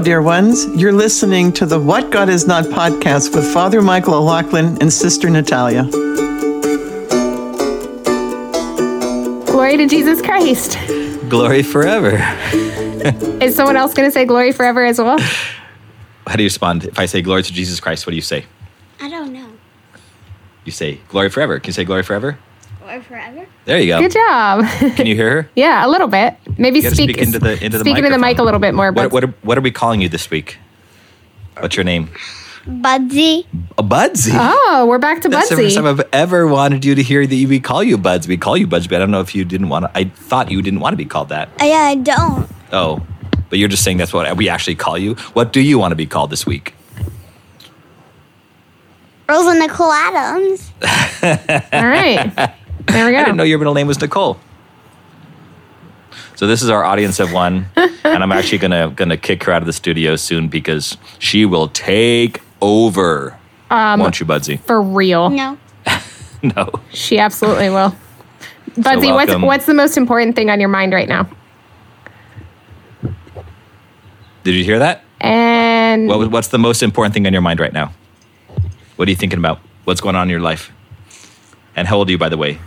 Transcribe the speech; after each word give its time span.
dear 0.00 0.22
ones. 0.22 0.66
You're 0.74 0.92
listening 0.92 1.52
to 1.52 1.66
the 1.66 1.78
What 1.78 2.10
God 2.10 2.30
Is 2.30 2.46
Not 2.46 2.64
podcast 2.64 3.34
with 3.34 3.44
Father 3.52 3.82
Michael 3.82 4.14
O'Loughlin 4.14 4.78
and 4.80 4.90
Sister 4.90 5.28
Natalia. 5.28 5.84
Glory 9.44 9.76
to 9.76 9.86
Jesus 9.86 10.22
Christ. 10.22 10.78
Glory 11.28 11.62
forever. 11.62 12.16
Is 13.42 13.54
someone 13.54 13.76
else 13.76 13.92
going 13.92 14.08
to 14.08 14.12
say 14.12 14.24
glory 14.24 14.52
forever 14.52 14.84
as 14.84 14.98
well? 14.98 15.18
How 16.26 16.36
do 16.36 16.42
you 16.42 16.46
respond 16.46 16.84
if 16.84 16.98
I 16.98 17.04
say 17.04 17.20
glory 17.20 17.42
to 17.42 17.52
Jesus 17.52 17.78
Christ? 17.78 18.06
What 18.06 18.12
do 18.12 18.16
you 18.16 18.22
say? 18.22 18.46
I 19.00 19.10
don't 19.10 19.32
know. 19.32 19.50
You 20.64 20.72
say 20.72 21.00
glory 21.08 21.28
forever. 21.28 21.60
Can 21.60 21.68
you 21.68 21.74
say 21.74 21.84
glory 21.84 22.02
forever? 22.02 22.38
Or 22.90 23.00
forever? 23.02 23.46
There 23.66 23.78
you 23.78 23.86
go. 23.86 24.00
Good 24.00 24.12
job. 24.12 24.66
Can 24.96 25.06
you 25.06 25.14
hear 25.14 25.42
her? 25.42 25.50
yeah, 25.56 25.86
a 25.86 25.88
little 25.88 26.08
bit. 26.08 26.34
Maybe 26.58 26.80
You 26.80 26.90
speak, 26.90 27.10
speak 27.10 27.18
into 27.18 27.38
the 27.38 27.52
into 27.64 27.78
the 27.78 27.84
speak 27.84 27.98
into 27.98 28.10
the 28.10 28.18
mic 28.18 28.38
a 28.38 28.42
little 28.42 28.58
bit 28.58 28.74
more. 28.74 28.90
What, 28.90 29.12
what, 29.12 29.24
are, 29.24 29.34
what 29.42 29.56
are 29.56 29.60
we 29.60 29.70
calling 29.70 30.00
you 30.00 30.08
this 30.08 30.28
week? 30.28 30.58
What's 31.60 31.76
your 31.76 31.84
name? 31.84 32.10
Budsy. 32.66 33.46
A 33.78 33.82
Budsy. 33.82 34.32
oh, 34.34 34.86
we're 34.88 34.98
back 34.98 35.22
to 35.22 35.28
That's 35.28 35.48
the 35.48 35.56
first 35.56 35.76
time 35.76 35.86
I've 35.86 36.02
ever 36.12 36.46
wanted 36.46 36.84
you 36.84 36.94
to 36.94 37.02
hear 37.02 37.26
that 37.26 37.48
we 37.48 37.60
call 37.60 37.82
you 37.82 37.96
Buds. 37.96 38.26
We 38.28 38.36
call 38.36 38.56
you 38.56 38.66
Buds, 38.66 38.86
but 38.86 38.96
I 38.96 38.98
don't 38.98 39.10
know 39.10 39.20
if 39.20 39.34
you 39.34 39.44
didn't 39.44 39.68
want 39.68 39.84
to. 39.86 39.90
I 39.96 40.04
thought 40.04 40.50
you 40.50 40.60
didn't 40.60 40.80
want 40.80 40.92
to 40.92 40.96
be 40.96 41.06
called 41.06 41.30
that. 41.30 41.48
Uh, 41.60 41.64
yeah, 41.64 41.76
I 41.76 41.94
don't. 41.94 42.50
Oh, 42.72 43.06
but 43.48 43.58
you're 43.58 43.68
just 43.68 43.84
saying 43.84 43.96
that's 43.98 44.12
what 44.12 44.36
we 44.36 44.48
actually 44.48 44.74
call 44.74 44.98
you. 44.98 45.14
What 45.32 45.52
do 45.52 45.60
you 45.60 45.78
want 45.78 45.92
to 45.92 45.96
be 45.96 46.06
called 46.06 46.30
this 46.30 46.44
week? 46.44 46.74
Rosa 49.28 49.58
Nicole 49.58 49.92
Adams. 49.92 50.72
All 51.72 51.86
right. 51.86 52.52
There 52.86 53.06
we 53.06 53.12
go. 53.12 53.18
I 53.18 53.24
didn't 53.24 53.36
know 53.36 53.42
your 53.44 53.58
middle 53.58 53.74
name 53.74 53.86
was 53.86 54.00
Nicole. 54.00 54.38
So 56.36 56.46
this 56.46 56.62
is 56.62 56.70
our 56.70 56.82
audience 56.84 57.20
of 57.20 57.32
one, 57.32 57.66
and 57.76 58.22
I'm 58.22 58.32
actually 58.32 58.58
gonna 58.58 58.90
gonna 58.96 59.18
kick 59.18 59.44
her 59.44 59.52
out 59.52 59.60
of 59.62 59.66
the 59.66 59.72
studio 59.74 60.16
soon 60.16 60.48
because 60.48 60.96
she 61.18 61.44
will 61.44 61.68
take 61.68 62.40
over. 62.62 63.38
Um, 63.70 64.00
Won't 64.00 64.18
you, 64.20 64.26
Budsy? 64.26 64.58
For 64.60 64.80
real. 64.80 65.30
No. 65.30 65.58
No. 66.42 66.70
She 66.94 67.18
absolutely 67.18 67.68
will. 67.68 67.94
Budsy, 68.74 69.12
what's 69.12 69.34
what's 69.36 69.66
the 69.66 69.74
most 69.74 69.98
important 69.98 70.34
thing 70.34 70.48
on 70.48 70.58
your 70.58 70.70
mind 70.70 70.94
right 70.94 71.06
now? 71.06 71.28
Did 74.42 74.54
you 74.54 74.64
hear 74.64 74.78
that? 74.78 75.04
And 75.20 76.08
What, 76.08 76.30
what's 76.30 76.48
the 76.48 76.58
most 76.58 76.82
important 76.82 77.12
thing 77.12 77.26
on 77.26 77.34
your 77.34 77.42
mind 77.42 77.60
right 77.60 77.74
now? 77.74 77.92
What 78.96 79.06
are 79.06 79.10
you 79.10 79.16
thinking 79.16 79.38
about? 79.38 79.60
What's 79.84 80.00
going 80.00 80.16
on 80.16 80.28
in 80.28 80.30
your 80.30 80.40
life? 80.40 80.72
And 81.76 81.86
how 81.86 81.98
old 81.98 82.08
are 82.08 82.12
you, 82.12 82.18
by 82.18 82.30
the 82.30 82.38
way? 82.38 82.58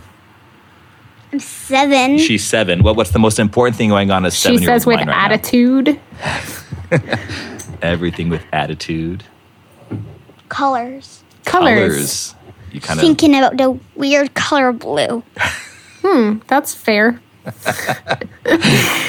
I'm 1.34 1.40
seven. 1.40 2.18
She's 2.18 2.44
seven. 2.44 2.84
What, 2.84 2.94
what's 2.94 3.10
the 3.10 3.18
most 3.18 3.40
important 3.40 3.76
thing 3.76 3.88
going 3.88 4.12
on 4.12 4.24
as 4.24 4.36
she 4.36 4.42
seven 4.42 4.62
year 4.62 4.68
says 4.68 4.86
with 4.86 5.00
attitude. 5.00 6.00
Everything 7.82 8.28
with 8.28 8.44
attitude. 8.52 9.24
Colors. 10.48 11.24
Colors. 11.44 12.36
You 12.70 12.80
kind 12.80 13.00
of. 13.00 13.04
Thinking 13.04 13.34
about 13.34 13.56
the 13.56 13.76
weird 13.96 14.34
color 14.34 14.72
blue. 14.72 15.22
Hmm, 16.06 16.40
that's 16.48 16.74
fair. 16.74 17.18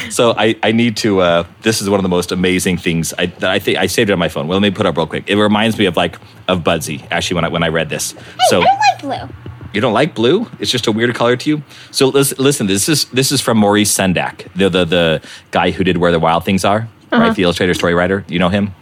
So 0.09 0.33
I, 0.37 0.55
I 0.63 0.71
need 0.71 0.95
to. 0.97 1.19
Uh, 1.19 1.43
this 1.61 1.81
is 1.81 1.89
one 1.89 1.99
of 1.99 2.03
the 2.03 2.09
most 2.09 2.31
amazing 2.31 2.77
things. 2.77 3.13
I 3.17 3.25
that 3.25 3.51
I 3.51 3.59
think 3.59 3.77
I 3.77 3.87
saved 3.87 4.09
it 4.09 4.13
on 4.13 4.19
my 4.19 4.29
phone. 4.29 4.47
Well, 4.47 4.57
let 4.59 4.71
me 4.71 4.73
put 4.73 4.85
it 4.85 4.89
up 4.89 4.95
real 4.95 5.07
quick. 5.07 5.29
It 5.29 5.35
reminds 5.35 5.77
me 5.77 5.87
of 5.87 5.97
like 5.97 6.17
of 6.47 6.61
Budsy. 6.61 7.05
Actually, 7.11 7.35
when 7.35 7.45
I 7.45 7.47
when 7.49 7.63
I 7.63 7.67
read 7.67 7.89
this. 7.89 8.15
So 8.47 8.61
I 8.61 8.65
don't 9.01 9.11
like 9.11 9.27
blue. 9.27 9.35
You 9.75 9.81
don't 9.81 9.93
like 9.93 10.15
blue? 10.15 10.47
It's 10.59 10.71
just 10.71 10.87
a 10.87 10.91
weird 10.91 11.13
color 11.15 11.35
to 11.35 11.49
you. 11.49 11.61
So 11.91 12.07
listen, 12.07 12.67
this 12.67 12.87
is 12.89 13.05
this 13.05 13.31
is 13.31 13.41
from 13.41 13.57
Maurice 13.57 13.93
Sendak, 13.95 14.47
the 14.55 14.69
the 14.69 14.85
the 14.85 15.21
guy 15.51 15.71
who 15.71 15.83
did 15.83 15.97
Where 15.97 16.11
the 16.11 16.19
Wild 16.19 16.43
Things 16.45 16.65
Are, 16.65 16.87
right? 17.11 17.35
The 17.35 17.43
illustrator 17.43 17.73
story 17.73 17.93
writer. 17.93 18.23
You 18.27 18.39
know 18.39 18.49
him. 18.49 18.73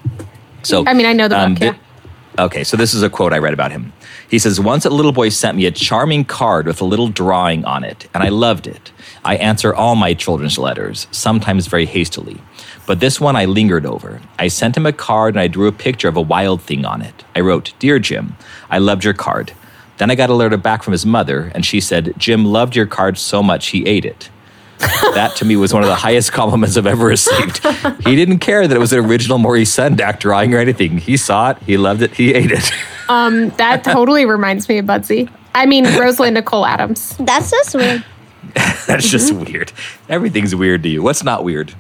So 0.64 0.82
Uh-huh. 0.82 0.92
I 0.92 0.94
mean, 0.94 1.06
I 1.06 1.14
know 1.14 1.28
the 1.28 1.36
book, 1.36 1.58
thi- 1.60 1.66
yeah. 1.66 1.76
Okay, 2.46 2.64
so 2.64 2.78
this 2.78 2.94
is 2.96 3.04
a 3.04 3.10
quote 3.10 3.32
I 3.34 3.38
read 3.38 3.54
about 3.54 3.72
him. 3.72 3.92
He 4.30 4.40
says, 4.40 4.60
Once 4.60 4.86
a 4.86 4.90
little 4.90 5.12
boy 5.12 5.30
sent 5.30 5.56
me 5.58 5.66
a 5.68 5.72
charming 5.72 6.26
card 6.26 6.66
with 6.66 6.82
a 6.82 6.86
little 6.86 7.08
drawing 7.10 7.64
on 7.66 7.84
it, 7.84 8.08
and 8.14 8.24
I 8.24 8.30
loved 8.30 8.66
it. 8.66 8.92
I 9.24 9.36
answer 9.36 9.76
all 9.76 9.96
my 9.96 10.16
children's 10.16 10.58
letters, 10.58 11.06
sometimes 11.12 11.68
very 11.68 11.86
hastily. 11.86 12.38
But 12.88 13.00
this 13.00 13.22
one 13.22 13.36
I 13.36 13.46
lingered 13.46 13.86
over. 13.86 14.20
I 14.40 14.48
sent 14.50 14.76
him 14.76 14.86
a 14.88 14.92
card 14.94 15.36
and 15.36 15.42
I 15.42 15.48
drew 15.48 15.68
a 15.68 15.72
picture 15.72 16.08
of 16.10 16.18
a 16.18 16.22
wild 16.22 16.62
thing 16.64 16.86
on 16.86 17.02
it. 17.04 17.24
I 17.36 17.40
wrote, 17.42 17.74
Dear 17.80 18.00
Jim, 18.00 18.36
I 18.70 18.80
loved 18.80 19.04
your 19.04 19.14
card. 19.14 19.54
Then 20.04 20.12
I 20.12 20.16
got 20.16 20.30
a 20.30 20.34
letter 20.34 20.58
back 20.58 20.84
from 20.84 20.92
his 20.92 21.06
mother, 21.06 21.50
and 21.56 21.66
she 21.66 21.80
said, 21.80 22.14
Jim 22.18 22.44
loved 22.44 22.76
your 22.76 22.86
card 22.86 23.18
so 23.18 23.42
much 23.42 23.68
he 23.68 23.86
ate 23.86 24.04
it. 24.04 24.30
that 24.80 25.34
to 25.38 25.46
me 25.46 25.56
was 25.56 25.74
one 25.74 25.82
of 25.82 25.88
the 25.88 25.96
highest 25.96 26.34
compliments 26.34 26.76
I've 26.76 26.86
ever 26.88 27.06
received. 27.06 27.66
He 28.06 28.14
didn't 28.18 28.40
care 28.40 28.68
that 28.68 28.76
it 28.76 28.80
was 28.82 28.92
an 28.92 29.00
original 29.00 29.38
Maurice 29.38 29.74
Sendak 29.74 30.20
drawing 30.20 30.54
or 30.54 30.58
anything. 30.58 30.98
He 30.98 31.16
saw 31.16 31.52
it, 31.52 31.58
he 31.60 31.78
loved 31.78 32.02
it, 32.02 32.14
he 32.16 32.34
ate 32.34 32.52
it. 32.52 32.70
That 33.08 33.86
totally 33.86 34.26
reminds 34.26 34.68
me 34.68 34.80
of 34.80 34.86
Budsy. 34.88 35.30
I 35.56 35.68
mean, 35.68 35.86
Rosalind 35.86 36.34
Nicole 36.34 36.66
Adams. 36.66 37.16
That's 37.18 37.50
just 37.50 37.74
weird. 37.74 38.04
That's 38.86 39.08
just 39.10 39.32
Mm-hmm. 39.32 39.54
weird. 39.54 39.72
Everything's 40.10 40.54
weird 40.54 40.84
to 40.84 40.90
you. 40.90 41.02
What's 41.02 41.24
not 41.24 41.46
weird? 41.46 41.74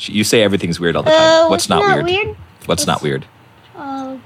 You 0.00 0.24
say 0.24 0.42
everything's 0.42 0.78
weird 0.78 0.94
all 0.94 1.04
the 1.04 1.10
time. 1.10 1.20
Uh, 1.20 1.48
what's 1.48 1.50
what's 1.50 1.68
not, 1.70 1.80
not 1.88 2.04
weird? 2.04 2.26
weird? 2.26 2.36
What's 2.66 2.86
not 2.86 3.00
weird? 3.00 3.24
Oh, 3.76 4.20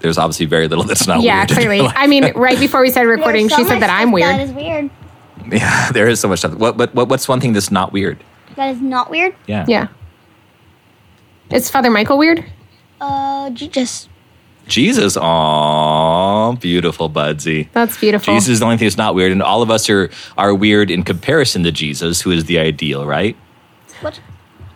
There's 0.00 0.18
obviously 0.18 0.46
very 0.46 0.68
little 0.68 0.84
that's 0.84 1.06
not 1.06 1.18
weird. 1.18 1.24
Yeah, 1.24 1.38
weird. 1.40 1.48
clearly. 1.50 1.80
I 1.80 2.06
mean, 2.06 2.32
right 2.36 2.58
before 2.58 2.80
we 2.80 2.90
started 2.90 3.10
recording, 3.10 3.48
so 3.48 3.56
she 3.56 3.64
said 3.64 3.80
that 3.80 3.90
I'm 3.90 4.12
weird. 4.12 4.40
is 4.40 4.52
weird. 4.52 4.90
yeah, 5.50 5.90
there 5.92 6.08
is 6.08 6.20
so 6.20 6.28
much 6.28 6.40
stuff. 6.40 6.54
What, 6.54 6.76
but 6.76 6.94
what, 6.94 7.08
what's 7.08 7.28
one 7.28 7.40
thing 7.40 7.52
that's 7.52 7.70
not 7.70 7.92
weird? 7.92 8.22
That 8.56 8.70
is 8.70 8.80
not 8.80 9.10
weird. 9.10 9.34
Yeah. 9.46 9.64
Yeah. 9.68 9.88
Is 11.50 11.70
Father 11.70 11.90
Michael 11.90 12.18
weird? 12.18 12.44
Uh, 13.00 13.50
Jesus. 13.50 14.08
Jesus. 14.66 15.16
Aw, 15.16 16.52
beautiful, 16.52 17.08
Budsy. 17.08 17.68
That's 17.72 17.96
beautiful. 17.98 18.34
Jesus 18.34 18.48
is 18.50 18.58
the 18.60 18.66
only 18.66 18.76
thing 18.76 18.86
that's 18.86 18.98
not 18.98 19.14
weird, 19.14 19.32
and 19.32 19.42
all 19.42 19.62
of 19.62 19.70
us 19.70 19.88
are 19.88 20.10
are 20.36 20.54
weird 20.54 20.90
in 20.90 21.02
comparison 21.02 21.62
to 21.64 21.72
Jesus, 21.72 22.20
who 22.20 22.30
is 22.30 22.44
the 22.44 22.58
ideal, 22.58 23.06
right? 23.06 23.36
what? 24.00 24.20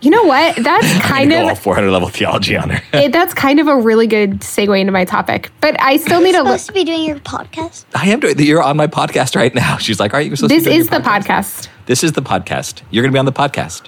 You 0.03 0.09
know 0.11 0.23
what? 0.23 0.55
That's 0.63 0.99
kind 1.05 1.29
Go 1.29 1.43
all 1.43 1.49
of 1.51 1.59
400 1.59 1.89
level 1.89 2.09
theology 2.09 2.57
on 2.57 2.71
her. 2.71 2.81
it, 2.93 3.13
that's 3.13 3.33
kind 3.33 3.59
of 3.61 3.67
a 3.67 3.77
really 3.77 4.05
good 4.05 4.41
segue 4.41 4.77
into 4.79 4.91
my 4.91 5.05
topic. 5.05 5.49
But 5.61 5.79
I 5.81 5.95
still 5.97 6.19
need 6.19 6.33
to 6.33 6.39
look. 6.43 6.59
Supposed 6.59 6.67
to 6.67 6.73
be 6.73 6.83
doing 6.83 7.03
your 7.05 7.19
podcast. 7.19 7.85
I 7.95 8.09
am 8.09 8.19
doing. 8.19 8.37
You're 8.37 8.61
on 8.61 8.75
my 8.75 8.87
podcast 8.87 9.35
right 9.35 9.55
now. 9.55 9.77
She's 9.77 9.99
like, 10.01 10.13
"Aren't 10.13 10.27
you 10.29 10.35
supposed 10.35 10.51
This 10.51 10.63
to?" 10.63 10.69
be 10.69 10.73
doing 10.75 10.81
is 10.81 10.91
your 10.91 10.99
the 10.99 11.05
podcast. 11.09 11.69
This 11.85 12.03
is 12.03 12.11
the 12.11 12.21
podcast. 12.21 12.81
You're 12.91 13.01
going 13.01 13.11
to 13.11 13.15
be 13.15 13.19
on 13.19 13.25
the 13.25 13.31
podcast. 13.31 13.87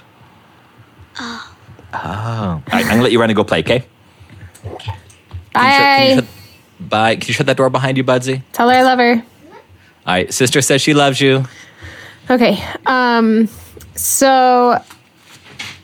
Oh. 1.20 1.54
Oh. 1.92 1.98
I, 1.98 2.62
I'm 2.72 2.82
going 2.84 2.96
to 2.96 3.02
let 3.02 3.12
you 3.12 3.20
run 3.20 3.28
and 3.30 3.36
go 3.36 3.44
play, 3.44 3.60
okay? 3.60 3.84
Can 4.62 4.70
you 4.72 4.78
shut- 4.80 4.94
can 4.94 4.94
you 4.94 5.52
Bye. 5.52 6.14
shut- 6.16 6.88
Bye. 6.88 7.16
Can 7.16 7.28
you 7.28 7.34
shut 7.34 7.46
that 7.46 7.56
door 7.56 7.70
behind 7.70 7.96
you, 7.96 8.04
Budsy? 8.04 8.42
Tell 8.52 8.68
her 8.68 8.74
I 8.76 8.82
love 8.82 8.98
her. 8.98 9.14
All 9.14 9.22
right. 10.06 10.32
Sister 10.32 10.60
says 10.62 10.80
she 10.82 10.94
loves 10.94 11.20
you. 11.20 11.44
Okay. 12.30 12.62
Um, 12.86 13.48
so 13.94 14.82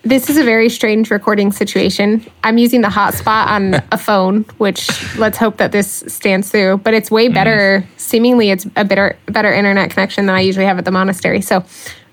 this 0.03 0.29
is 0.29 0.37
a 0.37 0.45
very 0.45 0.69
strange 0.69 1.11
recording 1.11 1.53
situation. 1.53 2.25
I'm 2.43 2.59
using 2.59 2.81
the 2.81 2.89
hotspot 2.89 3.47
on 3.47 3.75
a 3.93 3.99
phone, 3.99 4.43
which 4.59 4.89
let's 5.17 5.39
hope 5.39 5.59
that 5.59 5.73
this 5.73 6.05
stands 6.09 6.51
through. 6.51 6.79
But 6.79 6.95
it's 6.95 7.11
way 7.11 7.29
better. 7.29 7.87
Seemingly, 7.97 8.51
it's 8.51 8.67
a 8.77 8.85
better 8.85 9.17
better 9.27 9.53
internet 9.53 9.91
connection 9.91 10.27
than 10.27 10.35
I 10.35 10.41
usually 10.41 10.67
have 10.67 10.79
at 10.79 10.85
the 10.85 10.91
monastery. 10.91 11.41
So 11.41 11.65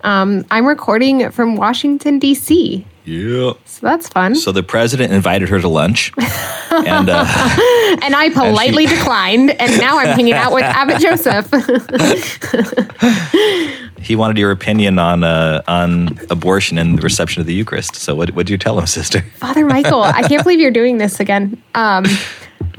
um, 0.02 0.46
I'm 0.52 0.66
recording 0.66 1.32
from 1.32 1.56
Washington 1.56 2.20
D.C. 2.20 2.86
Yeah. 3.06 3.54
So 3.66 3.88
that's 3.88 4.08
fun. 4.08 4.36
So 4.36 4.52
the 4.52 4.62
president 4.62 5.12
invited 5.12 5.50
her 5.50 5.59
to 5.59 5.68
lunch. 5.68 6.14
and 6.72 7.09
uh, 7.09 7.26
and 8.03 8.16
I 8.16 8.30
politely 8.32 8.85
declined. 8.85 9.50
And 9.50 9.80
now 9.80 9.97
I'm 9.97 10.16
hanging 10.16 10.34
out 10.34 10.53
with 10.53 10.64
Abbot 10.64 11.02
Joseph. 11.02 11.50
He 14.01 14.16
wanted 14.16 14.37
your 14.37 14.51
opinion 14.51 14.99
on 14.99 15.23
uh, 15.23 15.61
on 15.67 16.19
abortion 16.29 16.78
and 16.78 16.97
the 16.97 17.01
reception 17.01 17.41
of 17.41 17.47
the 17.47 17.53
Eucharist. 17.53 17.96
So 17.96 18.16
what 18.16 18.31
what 18.31 18.46
did 18.46 18.51
you 18.51 18.57
tell 18.57 18.79
him, 18.79 18.87
sister? 18.99 19.22
Father 19.37 19.66
Michael, 19.66 20.01
I 20.01 20.23
can't 20.23 20.43
believe 20.43 20.59
you're 20.59 20.72
doing 20.72 20.97
this 20.97 21.19
again. 21.19 21.61
Um, 21.75 22.05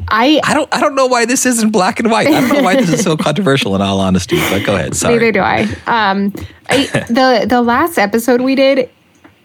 I 0.08 0.40
I 0.44 0.54
don't 0.54 0.72
I 0.74 0.80
don't 0.80 0.94
know 0.94 1.06
why 1.06 1.24
this 1.26 1.46
isn't 1.46 1.70
black 1.70 2.00
and 2.00 2.10
white. 2.10 2.26
I 2.26 2.40
don't 2.40 2.48
know 2.48 2.62
why 2.62 2.76
this 2.76 2.90
is 2.90 3.02
so 3.02 3.16
controversial 3.28 3.74
in 3.74 3.82
all 3.82 4.00
honesty. 4.00 4.36
But 4.50 4.64
go 4.64 4.74
ahead. 4.74 4.96
Sorry. 4.96 5.14
Neither 5.14 5.32
do 5.32 5.40
I. 5.40 5.62
Um, 5.86 6.32
I. 6.68 6.86
The 7.08 7.46
the 7.48 7.62
last 7.62 7.98
episode 7.98 8.40
we 8.40 8.54
did, 8.54 8.90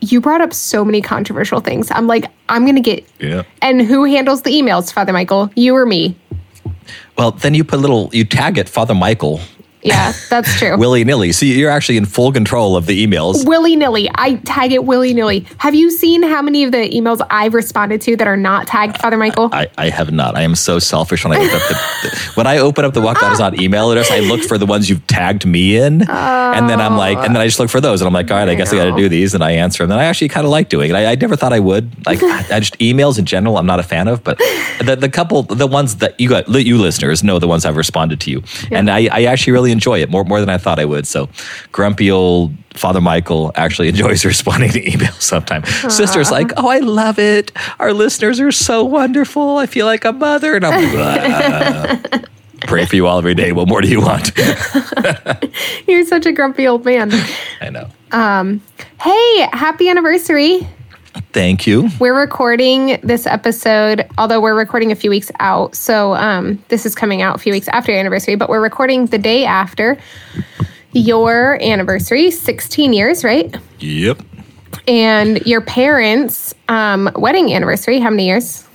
you 0.02 0.22
brought 0.22 0.42
up 0.42 0.54
so 0.54 0.86
many 0.86 1.02
controversial 1.02 1.60
things. 1.60 1.92
I'm 1.92 2.08
like, 2.08 2.32
I'm 2.50 2.66
gonna 2.66 2.82
get. 2.82 3.06
Yeah. 3.20 3.44
And 3.62 3.82
who 3.82 4.06
handles 4.06 4.44
the 4.44 4.52
emails, 4.52 4.92
Father 4.92 5.14
Michael? 5.14 5.52
You 5.56 5.76
or 5.76 5.86
me? 5.86 6.18
Well, 7.18 7.32
then 7.32 7.54
you 7.54 7.64
put 7.64 7.80
a 7.80 7.82
little, 7.82 8.10
you 8.12 8.26
tag 8.26 8.58
it 8.58 8.68
Father 8.68 8.94
Michael 8.94 9.40
Yeah, 9.86 10.14
that's 10.30 10.58
true. 10.60 10.78
willy 10.86 11.04
nilly. 11.04 11.32
So 11.32 11.46
you're 11.46 11.70
actually 11.72 11.98
in 11.98 12.06
full 12.06 12.32
control 12.32 12.76
of 12.76 12.86
the 12.86 13.06
emails. 13.06 13.46
willy 13.48 13.76
nilly. 13.76 14.10
I 14.16 14.36
tag 14.46 14.72
it 14.72 14.84
willy 14.86 15.14
nilly. 15.14 15.46
Have 15.60 15.76
you 15.76 15.90
seen 15.92 16.24
how 16.24 16.42
many 16.42 16.64
of 16.64 16.72
the 16.72 16.90
emails 16.90 17.26
I've 17.30 17.54
responded 17.54 18.02
to 18.02 18.16
that 18.18 18.28
are 18.28 18.38
not 18.38 18.68
tagged 18.68 18.98
Father 18.98 19.18
Michael? 19.18 19.50
I, 19.52 19.68
I 19.78 19.90
have 19.90 20.12
not. 20.12 20.36
I 20.36 20.42
am 20.42 20.56
so 20.56 20.80
selfish 20.80 21.24
when 21.24 21.34
I 21.34 21.38
open 21.38 21.56
up 21.56 21.62
the, 21.68 21.74
the- 22.10 22.32
when 22.36 22.48
I 22.48 22.58
open 22.58 22.84
up 22.86 22.94
the 22.94 23.02
Not 23.40 23.60
email 23.60 23.92
address. 23.92 24.12
I 24.12 24.20
look 24.20 24.42
for 24.42 24.58
the 24.58 24.66
ones 24.66 24.90
you've 24.90 25.06
tagged 25.08 25.46
me 25.46 25.78
in, 25.78 26.02
and 26.10 26.70
then 26.70 26.82
I'm 26.82 26.98
like, 26.98 27.18
and 27.18 27.36
then 27.36 27.42
I 27.42 27.46
just 27.46 27.60
look 27.60 27.70
for 27.70 27.82
those, 27.82 28.02
and 28.02 28.08
I'm 28.08 28.14
like, 28.14 28.30
all 28.32 28.38
right, 28.38 28.50
I 28.50 28.56
guess 28.56 28.74
I 28.74 28.78
got 28.78 28.86
to 28.86 28.96
do 28.96 29.08
these, 29.10 29.34
and 29.34 29.44
I 29.44 29.52
answer 29.52 29.84
them. 29.84 29.92
And 29.92 30.00
I 30.02 30.06
actually 30.06 30.30
kind 30.30 30.46
of 30.46 30.52
like 30.52 30.70
doing 30.70 30.90
it. 30.90 30.96
I, 30.96 31.12
I 31.12 31.16
never 31.16 31.36
thought 31.36 31.54
I 31.54 31.60
would. 31.60 32.06
Like, 32.06 32.22
I 32.24 32.60
just 32.60 32.78
emails 32.80 33.18
in 33.20 33.26
general, 33.26 33.58
I'm 33.58 33.66
not 33.66 33.80
a 33.80 33.84
fan 33.84 34.08
of, 34.08 34.24
but 34.24 34.38
the, 34.84 34.98
the 35.00 35.10
couple, 35.10 35.44
the 35.44 35.68
ones 35.68 35.98
that 35.98 36.20
you 36.20 36.30
got, 36.30 36.48
you 36.50 36.78
listeners 36.78 37.24
know 37.24 37.40
the 37.40 37.48
ones 37.48 37.66
I've 37.66 37.78
responded 37.78 38.20
to 38.22 38.32
you, 38.32 38.44
and 38.72 38.90
I, 38.90 39.08
I 39.12 39.24
actually 39.26 39.54
really 39.54 39.72
enjoy 39.76 40.02
it 40.02 40.10
more 40.10 40.24
more 40.24 40.40
than 40.40 40.50
I 40.50 40.58
thought 40.58 40.80
I 40.80 40.86
would. 40.86 41.06
So, 41.06 41.30
grumpy 41.72 42.10
old 42.10 42.54
Father 42.74 43.02
Michael 43.02 43.52
actually 43.56 43.90
enjoys 43.94 44.26
responding 44.26 44.72
to 44.72 44.82
emails 44.82 45.22
sometimes. 45.22 45.70
Sister's 45.94 46.32
like, 46.32 46.52
oh, 46.58 46.68
I 46.68 46.80
love 46.80 47.20
it. 47.20 47.52
Our 47.80 47.94
listeners 47.94 48.40
are 48.40 48.52
so 48.52 48.84
wonderful. 48.84 49.58
I 49.58 49.66
feel 49.66 49.86
like 49.86 50.06
a 50.06 50.12
mother, 50.12 50.56
and 50.56 50.66
I'm 50.66 50.96
like, 50.96 52.26
pray 52.68 52.86
for 52.86 52.96
you 52.96 53.06
all 53.08 53.18
every 53.18 53.36
day. 53.36 53.52
What 53.52 53.68
more 53.68 53.82
do 53.82 53.88
you 53.88 54.02
want? 54.02 54.32
You're 55.88 56.06
such 56.06 56.26
a 56.26 56.32
grumpy 56.32 56.68
old 56.68 56.86
man. 56.86 57.12
I 57.62 57.70
know. 57.70 57.90
Um, 58.12 58.62
Hey, 59.06 59.48
happy 59.54 59.88
anniversary. 59.90 60.68
Thank 61.32 61.66
you. 61.68 61.90
We're 62.00 62.18
recording 62.18 63.00
this 63.02 63.26
episode, 63.26 64.08
although 64.18 64.42
we're 64.42 64.56
recording 64.58 64.92
a 64.92 64.96
few 64.96 65.10
weeks 65.10 65.32
out. 65.40 65.76
So 65.76 66.14
um, 66.16 66.64
this 66.70 66.86
is 66.86 66.96
coming 66.96 67.22
out 67.22 67.36
a 67.36 67.40
few 67.40 67.52
weeks 67.54 67.68
after 67.70 67.92
your 67.92 68.00
anniversary, 68.00 68.36
but 68.36 68.50
we're 68.50 68.62
recording 68.62 69.06
the 69.08 69.18
day 69.18 69.46
after 69.46 69.98
your 70.92 71.62
anniversary, 71.62 72.32
16 72.32 72.94
years, 72.94 73.24
right? 73.24 73.54
Yep. 73.80 74.22
And 74.88 75.46
your 75.46 75.62
parents' 75.62 76.54
um, 76.68 77.10
wedding 77.16 77.54
anniversary, 77.54 78.00
how 78.00 78.10
many 78.10 78.26
years? 78.28 78.68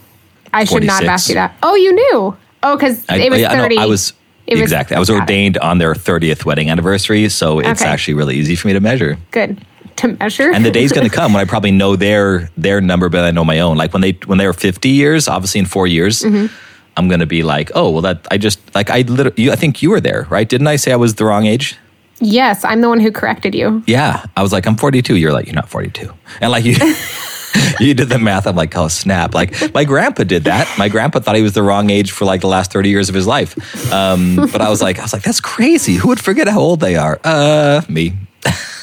I 0.52 0.64
should 0.64 0.82
not 0.84 1.02
have 1.02 1.10
asked 1.10 1.28
you 1.28 1.34
that. 1.36 1.54
Oh, 1.62 1.74
you 1.76 1.92
knew. 1.92 2.36
Oh, 2.62 2.76
because 2.76 3.04
it 3.08 3.30
was 3.30 3.40
yeah, 3.40 3.54
no, 3.54 3.62
30. 3.62 3.78
I 3.78 3.86
was 3.86 4.12
was- 4.48 4.60
exactly. 4.60 4.96
I 4.96 4.98
was 4.98 5.08
ordained 5.10 5.58
on 5.58 5.78
their 5.78 5.94
30th 5.94 6.44
wedding 6.44 6.68
anniversary, 6.70 7.28
so 7.28 7.60
it's 7.60 7.80
Okay. 7.82 7.90
actually 7.90 8.14
really 8.14 8.36
easy 8.36 8.56
for 8.56 8.66
me 8.68 8.74
to 8.74 8.80
measure. 8.80 9.16
Good 9.30 9.64
to 10.00 10.08
measure. 10.08 10.52
And 10.52 10.64
the 10.64 10.70
day's 10.70 10.92
going 10.96 11.08
to 11.08 11.14
come 11.14 11.32
when 11.32 11.40
I 11.40 11.44
probably 11.44 11.70
know 11.70 11.96
their 11.96 12.50
their 12.56 12.80
number, 12.80 13.08
but 13.08 13.24
I 13.24 13.30
know 13.30 13.44
my 13.44 13.60
own. 13.60 13.76
Like 13.76 13.92
when 13.92 14.02
they 14.02 14.12
when 14.26 14.38
they 14.38 14.46
were 14.46 14.52
50 14.52 14.88
years, 14.88 15.28
obviously 15.28 15.60
in 15.60 15.66
four 15.66 15.86
years. 15.86 16.22
Mm-hmm. 16.22 16.54
I'm 16.96 17.08
gonna 17.08 17.24
be 17.24 17.44
like, 17.44 17.70
oh 17.74 17.88
well, 17.90 18.02
that 18.02 18.26
I 18.30 18.36
just 18.36 18.58
like 18.74 18.90
I 18.90 19.02
literally. 19.02 19.44
You, 19.44 19.52
I 19.52 19.56
think 19.56 19.80
you 19.80 19.90
were 19.90 20.00
there, 20.00 20.26
right? 20.28 20.46
Didn't 20.46 20.66
I 20.66 20.76
say 20.76 20.92
I 20.92 20.96
was 20.96 21.14
the 21.14 21.24
wrong 21.24 21.46
age? 21.46 21.78
yes, 22.20 22.64
I'm 22.64 22.80
the 22.82 22.88
one 22.88 23.00
who 23.00 23.10
corrected 23.10 23.54
you. 23.54 23.82
Yeah, 23.86 24.24
I 24.36 24.42
was 24.42 24.52
like, 24.52 24.66
I'm 24.66 24.76
42. 24.76 25.16
You're 25.16 25.32
like, 25.32 25.46
you're 25.46 25.54
not 25.54 25.68
42, 25.68 26.12
and 26.40 26.50
like 26.50 26.64
you. 26.64 26.74
you 27.80 27.94
did 27.94 28.08
the 28.08 28.18
math. 28.18 28.46
I'm 28.46 28.56
like, 28.56 28.76
oh 28.76 28.88
snap! 28.88 29.34
Like 29.34 29.74
my 29.74 29.84
grandpa 29.84 30.24
did 30.24 30.44
that. 30.44 30.68
My 30.78 30.88
grandpa 30.88 31.20
thought 31.20 31.36
he 31.36 31.42
was 31.42 31.54
the 31.54 31.62
wrong 31.62 31.90
age 31.90 32.12
for 32.12 32.24
like 32.24 32.42
the 32.42 32.46
last 32.46 32.72
30 32.72 32.90
years 32.90 33.08
of 33.08 33.14
his 33.14 33.26
life. 33.26 33.56
Um, 33.92 34.36
but 34.36 34.60
I 34.60 34.68
was 34.68 34.80
like, 34.80 34.98
I 34.98 35.02
was 35.02 35.12
like, 35.12 35.22
that's 35.22 35.40
crazy. 35.40 35.94
Who 35.94 36.08
would 36.08 36.20
forget 36.20 36.46
how 36.48 36.60
old 36.60 36.80
they 36.80 36.96
are? 36.96 37.18
Uh, 37.24 37.82
me. 37.88 38.12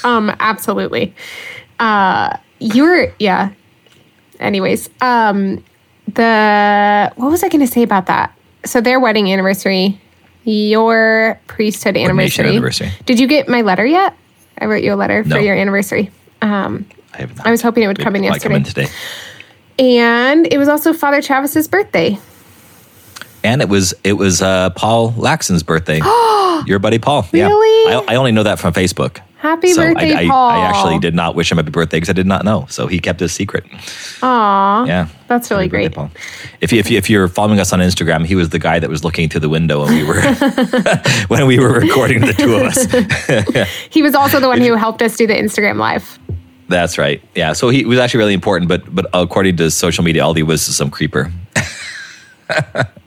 Um, 0.03 0.33
absolutely. 0.39 1.13
Uh, 1.79 2.37
you 2.59 2.83
were, 2.83 3.13
yeah. 3.19 3.51
Anyways, 4.39 4.89
um, 5.01 5.63
the 6.07 7.11
what 7.15 7.29
was 7.31 7.43
I 7.43 7.49
going 7.49 7.65
to 7.65 7.71
say 7.71 7.83
about 7.83 8.05
that? 8.05 8.33
So 8.65 8.79
their 8.81 8.99
wedding 8.99 9.31
anniversary, 9.31 9.99
your 10.43 11.39
priesthood 11.47 11.97
anniversary. 11.97 12.49
anniversary. 12.49 12.91
Did 13.05 13.19
you 13.19 13.27
get 13.27 13.47
my 13.49 13.61
letter 13.61 13.85
yet? 13.85 14.15
I 14.59 14.65
wrote 14.65 14.83
you 14.83 14.93
a 14.93 14.95
letter 14.95 15.23
No. 15.23 15.35
for 15.35 15.41
your 15.41 15.55
anniversary. 15.55 16.09
Um, 16.41 16.85
I, 17.13 17.17
have 17.21 17.35
not. 17.37 17.47
I 17.47 17.51
was 17.51 17.61
hoping 17.61 17.83
it 17.83 17.87
would 17.87 17.99
come 17.99 18.15
in 18.15 18.23
It 18.23 18.29
might 18.29 18.41
come 18.41 18.53
in 18.53 18.63
yesterday. 18.63 18.87
today. 18.87 18.97
and 19.99 20.47
it 20.51 20.57
was 20.57 20.67
also 20.67 20.93
Father 20.93 21.21
Travis's 21.21 21.67
birthday. 21.67 22.17
And 23.43 23.61
it 23.61 23.69
was 23.69 23.93
it 24.03 24.13
was 24.13 24.41
uh, 24.41 24.69
Paul 24.71 25.11
Laxon's 25.13 25.63
birthday. 25.63 25.97
Your 26.65 26.79
buddy 26.79 26.97
Paul. 26.99 27.25
Yeah. 27.33 27.47
Really? 27.47 27.93
I, 27.93 28.13
I 28.13 28.15
only 28.15 28.31
know 28.31 28.43
that 28.43 28.59
from 28.59 28.73
Facebook. 28.73 29.19
Happy 29.47 29.71
so 29.71 29.81
birthday, 29.81 30.11
I, 30.13 30.21
I, 30.23 30.27
Paul. 30.27 30.49
I 30.49 30.59
actually 30.59 30.99
did 30.99 31.15
not 31.15 31.35
wish 31.35 31.49
him 31.51 31.57
a 31.57 31.61
happy 31.61 31.71
birthday 31.71 31.97
because 31.97 32.09
I 32.09 32.13
did 32.13 32.27
not 32.27 32.43
know. 32.43 32.65
So 32.69 32.87
he 32.87 32.99
kept 32.99 33.21
his 33.21 33.31
secret. 33.31 33.63
Aw, 34.21 34.85
Yeah. 34.85 35.07
that's 35.27 35.49
really 35.49 35.65
Happy 35.67 35.71
birthday, 35.71 35.87
great. 35.87 35.95
Paul. 35.95 36.11
If, 36.59 36.73
you, 36.73 36.79
if, 36.79 36.91
you, 36.91 36.97
if 36.97 37.09
you're 37.09 37.29
following 37.29 37.59
us 37.61 37.71
on 37.71 37.79
Instagram, 37.79 38.25
he 38.25 38.35
was 38.35 38.49
the 38.49 38.59
guy 38.59 38.79
that 38.79 38.89
was 38.89 39.05
looking 39.05 39.29
through 39.29 39.39
the 39.41 39.49
window 39.49 39.85
when 39.85 39.95
we 39.95 40.03
were 40.03 40.21
when 41.29 41.47
we 41.47 41.59
were 41.59 41.79
recording 41.79 42.21
the 42.21 42.33
two 42.33 42.55
of 42.55 42.63
us. 42.63 43.67
He 43.89 44.01
was 44.01 44.15
also 44.15 44.39
the 44.41 44.47
one 44.49 44.59
who 44.59 44.75
helped 44.75 45.01
us 45.01 45.15
do 45.15 45.25
the 45.25 45.33
Instagram 45.33 45.77
live. 45.77 46.19
That's 46.67 46.97
right. 46.97 47.21
Yeah. 47.33 47.53
So 47.53 47.69
he 47.69 47.85
was 47.85 47.99
actually 47.99 48.19
really 48.19 48.33
important, 48.33 48.67
but 48.67 48.83
but 48.93 49.05
according 49.13 49.55
to 49.57 49.71
social 49.71 50.03
media, 50.03 50.25
all 50.25 50.33
he 50.33 50.43
was 50.43 50.67
is 50.67 50.75
some 50.75 50.91
creeper. 50.91 51.31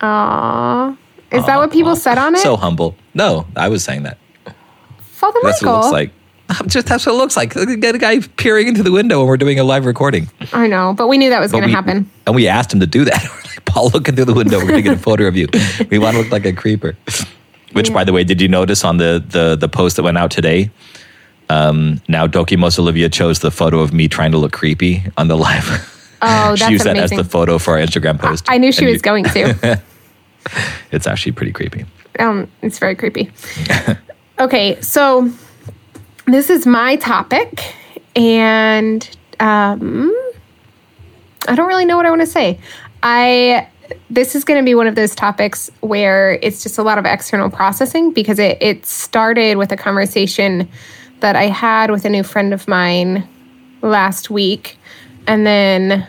Aw. 0.00 0.96
Is 1.31 1.46
that 1.46 1.58
what 1.58 1.70
people 1.70 1.94
said 1.96 2.19
on 2.19 2.34
it? 2.34 2.38
So 2.38 2.56
humble. 2.56 2.96
No, 3.14 3.46
I 3.54 3.69
was 3.69 3.84
saying 3.84 4.02
that. 4.04 4.19
Father 4.98 5.38
That's 5.43 5.62
Michael. 5.62 5.75
what 5.75 5.81
it 5.81 5.82
looks 5.82 5.93
like. 5.93 6.10
Just 6.67 6.87
that's 6.87 7.06
what 7.06 7.14
it 7.14 7.19
looks 7.19 7.37
like. 7.37 7.55
Get 7.55 7.94
a 7.94 7.99
guy 7.99 8.20
peering 8.37 8.69
into 8.69 8.82
the 8.82 8.93
window 8.93 9.19
when 9.19 9.29
we're 9.29 9.37
doing 9.37 9.58
a 9.58 9.64
live 9.64 9.87
recording. 9.87 10.29
I 10.52 10.67
know, 10.67 10.94
but 10.94 11.08
we 11.08 11.19
knew 11.19 11.31
that 11.31 11.41
was 11.41 11.52
going 11.52 11.64
to 11.64 11.70
happen. 11.70 12.11
And 12.26 12.35
we 12.35 12.49
asked 12.49 12.73
him 12.73 12.81
to 12.81 12.87
do 12.87 13.05
that. 13.05 13.23
We're 13.31 13.50
like, 13.50 13.64
Paul, 13.64 13.91
looking 13.91 14.17
through 14.17 14.25
the 14.26 14.35
window. 14.35 14.58
We're 14.58 14.69
going 14.69 14.82
to 14.82 14.88
get 14.91 14.97
a 14.97 15.00
photo 15.02 15.25
of 15.26 15.37
you. 15.37 15.47
We 15.91 15.99
want 15.99 16.17
to 16.17 16.23
look 16.23 16.32
like 16.32 16.44
a 16.47 16.52
creeper. 16.52 16.97
Which, 17.73 17.93
by 17.93 18.02
the 18.05 18.12
way, 18.12 18.25
did 18.25 18.41
you 18.41 18.49
notice 18.49 18.85
on 18.85 18.97
the 18.97 19.23
the, 19.26 19.56
the 19.56 19.69
post 19.69 19.97
that 19.97 20.02
went 20.02 20.19
out 20.19 20.31
today? 20.31 20.70
Um, 21.49 22.00
now, 22.08 22.26
Dokimos 22.26 22.79
Olivia 22.79 23.08
chose 23.08 23.41
the 23.41 23.50
photo 23.50 23.81
of 23.81 23.93
me 23.93 24.06
trying 24.08 24.31
to 24.32 24.38
look 24.38 24.53
creepy 24.53 25.03
on 25.17 25.29
the 25.29 25.37
live. 25.37 25.64
Oh, 26.23 26.50
that's 26.50 26.64
she 26.67 26.73
used 26.73 26.85
that 26.85 26.96
as 26.96 27.11
the 27.11 27.25
photo 27.25 27.58
for 27.58 27.79
our 27.79 27.85
Instagram 27.85 28.19
post. 28.19 28.44
I 28.49 28.58
knew 28.58 28.73
she 28.73 28.85
And 28.85 28.88
was 28.93 28.96
you- 28.96 29.03
going 29.03 29.25
to. 29.25 29.81
It's 30.93 31.06
actually 31.06 31.32
pretty 31.32 31.53
creepy. 31.53 31.85
Um, 32.19 32.50
it's 32.62 32.79
very 32.79 32.94
creepy. 32.96 33.31
okay, 34.38 34.81
so 34.81 35.31
this 36.35 36.50
is 36.50 36.67
my 36.67 36.97
topic, 36.97 37.75
and 38.17 39.09
um, 39.38 40.12
I 41.49 41.55
don't 41.55 41.69
really 41.69 41.85
know 41.85 41.97
what 41.97 42.06
I 42.06 42.11
want 42.11 42.23
to 42.23 42.27
say. 42.27 42.59
I 43.03 43.69
this 44.09 44.35
is 44.35 44.44
going 44.44 44.59
to 44.59 44.65
be 44.65 44.75
one 44.75 44.87
of 44.87 44.94
those 44.94 45.15
topics 45.15 45.71
where 45.81 46.38
it's 46.43 46.62
just 46.62 46.79
a 46.79 46.82
lot 46.82 46.99
of 46.99 47.05
external 47.05 47.50
processing 47.50 48.12
because 48.12 48.38
it 48.38 48.59
it 48.61 48.87
started 48.87 49.56
with 49.56 49.73
a 49.73 49.77
conversation 49.77 50.69
that 51.21 51.37
I 51.37 51.44
had 51.44 51.91
with 51.91 52.05
a 52.05 52.09
new 52.09 52.23
friend 52.23 52.55
of 52.55 52.67
mine 52.69 53.27
last 53.82 54.31
week, 54.31 54.79
and 55.27 55.47
then 55.47 56.06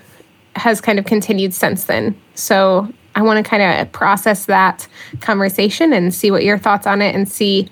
has 0.56 0.82
kind 0.82 1.00
of 1.00 1.06
continued 1.06 1.54
since 1.54 1.86
then. 1.86 2.20
So 2.36 2.92
I 3.16 3.22
want 3.22 3.44
to 3.44 3.50
kind 3.50 3.63
of 3.63 3.92
process 3.92 4.46
that 4.46 4.88
conversation 5.20 5.94
and 5.94 6.13
see 6.13 6.32
what 6.32 6.44
your 6.44 6.58
thoughts 6.58 6.88
on 6.88 7.01
it 7.01 7.16
and 7.16 7.28
see 7.28 7.70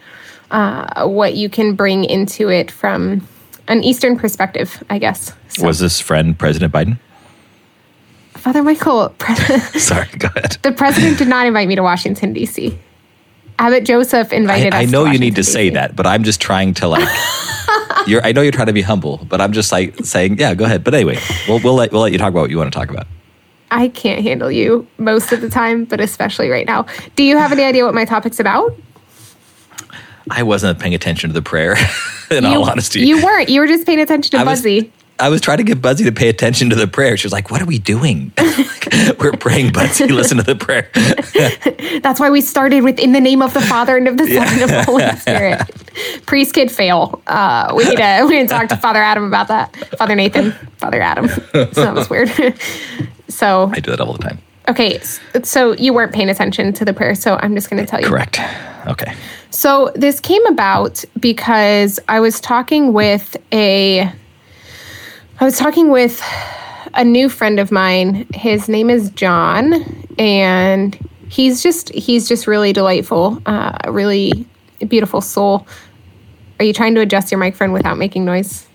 uh, 0.51 1.07
what 1.07 1.35
you 1.35 1.49
can 1.49 1.75
bring 1.75 2.03
into 2.05 2.49
it 2.49 2.71
from 2.71 3.27
an 3.67 3.83
Eastern 3.83 4.17
perspective, 4.17 4.83
I 4.89 4.97
guess. 4.97 5.33
So, 5.49 5.65
Was 5.65 5.79
this 5.79 5.99
friend 5.99 6.37
President 6.37 6.73
Biden? 6.73 6.97
Father 8.33 8.63
Michael, 8.63 9.13
Sorry, 9.77 10.07
go 10.17 10.29
ahead. 10.35 10.57
the 10.61 10.71
president 10.71 11.17
did 11.17 11.27
not 11.27 11.45
invite 11.45 11.67
me 11.67 11.75
to 11.75 11.83
Washington, 11.83 12.31
D.C. 12.33 12.77
Abbot 13.59 13.83
Joseph 13.83 14.31
I, 14.31 14.35
invited 14.37 14.73
us 14.73 14.79
I 14.79 14.85
to 14.85 14.91
know 14.91 15.05
you 15.05 15.19
need 15.19 15.35
to 15.35 15.43
say 15.43 15.69
that, 15.71 15.95
but 15.95 16.07
I'm 16.07 16.23
just 16.23 16.39
trying 16.39 16.73
to 16.75 16.87
like. 16.87 17.05
you're, 18.07 18.23
I 18.23 18.31
know 18.31 18.41
you're 18.41 18.53
trying 18.53 18.67
to 18.67 18.73
be 18.73 18.81
humble, 18.81 19.17
but 19.27 19.41
I'm 19.41 19.51
just 19.51 19.71
like 19.73 19.93
saying, 20.05 20.39
yeah, 20.39 20.53
go 20.55 20.63
ahead. 20.63 20.85
But 20.85 20.93
anyway, 20.95 21.19
we'll 21.47 21.59
we'll 21.59 21.75
let 21.75 21.91
we'll 21.91 22.01
let 22.01 22.13
you 22.13 22.17
talk 22.17 22.29
about 22.29 22.41
what 22.41 22.49
you 22.49 22.57
want 22.57 22.71
to 22.71 22.79
talk 22.79 22.89
about. 22.89 23.05
I 23.71 23.89
can't 23.89 24.23
handle 24.23 24.49
you 24.49 24.87
most 24.97 25.31
of 25.31 25.41
the 25.41 25.49
time, 25.49 25.83
but 25.85 25.99
especially 25.99 26.49
right 26.49 26.65
now. 26.65 26.85
Do 27.15 27.23
you 27.23 27.37
have 27.37 27.51
any 27.51 27.63
idea 27.63 27.85
what 27.85 27.93
my 27.93 28.05
topic's 28.05 28.39
about? 28.39 28.75
I 30.29 30.43
wasn't 30.43 30.79
paying 30.79 30.93
attention 30.95 31.29
to 31.29 31.33
the 31.33 31.41
prayer. 31.41 31.75
In 32.31 32.43
you, 32.43 32.49
all 32.49 32.69
honesty, 32.69 33.01
You 33.01 33.23
weren't. 33.23 33.49
You 33.49 33.59
were 33.61 33.67
just 33.67 33.85
paying 33.85 33.99
attention 33.99 34.31
to 34.31 34.37
I 34.37 34.43
was- 34.43 34.61
Budsy. 34.61 34.91
I 35.21 35.27
was 35.27 35.41
trying 35.41 35.57
to 35.57 35.65
get 35.65 35.81
Budsy 35.81 36.05
to 36.05 36.13
pay 36.13 36.29
attention 36.29 36.69
to 36.69 36.77
the 36.77 36.87
prayer. 36.87 37.17
She 37.17 37.25
was 37.27 37.33
like, 37.33 37.51
"What 37.51 37.61
are 37.61 37.65
we 37.65 37.77
doing? 37.77 38.31
We're 39.19 39.33
praying, 39.33 39.71
Budsy. 39.73 40.09
Listen 40.15 40.37
to 40.37 40.43
the 40.43 40.55
prayer." 40.55 40.89
That's 42.01 42.21
why 42.21 42.29
we 42.29 42.39
started 42.39 42.85
with 42.85 42.99
in 42.99 43.11
the 43.11 43.19
name 43.19 43.41
of 43.41 43.53
the 43.53 43.59
Father 43.59 43.97
and 43.97 44.07
of 44.07 44.15
the 44.17 44.25
Son 44.27 44.47
and 44.47 44.61
of 44.61 44.69
the 44.69 44.83
Holy 44.83 45.05
Spirit. 45.17 45.61
Priest 46.25 46.53
kid 46.53 46.71
fail. 46.71 47.21
Uh, 47.27 47.73
we 47.75 47.83
need 47.83 47.97
to 47.97 48.25
we 48.29 48.35
need 48.39 48.47
to 48.47 48.53
talk 48.53 48.69
to 48.69 48.77
Father 48.77 49.01
Adam 49.01 49.25
about 49.25 49.49
that. 49.49 49.75
Father 49.97 50.15
Nathan, 50.15 50.53
Father 50.77 51.01
Adam. 51.01 51.27
So 51.27 51.65
that 51.73 51.93
was 51.93 52.09
weird. 52.09 52.29
so 53.27 53.69
I 53.73 53.81
do 53.81 53.91
that 53.91 53.99
all 53.99 54.13
the 54.13 54.23
time. 54.23 54.39
Okay, 54.69 54.99
so 55.43 55.73
you 55.73 55.93
weren't 55.93 56.13
paying 56.13 56.29
attention 56.29 56.73
to 56.73 56.85
the 56.85 56.93
prayer, 56.93 57.15
so 57.15 57.37
I'm 57.41 57.55
just 57.55 57.69
going 57.69 57.83
to 57.83 57.89
tell 57.89 57.99
you. 57.99 58.07
Correct. 58.07 58.39
Okay. 58.87 59.15
So 59.51 59.91
this 59.95 60.19
came 60.19 60.45
about 60.45 61.03
because 61.19 61.99
I 62.07 62.19
was 62.19 62.39
talking 62.39 62.93
with 62.93 63.35
a 63.51 64.11
I 65.41 65.45
was 65.45 65.57
talking 65.57 65.89
with 65.89 66.21
a 66.93 67.03
new 67.03 67.29
friend 67.29 67.59
of 67.59 67.71
mine. 67.71 68.27
His 68.33 68.69
name 68.69 68.89
is 68.89 69.09
John 69.11 69.73
and 70.17 70.97
he's 71.29 71.63
just 71.63 71.89
he's 71.89 72.27
just 72.27 72.45
really 72.45 72.73
delightful, 72.73 73.41
uh, 73.45 73.77
really 73.87 74.45
beautiful 74.87 75.21
soul. 75.21 75.65
Are 76.59 76.65
you 76.65 76.73
trying 76.73 76.95
to 76.95 77.01
adjust 77.01 77.31
your 77.31 77.39
microphone 77.39 77.71
without 77.71 77.97
making 77.97 78.25
noise? 78.25 78.67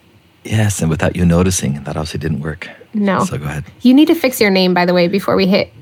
Yes, 0.42 0.80
and 0.80 0.90
without 0.90 1.16
you 1.16 1.24
noticing, 1.24 1.84
that 1.84 1.96
obviously 1.96 2.20
didn't 2.20 2.40
work. 2.40 2.68
No. 2.92 3.24
So 3.24 3.38
go 3.38 3.44
ahead. 3.44 3.64
You 3.82 3.94
need 3.94 4.08
to 4.08 4.14
fix 4.14 4.40
your 4.40 4.50
name, 4.50 4.74
by 4.74 4.86
the 4.86 4.94
way, 4.94 5.08
before 5.08 5.36
we 5.36 5.46
hit 5.46 5.72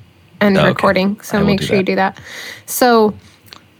Okay. 0.42 0.66
recording. 0.66 1.20
So 1.20 1.44
make 1.44 1.62
sure 1.62 1.76
you 1.76 1.82
do 1.82 1.96
that. 1.96 2.18
So 2.66 3.14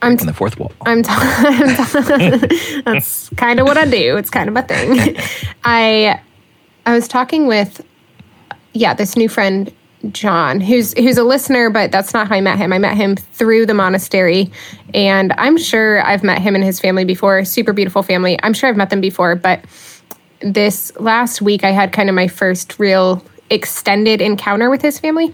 I'm 0.03 0.19
On 0.19 0.27
the 0.27 0.35
fourth 0.35 0.59
wall. 0.59 0.73
I'm, 0.85 1.03
t- 1.03 1.11
I'm 1.13 2.41
t- 2.41 2.83
that's 2.85 3.29
kind 3.37 3.61
of 3.61 3.67
what 3.67 3.79
I 3.79 3.85
do. 3.85 4.17
It's 4.17 4.31
kind 4.31 4.49
of 4.49 4.55
my 4.55 4.63
thing. 4.63 5.17
I 5.65 6.21
I 6.87 6.95
was 6.95 7.07
talking 7.07 7.47
with 7.47 7.85
yeah 8.73 8.95
this 8.95 9.17
new 9.17 9.29
friend 9.29 9.73
John, 10.11 10.61
who's 10.61 10.93
who's 10.95 11.17
a 11.17 11.23
listener, 11.23 11.71
but 11.71 11.93
that's 11.93 12.13
not 12.13 12.27
how 12.27 12.35
I 12.35 12.41
met 12.41 12.59
him. 12.59 12.73
I 12.73 12.79
met 12.79 12.97
him 12.97 13.15
through 13.15 13.67
the 13.67 13.75
monastery, 13.75 14.51
and 14.93 15.33
I'm 15.39 15.57
sure 15.57 16.05
I've 16.05 16.25
met 16.25 16.41
him 16.41 16.57
and 16.57 16.65
his 16.65 16.81
family 16.81 17.05
before. 17.05 17.45
Super 17.45 17.73
beautiful 17.73 18.03
family. 18.03 18.37
I'm 18.43 18.53
sure 18.53 18.69
I've 18.69 18.77
met 18.77 18.91
them 18.91 19.01
before, 19.01 19.37
but 19.37 19.65
this 20.41 20.93
last 20.99 21.41
week 21.41 21.63
I 21.63 21.71
had 21.71 21.93
kind 21.93 22.09
of 22.09 22.17
my 22.17 22.27
first 22.27 22.81
real 22.81 23.25
extended 23.51 24.21
encounter 24.21 24.71
with 24.71 24.83
his 24.83 24.99
family. 24.99 25.33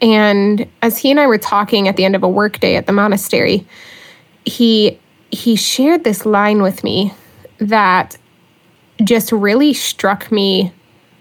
And 0.00 0.68
as 0.82 0.98
he 0.98 1.10
and 1.10 1.18
I 1.18 1.26
were 1.26 1.38
talking 1.38 1.88
at 1.88 1.96
the 1.96 2.04
end 2.04 2.14
of 2.14 2.22
a 2.22 2.28
workday 2.28 2.76
at 2.76 2.86
the 2.86 2.92
monastery, 2.92 3.66
he 4.44 4.98
he 5.30 5.56
shared 5.56 6.04
this 6.04 6.24
line 6.24 6.62
with 6.62 6.82
me 6.82 7.12
that 7.58 8.16
just 9.04 9.30
really 9.32 9.74
struck 9.74 10.32
me 10.32 10.72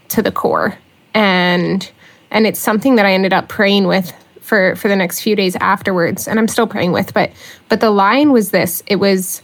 to 0.10 0.22
the 0.22 0.32
core. 0.32 0.78
And 1.14 1.90
and 2.32 2.46
it's 2.46 2.60
something 2.60 2.96
that 2.96 3.06
I 3.06 3.14
ended 3.14 3.34
up 3.34 3.48
praying 3.48 3.88
with 3.88 4.12
for 4.42 4.76
for 4.76 4.88
the 4.88 4.96
next 4.96 5.22
few 5.22 5.36
days 5.36 5.56
afterwards. 5.58 6.28
And 6.28 6.40
I'm 6.40 6.48
still 6.48 6.68
praying 6.68 6.92
with 6.92 7.14
but 7.14 7.32
but 7.70 7.82
the 7.82 7.92
line 7.92 8.32
was 8.32 8.52
this. 8.52 8.84
It 8.88 8.98
was 8.98 9.42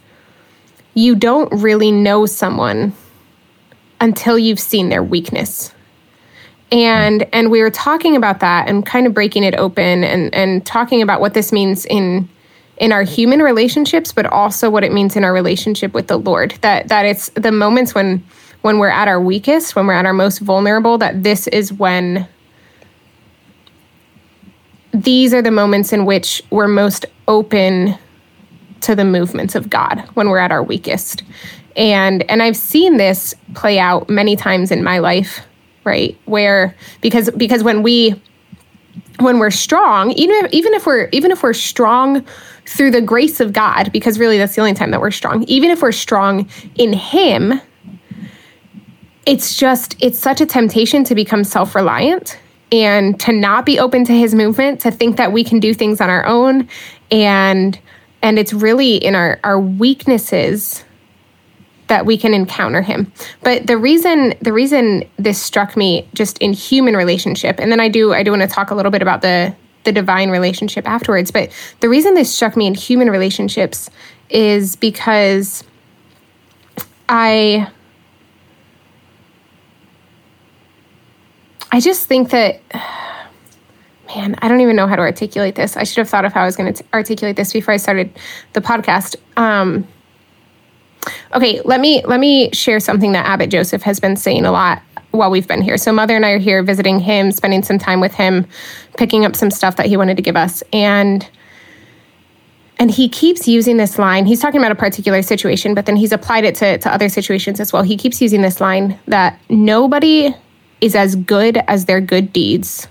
you 0.94 1.16
don't 1.16 1.52
really 1.52 1.92
know 1.92 2.25
someone 2.25 2.94
until 4.00 4.38
you've 4.38 4.60
seen 4.60 4.90
their 4.90 5.04
weakness 5.04 5.74
and 6.74 7.25
and 7.32 7.50
we 7.50 7.62
were 7.62 7.70
talking 7.70 8.15
about 8.15 8.39
that 8.42 8.68
and 8.68 8.86
kind 8.86 9.08
of 9.08 9.13
breaking 9.13 9.44
it 9.44 9.56
open 9.56 10.03
and 10.03 10.34
and 10.34 10.65
talking 10.65 11.01
about 11.01 11.22
what 11.22 11.34
this 11.34 11.51
means 11.51 11.86
in 11.86 12.27
in 12.77 12.92
our 12.92 13.03
human 13.03 13.42
relationships 13.42 14.12
but 14.12 14.25
also 14.25 14.70
what 14.70 14.84
it 14.84 14.92
means 14.92 15.15
in 15.15 15.24
our 15.24 15.34
relationship 15.34 15.94
with 15.94 16.08
the 16.08 16.18
lord 16.18 16.51
that 16.62 16.88
that 16.89 17.06
it's 17.06 17.30
the 17.36 17.51
moments 17.51 17.94
when 17.94 18.24
when 18.63 18.80
we're 18.80 18.89
at 18.89 19.08
our 19.08 19.22
weakest 19.22 19.75
when 19.75 19.86
we're 19.86 19.94
at 19.94 20.06
our 20.06 20.13
most 20.13 20.39
vulnerable 20.39 20.98
that 20.98 21.24
this 21.24 21.48
is 21.48 21.72
when 21.72 22.27
these 24.94 25.34
are 25.34 25.42
the 25.42 25.51
moments 25.51 25.92
in 25.92 26.06
which 26.06 26.42
we're 26.50 26.68
most 26.68 27.06
open 27.27 27.98
to 28.82 28.96
the 28.96 29.06
movements 29.06 29.56
of 29.56 29.70
God 29.70 30.00
when 30.13 30.30
we're 30.30 30.38
at 30.38 30.51
our 30.51 30.62
weakest. 30.62 31.24
And 31.75 32.30
and 32.30 32.44
I've 32.44 32.56
seen 32.56 32.98
this 32.98 33.34
play 33.56 33.80
out 33.80 34.10
many 34.10 34.36
times 34.36 34.70
in 34.72 34.84
my 34.84 35.00
life, 35.00 35.42
right? 35.84 36.18
Where 36.25 36.75
because 37.02 37.30
because 37.32 37.63
when 37.63 37.84
we 37.84 38.22
when 39.20 39.40
we're 39.40 39.52
strong, 39.52 40.12
even 40.12 40.46
if, 40.46 40.54
even 40.54 40.74
if 40.74 40.86
we're 40.86 41.10
even 41.12 41.32
if 41.32 41.44
we're 41.44 41.54
strong 41.54 42.25
through 42.66 42.92
the 42.92 43.02
grace 43.02 43.40
of 43.40 43.54
God, 43.54 43.92
because 43.92 44.20
really 44.20 44.38
that's 44.38 44.56
the 44.56 44.62
only 44.62 44.74
time 44.74 44.92
that 44.92 45.02
we're 45.02 45.12
strong. 45.12 45.44
Even 45.44 45.70
if 45.70 45.82
we're 45.82 45.92
strong 45.92 46.50
in 46.75 46.94
Him, 46.94 47.60
it's 49.25 49.58
just 49.58 49.96
it's 50.02 50.20
such 50.20 50.42
a 50.42 50.46
temptation 50.46 51.04
to 51.06 51.16
become 51.16 51.44
self-reliant 51.44 52.38
and 52.72 53.20
to 53.20 53.32
not 53.32 53.66
be 53.66 53.80
open 53.80 54.04
to 54.04 54.13
his 54.13 54.34
movement 54.34 54.82
to 54.82 54.92
think 54.92 55.18
that 55.18 55.32
we 55.32 55.44
can 55.44 55.60
do 55.60 55.74
things 55.74 56.02
on 56.02 56.10
our 56.10 56.25
own 56.25 56.68
and 57.12 57.80
and 58.22 58.40
it's 58.40 58.52
really 58.52 58.96
in 58.96 59.16
our 59.16 59.40
our 59.44 59.60
weaknesses 59.60 60.84
that 61.93 62.07
we 62.07 62.17
can 62.17 62.33
encounter 62.33 62.81
him 62.81 63.12
but 63.43 63.67
the 63.67 63.77
reason 63.77 64.33
the 64.41 64.51
reason 64.51 65.03
this 65.17 65.39
struck 65.39 65.77
me 65.77 66.09
just 66.15 66.39
in 66.39 66.51
human 66.51 66.95
relationship 66.95 67.59
and 67.59 67.71
then 67.71 67.79
i 67.79 67.88
do 67.88 68.13
i 68.15 68.23
do 68.23 68.31
want 68.31 68.41
to 68.41 68.47
talk 68.47 68.71
a 68.71 68.75
little 68.75 68.91
bit 68.91 69.03
about 69.03 69.21
the 69.21 69.55
the 69.83 69.91
divine 69.91 70.31
relationship 70.31 70.88
afterwards 70.88 71.29
but 71.29 71.51
the 71.81 71.88
reason 71.88 72.15
this 72.15 72.33
struck 72.33 72.57
me 72.57 72.65
in 72.65 72.73
human 72.73 73.12
relationships 73.12 73.91
is 74.31 74.75
because 74.75 75.63
i 77.09 77.69
I 81.73 81.79
just 81.79 82.05
think 82.07 82.29
that, 82.29 82.62
man, 84.15 84.35
I 84.43 84.47
don't 84.47 84.62
even 84.62 84.75
know 84.75 84.85
how 84.85 84.95
to 84.95 85.01
articulate 85.01 85.55
this. 85.55 85.75
I 85.75 85.83
should 85.83 85.97
have 85.97 86.09
thought 86.09 86.23
of 86.23 86.31
how 86.31 86.43
I 86.43 86.45
was 86.45 86.55
going 86.55 86.71
to 86.71 86.83
articulate 86.93 87.35
this 87.35 87.51
before 87.51 87.73
I 87.73 87.77
started 87.77 88.15
the 88.53 88.62
podcast. 88.62 89.15
Um, 89.38 89.88
okay, 91.33 91.62
let 91.65 91.79
me 91.79 92.03
let 92.05 92.19
me 92.19 92.51
share 92.53 92.79
something 92.79 93.12
that 93.13 93.25
Abbot 93.25 93.50
Joseph 93.50 93.81
has 93.83 94.00
been 94.00 94.15
saying 94.15 94.45
a 94.45 94.51
lot 94.51 94.81
while 95.12 95.29
we've 95.29 95.48
been 95.48 95.62
here. 95.62 95.77
So 95.77 95.91
Mother 95.91 96.15
and 96.15 96.25
I 96.25 96.31
are 96.31 96.39
here 96.39 96.63
visiting 96.63 97.00
him, 97.00 97.31
spending 97.31 97.63
some 97.63 97.77
time 97.77 98.00
with 98.00 98.13
him, 98.13 98.48
picking 98.98 99.25
up 99.25 99.36
some 99.36 99.51
stuff 99.51 99.75
that 99.75 99.86
he 99.86 99.98
wanted 99.98 100.17
to 100.17 100.24
give 100.24 100.36
us, 100.36 100.63
and 100.74 101.27
and 102.79 102.89
he 102.89 103.07
keeps 103.07 103.48
using 103.48 103.77
this 103.77 104.00
line. 104.00 104.25
He's 104.25 104.41
talking 104.41 104.60
about 104.60 104.72
a 104.72 104.75
particular 104.75 105.22
situation, 105.22 105.74
but 105.75 105.86
then 105.86 105.95
he's 105.95 106.12
applied 106.12 106.43
it 106.43 106.55
to, 106.55 106.77
to 106.79 106.93
other 106.93 107.07
situations 107.07 107.60
as 107.60 107.72
well. 107.72 107.83
He 107.83 107.95
keeps 107.95 108.22
using 108.22 108.41
this 108.41 108.60
line 108.60 109.00
that 109.07 109.39
nobody 109.50 110.36
is 110.81 110.95
as 110.95 111.15
good 111.15 111.57
as 111.67 111.86
their 111.86 112.01
good 112.01 112.33
deeds 112.33 112.88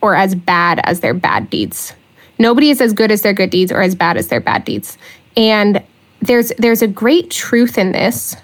or 0.00 0.14
as 0.14 0.34
bad 0.34 0.80
as 0.84 1.00
their 1.00 1.14
bad 1.14 1.50
deeds. 1.50 1.94
Nobody 2.38 2.70
is 2.70 2.80
as 2.80 2.94
good 2.94 3.10
as 3.10 3.22
their 3.22 3.34
good 3.34 3.50
deeds 3.50 3.70
or 3.70 3.82
as 3.82 3.94
bad 3.94 4.16
as 4.16 4.28
their 4.28 4.40
bad 4.40 4.64
deeds. 4.64 4.96
And 5.36 5.82
there's 6.22 6.52
there's 6.58 6.82
a 6.82 6.86
great 6.86 7.30
truth 7.30 7.78
in 7.78 7.92
this 7.92 8.36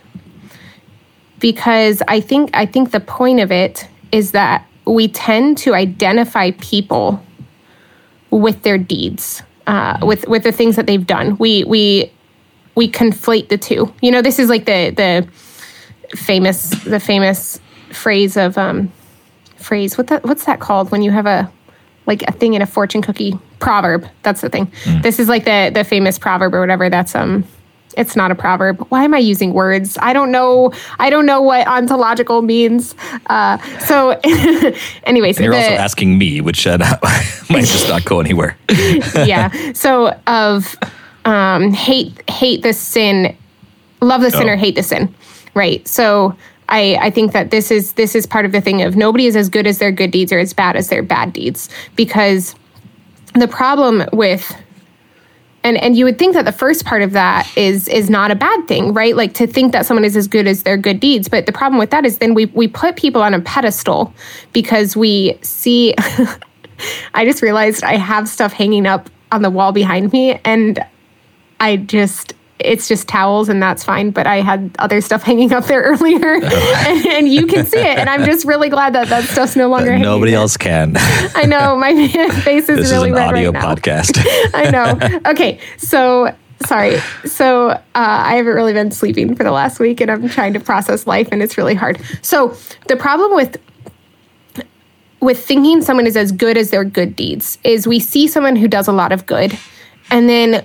because 1.39 2.03
I 2.09 2.21
think 2.21 2.51
I 2.55 2.67
think 2.67 2.91
the 2.91 3.01
point 3.01 3.41
of 3.41 3.53
it 3.53 3.87
is 4.13 4.33
that 4.33 4.67
we 4.87 5.09
tend 5.09 5.59
to 5.59 5.75
identify 5.75 6.53
people 6.53 7.23
with 8.31 8.63
their 8.63 8.79
deeds, 8.79 9.43
uh, 9.67 9.99
with 10.03 10.27
with 10.29 10.43
the 10.43 10.53
things 10.53 10.77
that 10.77 10.87
they've 10.87 11.07
done. 11.07 11.37
We 11.39 11.65
we 11.65 12.11
we 12.75 12.91
conflate 12.91 13.49
the 13.49 13.59
two. 13.59 13.93
You 14.01 14.11
know, 14.11 14.23
this 14.23 14.39
is 14.39 14.49
like 14.49 14.65
the 14.65 14.91
the 14.91 15.29
famous 16.17 16.71
the 16.85 17.01
famous 17.01 17.61
phrase 17.91 18.37
of 18.37 18.59
um 18.59 18.93
phrase 19.57 19.97
what 19.97 20.07
that 20.09 20.25
what's 20.25 20.45
that 20.45 20.61
called 20.61 20.91
when 20.91 21.03
you 21.03 21.11
have 21.11 21.27
a 21.27 21.51
like 22.07 22.23
a 22.23 22.33
thing 22.33 22.55
in 22.55 22.63
a 22.63 22.67
fortune 22.67 23.03
cookie 23.03 23.37
proverb 23.59 24.07
that's 24.23 24.41
the 24.41 24.49
thing 24.49 24.71
this 25.03 25.19
is 25.19 25.29
like 25.29 25.45
the 25.45 25.71
the 25.75 25.83
famous 25.83 26.19
proverb 26.19 26.55
or 26.55 26.61
whatever 26.61 26.89
that's 26.91 27.15
um 27.15 27.45
it's 27.97 28.15
not 28.17 28.31
a 28.31 28.35
proverb 28.35 28.85
why 28.89 29.05
am 29.05 29.15
i 29.15 29.19
using 29.19 29.53
words 29.53 29.97
i 30.03 30.13
don't 30.13 30.31
know 30.31 30.73
i 30.99 31.09
don't 31.11 31.27
know 31.27 31.41
what 31.41 31.67
ontological 31.67 32.43
means 32.43 32.95
uh 33.27 33.57
so 33.81 34.11
anyways 35.05 35.37
And 35.39 35.45
you're 35.45 35.55
also 35.55 35.71
asking 35.71 36.19
me, 36.19 36.41
which 36.41 36.67
uh, 36.67 36.79
might 37.51 37.65
just 37.65 37.89
not 37.89 38.05
go 38.05 38.21
anywhere. 38.21 38.57
yeah. 39.15 39.51
So 39.73 40.15
of 40.27 40.77
um, 41.25 41.73
hate 41.73 42.29
hate 42.31 42.63
the 42.63 42.73
sin, 42.73 43.37
love 44.01 44.21
the 44.23 44.31
sinner, 44.31 44.55
Oh. 44.55 44.57
hate 44.57 44.75
the 44.75 44.83
sin. 44.83 45.15
Right. 45.55 45.87
So 45.87 46.35
I 46.69 46.99
I 47.01 47.11
think 47.11 47.33
that 47.33 47.51
this 47.51 47.71
is 47.71 47.93
this 47.95 48.15
is 48.15 48.27
part 48.27 48.45
of 48.45 48.53
the 48.53 48.61
thing 48.61 48.83
of 48.83 48.97
nobody 48.97 49.27
is 49.27 49.37
as 49.37 49.49
good 49.49 49.67
as 49.67 49.79
their 49.79 49.93
good 49.93 50.11
deeds 50.11 50.33
or 50.33 50.39
as 50.39 50.53
bad 50.53 50.77
as 50.77 50.89
their 50.89 51.03
bad 51.03 51.33
deeds 51.33 51.69
because 51.97 52.55
the 53.35 53.49
problem 53.49 54.05
with 54.13 54.55
and 55.67 55.77
and 55.79 55.97
you 55.97 56.05
would 56.05 56.19
think 56.19 56.35
that 56.35 56.45
the 56.45 56.53
first 56.53 56.85
part 56.85 57.03
of 57.03 57.13
that 57.13 57.51
is 57.57 57.89
is 57.89 58.09
not 58.09 58.31
a 58.31 58.35
bad 58.35 58.69
thing 58.69 58.95
right? 58.95 59.17
Like 59.17 59.35
to 59.35 59.47
think 59.47 59.73
that 59.73 59.85
someone 59.85 60.05
is 60.05 60.17
as 60.17 60.29
good 60.29 60.47
as 60.47 60.63
their 60.63 60.77
good 60.77 61.01
deeds. 61.01 61.29
But 61.29 61.47
the 61.47 61.53
problem 61.53 61.79
with 61.79 61.91
that 61.91 62.07
is 62.07 62.19
then 62.19 62.35
we 62.35 62.47
we 62.47 62.69
put 62.69 62.97
people 62.97 63.21
on 63.21 63.35
a 63.35 63.41
pedestal 63.41 64.15
because 64.53 64.97
we 64.97 65.39
see 65.43 65.95
i 67.15 67.25
just 67.25 67.43
realized 67.43 67.83
i 67.83 67.97
have 67.97 68.29
stuff 68.29 68.53
hanging 68.53 68.87
up 68.87 69.09
on 69.33 69.41
the 69.43 69.49
wall 69.49 69.73
behind 69.73 70.13
me 70.13 70.39
and 70.45 70.79
i 71.59 71.77
just 71.77 72.35
it's 72.59 72.89
just 72.89 73.07
towels 73.07 73.49
and 73.49 73.63
that's 73.63 73.85
fine 73.85 74.11
but 74.11 74.27
i 74.27 74.41
had 74.41 74.75
other 74.79 75.01
stuff 75.01 75.23
hanging 75.31 75.53
up 75.53 75.65
there 75.67 75.83
earlier 75.83 76.35
and, 76.35 76.45
and 77.07 77.29
you 77.29 77.47
can 77.47 77.67
see 77.67 77.79
it 77.79 77.99
and 77.99 78.09
i'm 78.09 78.25
just 78.25 78.45
really 78.47 78.69
glad 78.69 78.95
that 78.95 79.09
that 79.09 79.25
stuff's 79.25 79.57
no 79.57 79.69
longer 79.69 79.91
hanging 79.91 80.03
Nobody 80.05 80.33
there. 80.33 80.41
else 80.41 80.57
can. 80.57 80.95
i 81.35 81.45
know 81.45 81.77
my 81.77 81.93
face 82.45 82.69
is 82.69 82.79
This 82.79 82.91
really 82.91 83.11
is 83.11 83.17
an 83.17 83.23
audio 83.23 83.51
right 83.51 83.79
podcast. 83.79 84.25
I 84.55 84.71
know. 84.71 85.21
Okay, 85.31 85.61
so 85.77 86.35
sorry. 86.65 86.99
So 87.25 87.71
uh, 87.71 87.81
I 87.95 88.37
haven't 88.37 88.55
really 88.55 88.73
been 88.73 88.91
sleeping 88.91 89.35
for 89.35 89.45
the 89.45 89.51
last 89.51 89.79
week, 89.79 90.01
and 90.01 90.11
I'm 90.11 90.29
trying 90.29 90.53
to 90.55 90.61
process 90.61 91.07
life, 91.07 91.29
and 91.33 91.43
it's 91.43 91.59
really 91.59 91.75
hard. 91.75 92.01
So 92.23 92.57
the 92.89 92.97
problem 92.97 93.35
with 93.35 93.59
with 95.21 95.45
thinking 95.45 95.83
someone 95.83 96.07
is 96.07 96.17
as 96.17 96.33
good 96.33 96.57
as 96.57 96.71
their 96.71 96.85
good 96.85 97.17
deeds 97.17 97.59
is 97.65 97.87
we 97.87 97.99
see 97.99 98.29
someone 98.29 98.57
who 98.57 98.69
does 98.69 98.89
a 98.89 98.93
lot 98.93 99.13
of 99.13 99.27
good, 99.27 99.59
and 100.11 100.29
then 100.29 100.65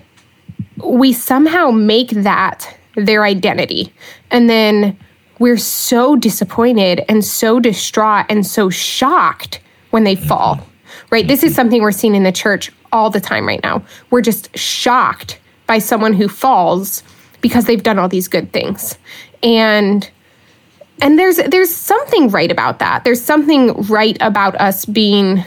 we 0.84 1.14
somehow 1.14 1.72
make 1.72 2.10
that 2.10 2.78
their 2.96 3.24
identity, 3.24 3.94
and 4.30 4.50
then 4.50 4.98
we're 5.40 5.58
so 5.58 6.16
disappointed 6.16 7.04
and 7.10 7.26
so 7.26 7.60
distraught 7.60 8.26
and 8.30 8.46
so 8.46 8.70
shocked 8.70 9.60
when 9.90 10.04
they 10.04 10.16
fall. 10.16 10.60
Right? 11.10 11.28
This 11.28 11.44
is 11.44 11.56
something 11.56 11.82
we're 11.82 11.92
seeing 11.92 12.16
in 12.16 12.24
the 12.24 12.32
church 12.32 12.72
all 12.92 13.10
the 13.10 13.20
time 13.20 13.48
right 13.48 13.62
now. 13.64 13.84
We're 14.10 14.22
just 14.22 14.56
shocked 14.58 15.40
by 15.68 15.80
someone 15.80 16.14
who 16.14 16.28
falls 16.28 17.02
because 17.42 17.66
they've 17.66 17.82
done 17.82 17.98
all 17.98 18.10
these 18.10 18.28
good 18.28 18.52
things. 18.54 18.98
And 19.42 20.10
and 21.02 21.18
there's 21.18 21.38
there's 21.38 21.74
something 21.74 22.30
right 22.30 22.52
about 22.52 22.80
that. 22.80 23.04
There's 23.04 23.22
something 23.22 23.74
right 23.84 24.18
about 24.22 24.56
us 24.56 24.86
being 24.86 25.44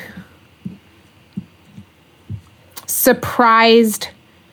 surprised 2.86 4.08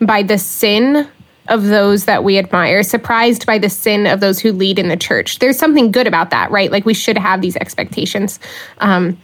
by 0.06 0.22
the 0.22 0.38
sin 0.38 1.08
of 1.48 1.64
those 1.64 2.04
that 2.04 2.22
we 2.22 2.38
admire, 2.38 2.82
surprised 2.82 3.46
by 3.46 3.58
the 3.58 3.68
sin 3.68 4.06
of 4.06 4.20
those 4.20 4.38
who 4.38 4.52
lead 4.52 4.78
in 4.78 4.88
the 4.88 4.96
church. 4.96 5.38
There's 5.38 5.58
something 5.58 5.90
good 5.90 6.06
about 6.06 6.30
that, 6.30 6.50
right? 6.50 6.70
Like 6.70 6.84
we 6.84 6.94
should 6.94 7.18
have 7.18 7.40
these 7.40 7.56
expectations. 7.56 8.38
Um, 8.78 9.18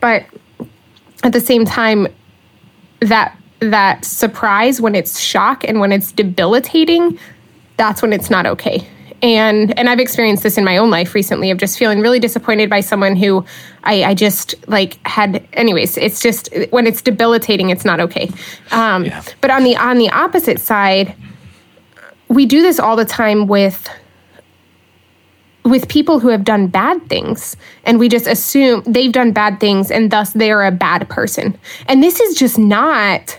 but 0.00 0.24
at 1.24 1.32
the 1.32 1.40
same 1.40 1.64
time, 1.64 2.06
that 3.00 3.36
that 3.60 4.04
surprise 4.04 4.80
when 4.80 4.94
it's 4.94 5.18
shock 5.18 5.64
and 5.64 5.80
when 5.80 5.90
it's 5.90 6.12
debilitating, 6.12 7.18
that's 7.76 8.02
when 8.02 8.12
it's 8.12 8.30
not 8.30 8.46
okay. 8.46 8.86
And 9.24 9.76
and 9.78 9.88
I've 9.88 10.00
experienced 10.00 10.42
this 10.42 10.58
in 10.58 10.64
my 10.64 10.76
own 10.76 10.90
life 10.90 11.14
recently 11.14 11.50
of 11.50 11.56
just 11.56 11.78
feeling 11.78 12.00
really 12.00 12.20
disappointed 12.20 12.68
by 12.68 12.80
someone 12.80 13.16
who 13.16 13.42
I, 13.82 14.04
I 14.04 14.14
just 14.14 14.54
like 14.68 15.04
had 15.06 15.48
anyways, 15.54 15.96
it's 15.96 16.20
just 16.20 16.50
when 16.70 16.86
it's 16.86 17.00
debilitating, 17.00 17.70
it's 17.70 17.86
not 17.86 18.00
okay. 18.00 18.30
Um, 18.70 19.06
Yeah. 19.06 19.22
but 19.40 19.50
on 19.50 19.64
the 19.64 19.76
on 19.76 19.96
the 19.96 20.10
opposite 20.10 20.60
side, 20.60 21.14
we 22.28 22.44
do 22.44 22.60
this 22.60 22.78
all 22.78 22.96
the 22.96 23.06
time 23.06 23.46
with 23.46 23.88
with 25.64 25.88
people 25.88 26.20
who 26.20 26.28
have 26.28 26.44
done 26.44 26.66
bad 26.66 27.08
things 27.08 27.56
and 27.84 27.98
we 27.98 28.10
just 28.10 28.26
assume 28.26 28.82
they've 28.86 29.12
done 29.12 29.32
bad 29.32 29.58
things 29.58 29.90
and 29.90 30.10
thus 30.10 30.34
they're 30.34 30.64
a 30.64 30.70
bad 30.70 31.08
person 31.08 31.58
and 31.88 32.02
this 32.02 32.20
is 32.20 32.36
just 32.36 32.58
not 32.58 33.38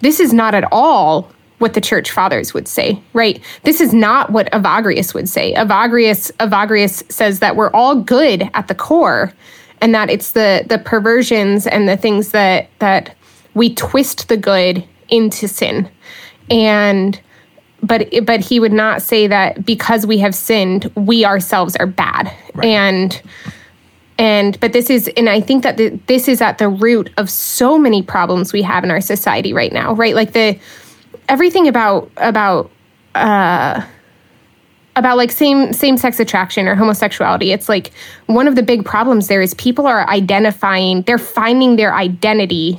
this 0.00 0.20
is 0.20 0.34
not 0.34 0.54
at 0.54 0.64
all 0.70 1.30
what 1.62 1.74
the 1.74 1.80
church 1.80 2.10
fathers 2.10 2.52
would 2.52 2.68
say 2.68 3.00
right? 3.12 3.42
This 3.62 3.80
is 3.80 3.94
not 3.94 4.30
what 4.30 4.50
evagrius 4.52 5.14
would 5.14 5.28
say. 5.28 5.54
Evagrius 5.54 6.30
evagrius 6.32 7.10
says 7.10 7.40
that 7.40 7.56
we're 7.56 7.70
all 7.70 7.96
good 7.96 8.50
at 8.54 8.68
the 8.68 8.74
core 8.74 9.32
and 9.80 9.94
that 9.94 10.10
it's 10.10 10.32
the 10.32 10.64
the 10.68 10.78
perversions 10.78 11.66
and 11.66 11.88
the 11.88 11.96
things 11.96 12.30
that 12.30 12.68
that 12.78 13.14
we 13.54 13.74
twist 13.74 14.28
the 14.28 14.36
good 14.36 14.84
into 15.08 15.48
sin. 15.48 15.90
And 16.50 17.20
but 17.82 18.08
but 18.24 18.40
he 18.40 18.60
would 18.60 18.72
not 18.72 19.02
say 19.02 19.26
that 19.26 19.64
because 19.64 20.06
we 20.06 20.18
have 20.18 20.34
sinned 20.34 20.90
we 20.94 21.24
ourselves 21.24 21.76
are 21.76 21.86
bad. 21.86 22.32
And 22.62 23.20
and 24.18 24.58
but 24.60 24.74
this 24.74 24.90
is 24.90 25.08
and 25.16 25.28
i 25.28 25.40
think 25.40 25.62
that 25.62 25.78
the, 25.78 25.88
this 26.06 26.28
is 26.28 26.42
at 26.42 26.58
the 26.58 26.68
root 26.68 27.10
of 27.16 27.30
so 27.30 27.78
many 27.78 28.02
problems 28.02 28.52
we 28.52 28.60
have 28.60 28.84
in 28.84 28.90
our 28.90 29.00
society 29.00 29.54
right 29.54 29.72
now 29.72 29.94
right? 29.94 30.14
Like 30.14 30.32
the 30.32 30.58
everything 31.32 31.66
about 31.66 32.10
about 32.18 32.70
uh 33.14 33.82
about 34.96 35.16
like 35.16 35.32
same 35.32 35.72
same 35.72 35.96
sex 35.96 36.20
attraction 36.20 36.68
or 36.68 36.74
homosexuality. 36.74 37.52
It's 37.52 37.70
like 37.70 37.90
one 38.26 38.46
of 38.46 38.54
the 38.54 38.62
big 38.62 38.84
problems 38.84 39.28
there 39.28 39.40
is 39.40 39.54
people 39.54 39.86
are 39.86 40.06
identifying 40.08 41.02
they're 41.02 41.16
finding 41.16 41.76
their 41.76 41.94
identity 41.94 42.78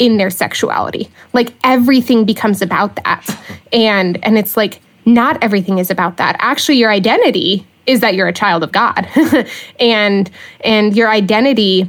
in 0.00 0.16
their 0.16 0.30
sexuality. 0.30 1.08
Like 1.32 1.54
everything 1.62 2.24
becomes 2.24 2.60
about 2.60 2.96
that. 2.96 3.24
And 3.72 4.22
and 4.24 4.36
it's 4.36 4.56
like 4.56 4.80
not 5.06 5.38
everything 5.40 5.78
is 5.78 5.88
about 5.88 6.16
that. 6.16 6.34
Actually 6.40 6.78
your 6.78 6.90
identity 6.90 7.64
is 7.86 8.00
that 8.00 8.16
you're 8.16 8.28
a 8.28 8.32
child 8.32 8.64
of 8.64 8.72
god. 8.72 9.08
And 9.78 10.28
and 10.64 10.96
your 10.96 11.08
identity 11.08 11.88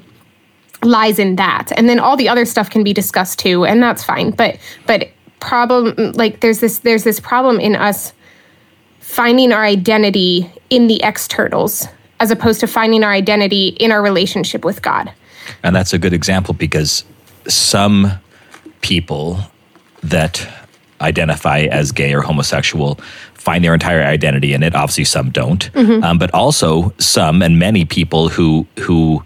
lies 0.84 1.18
in 1.18 1.38
that. 1.38 1.72
And 1.76 1.90
then 1.90 1.98
all 1.98 2.16
the 2.16 2.30
other 2.30 2.46
stuff 2.46 2.70
can 2.70 2.84
be 2.84 2.94
discussed 2.94 3.40
too 3.40 3.66
and 3.66 3.82
that's 3.82 4.04
fine. 4.04 4.30
But 4.30 4.60
but 4.86 5.10
problem 5.48 5.86
like 6.14 6.40
there's 6.42 6.60
this 6.60 6.80
there's 6.80 7.04
this 7.04 7.20
problem 7.20 7.60
in 7.60 7.76
us 7.76 8.14
finding 9.00 9.52
our 9.52 9.64
identity 9.64 10.50
in 10.70 10.88
the 10.88 11.00
externals 11.04 11.88
as 12.20 12.32
opposed 12.32 12.60
to 12.60 12.68
finding 12.68 13.04
our 13.04 13.12
identity 13.12 13.68
in 13.80 13.92
our 13.92 14.02
relationship 14.02 14.64
with 14.66 14.82
god 14.82 15.12
And 15.64 15.76
that's 15.76 15.94
a 15.94 15.98
good 15.98 16.14
example 16.14 16.54
because 16.54 17.04
some 17.48 18.12
people 18.82 19.38
that 20.02 20.48
identify 21.02 21.60
as 21.80 21.92
gay 21.92 22.14
or 22.14 22.22
homosexual 22.22 22.96
find 23.34 23.64
their 23.64 23.74
entire 23.74 24.04
identity 24.04 24.54
in 24.54 24.64
it. 24.64 24.74
Obviously, 24.74 25.04
some 25.04 25.30
don't, 25.32 25.70
Mm-hmm. 25.74 26.02
um, 26.04 26.18
but 26.18 26.34
also 26.34 26.94
some 26.98 27.42
and 27.46 27.60
many 27.60 27.84
people 27.86 28.30
who 28.30 28.66
who 28.80 29.22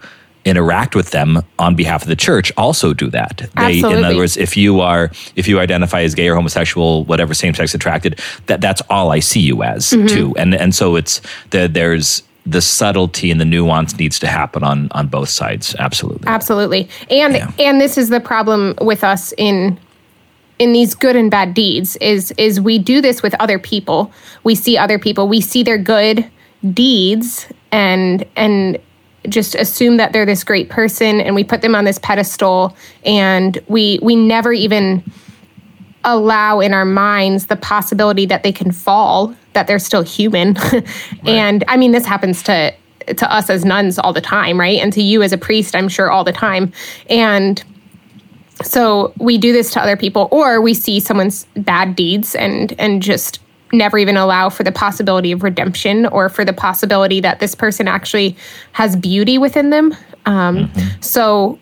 interact 0.47 0.95
with 0.95 1.11
them 1.11 1.39
on 1.59 1.75
behalf 1.75 2.01
of 2.03 2.07
the 2.07 2.15
church 2.15 2.51
also 2.57 2.93
do 2.93 3.09
that. 3.11 3.49
They, 3.57 3.79
in 3.79 4.03
other 4.03 4.15
words, 4.17 4.37
if 4.37 4.55
you 4.57 4.81
are 4.81 5.11
if 5.35 5.47
you 5.47 5.59
identify 5.59 6.01
as 6.01 6.15
gay 6.15 6.27
or 6.29 6.35
homosexual, 6.35 7.03
whatever 7.05 7.33
same 7.33 7.53
sex 7.53 7.73
attracted, 7.75 8.19
that 8.47 8.61
that's 8.61 8.81
all 8.89 9.11
I 9.11 9.19
see 9.19 9.41
you 9.41 9.63
as 9.63 9.89
Mm-hmm. 9.89 10.07
too. 10.07 10.33
And 10.37 10.55
and 10.55 10.73
so 10.73 10.95
it's 10.95 11.21
the, 11.51 11.67
there's 11.67 12.23
the 12.45 12.61
subtlety 12.61 13.29
and 13.29 13.41
the 13.41 13.45
nuance 13.45 13.97
needs 13.99 14.19
to 14.19 14.27
happen 14.27 14.63
on 14.63 14.87
on 14.91 15.07
both 15.07 15.29
sides. 15.29 15.75
Absolutely. 15.79 16.27
Absolutely. 16.27 16.89
And 17.09 17.33
Yeah. 17.35 17.51
and 17.59 17.81
this 17.81 17.97
is 17.97 18.09
the 18.09 18.19
problem 18.21 18.73
with 18.81 19.03
us 19.03 19.33
in 19.37 19.77
in 20.59 20.73
these 20.73 20.95
good 20.95 21.15
and 21.15 21.29
bad 21.29 21.53
deeds 21.53 21.97
is 21.97 22.31
is 22.37 22.59
we 22.61 22.79
do 22.79 23.01
this 23.01 23.21
with 23.21 23.35
other 23.39 23.59
people. 23.59 24.11
We 24.43 24.55
see 24.55 24.77
other 24.77 24.97
people, 24.97 25.27
we 25.27 25.41
see 25.41 25.61
their 25.63 25.77
good 25.77 26.25
deeds 26.73 27.47
and 27.71 28.25
and 28.35 28.77
just 29.29 29.55
assume 29.55 29.97
that 29.97 30.13
they're 30.13 30.25
this 30.25 30.43
great 30.43 30.69
person 30.69 31.21
and 31.21 31.35
we 31.35 31.43
put 31.43 31.61
them 31.61 31.75
on 31.75 31.85
this 31.85 31.99
pedestal 31.99 32.75
and 33.05 33.57
we 33.67 33.99
we 34.01 34.15
never 34.15 34.53
even 34.53 35.03
allow 36.03 36.59
in 36.59 36.73
our 36.73 36.85
minds 36.85 37.47
the 37.47 37.55
possibility 37.55 38.25
that 38.25 38.43
they 38.43 38.51
can 38.51 38.71
fall, 38.71 39.35
that 39.53 39.67
they're 39.67 39.79
still 39.79 40.03
human. 40.03 40.55
and 41.25 41.63
I 41.67 41.77
mean, 41.77 41.91
this 41.91 42.05
happens 42.05 42.43
to 42.43 42.73
to 43.05 43.33
us 43.33 43.49
as 43.49 43.63
nuns 43.63 43.97
all 43.97 44.11
the 44.11 44.21
time, 44.21 44.59
right? 44.59 44.79
And 44.79 44.91
to 44.93 45.01
you 45.01 45.21
as 45.21 45.31
a 45.31 45.37
priest, 45.37 45.75
I'm 45.75 45.87
sure 45.87 46.11
all 46.11 46.23
the 46.23 46.33
time. 46.33 46.73
And 47.09 47.63
so 48.63 49.13
we 49.17 49.37
do 49.37 49.53
this 49.53 49.71
to 49.73 49.81
other 49.81 49.95
people, 49.95 50.27
or 50.31 50.61
we 50.61 50.73
see 50.73 50.99
someone's 50.99 51.45
bad 51.55 51.95
deeds 51.95 52.35
and 52.35 52.73
and 52.79 53.01
just 53.01 53.39
never 53.73 53.97
even 53.97 54.17
allow 54.17 54.49
for 54.49 54.63
the 54.63 54.71
possibility 54.71 55.31
of 55.31 55.43
redemption 55.43 56.05
or 56.07 56.29
for 56.29 56.45
the 56.45 56.53
possibility 56.53 57.19
that 57.21 57.39
this 57.39 57.55
person 57.55 57.87
actually 57.87 58.35
has 58.71 58.95
beauty 58.95 59.37
within 59.37 59.69
them. 59.69 59.95
Um, 60.25 60.71
So 61.01 61.59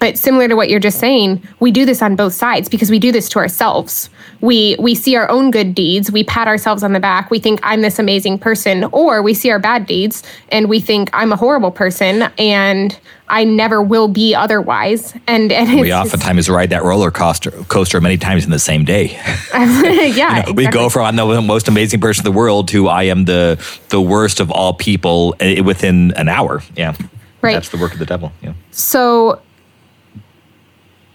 but 0.00 0.16
similar 0.16 0.48
to 0.48 0.54
what 0.54 0.70
you're 0.70 0.80
just 0.80 0.98
saying, 0.98 1.46
we 1.60 1.70
do 1.70 1.84
this 1.84 2.00
on 2.00 2.16
both 2.16 2.32
sides 2.32 2.70
because 2.70 2.90
we 2.90 2.98
do 2.98 3.12
this 3.12 3.28
to 3.28 3.38
ourselves. 3.38 4.08
We 4.40 4.74
we 4.78 4.94
see 4.94 5.14
our 5.14 5.30
own 5.30 5.50
good 5.50 5.74
deeds, 5.74 6.10
we 6.10 6.24
pat 6.24 6.48
ourselves 6.48 6.82
on 6.82 6.94
the 6.94 7.00
back, 7.00 7.30
we 7.30 7.38
think 7.38 7.60
I'm 7.62 7.82
this 7.82 7.98
amazing 7.98 8.38
person, 8.38 8.84
or 8.92 9.22
we 9.22 9.34
see 9.34 9.50
our 9.50 9.58
bad 9.58 9.86
deeds 9.86 10.22
and 10.48 10.68
we 10.68 10.80
think 10.80 11.10
I'm 11.12 11.32
a 11.32 11.36
horrible 11.36 11.70
person 11.70 12.22
and 12.38 12.98
I 13.30 13.44
never 13.44 13.80
will 13.80 14.08
be 14.08 14.34
otherwise. 14.34 15.14
And 15.26 15.52
and 15.52 15.80
we 15.80 15.94
oftentimes 15.94 16.50
ride 16.50 16.70
that 16.70 16.82
roller 16.82 17.10
coaster 17.10 17.52
coaster 17.68 18.00
many 18.00 18.18
times 18.18 18.44
in 18.44 18.50
the 18.50 18.58
same 18.58 18.84
day. 18.84 19.06
yeah, 19.54 20.50
We 20.50 20.66
go 20.66 20.88
from 20.88 21.06
I'm 21.06 21.16
the 21.16 21.40
most 21.40 21.68
amazing 21.68 22.00
person 22.00 22.26
in 22.26 22.32
the 22.32 22.36
world 22.36 22.68
to 22.68 22.88
I 22.88 23.04
am 23.04 23.24
the 23.24 23.64
the 23.88 24.00
worst 24.00 24.40
of 24.40 24.50
all 24.50 24.74
people 24.74 25.36
eh, 25.40 25.60
within 25.60 26.12
an 26.16 26.28
hour. 26.28 26.62
Yeah, 26.76 26.94
Right. 27.42 27.54
That's 27.54 27.70
the 27.70 27.78
work 27.78 27.92
of 27.92 27.98
the 27.98 28.06
devil. 28.06 28.32
Yeah. 28.42 28.52
so 28.70 29.40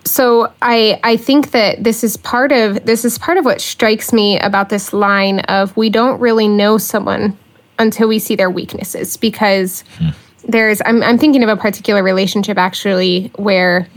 so 0.04 0.54
i 0.62 1.00
i 1.04 1.18
think 1.18 1.50
that 1.50 1.84
this 1.84 2.04
is 2.04 2.16
part 2.16 2.52
of 2.52 2.86
this 2.86 3.04
is 3.04 3.18
part 3.18 3.40
of 3.40 3.46
what 3.46 3.60
strikes 3.60 4.14
me 4.14 4.40
about 4.40 4.70
this 4.70 4.94
line 4.94 5.40
of 5.40 5.76
we 5.76 5.90
don't 5.90 6.20
really 6.20 6.48
know 6.48 6.78
someone 6.78 7.36
until 7.80 8.08
we 8.08 8.20
see 8.20 8.36
their 8.36 8.50
weaknesses 8.50 9.18
because 9.18 9.84
there's 10.48 10.82
I'm, 10.86 11.02
I'm 11.04 11.18
thinking 11.18 11.44
of 11.44 11.50
a 11.50 11.58
particular 11.58 12.04
relationship 12.04 12.58
actually 12.58 13.32
where 13.36 13.88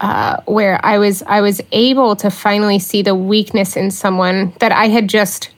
uh, 0.00 0.40
where 0.46 0.84
I 0.84 0.98
was 0.98 1.22
I 1.26 1.40
was 1.40 1.60
able 1.72 2.16
to 2.16 2.30
finally 2.30 2.78
see 2.78 3.02
the 3.02 3.14
weakness 3.14 3.76
in 3.76 3.90
someone 3.90 4.52
that 4.60 4.72
I 4.72 4.88
had 4.88 5.08
just 5.08 5.50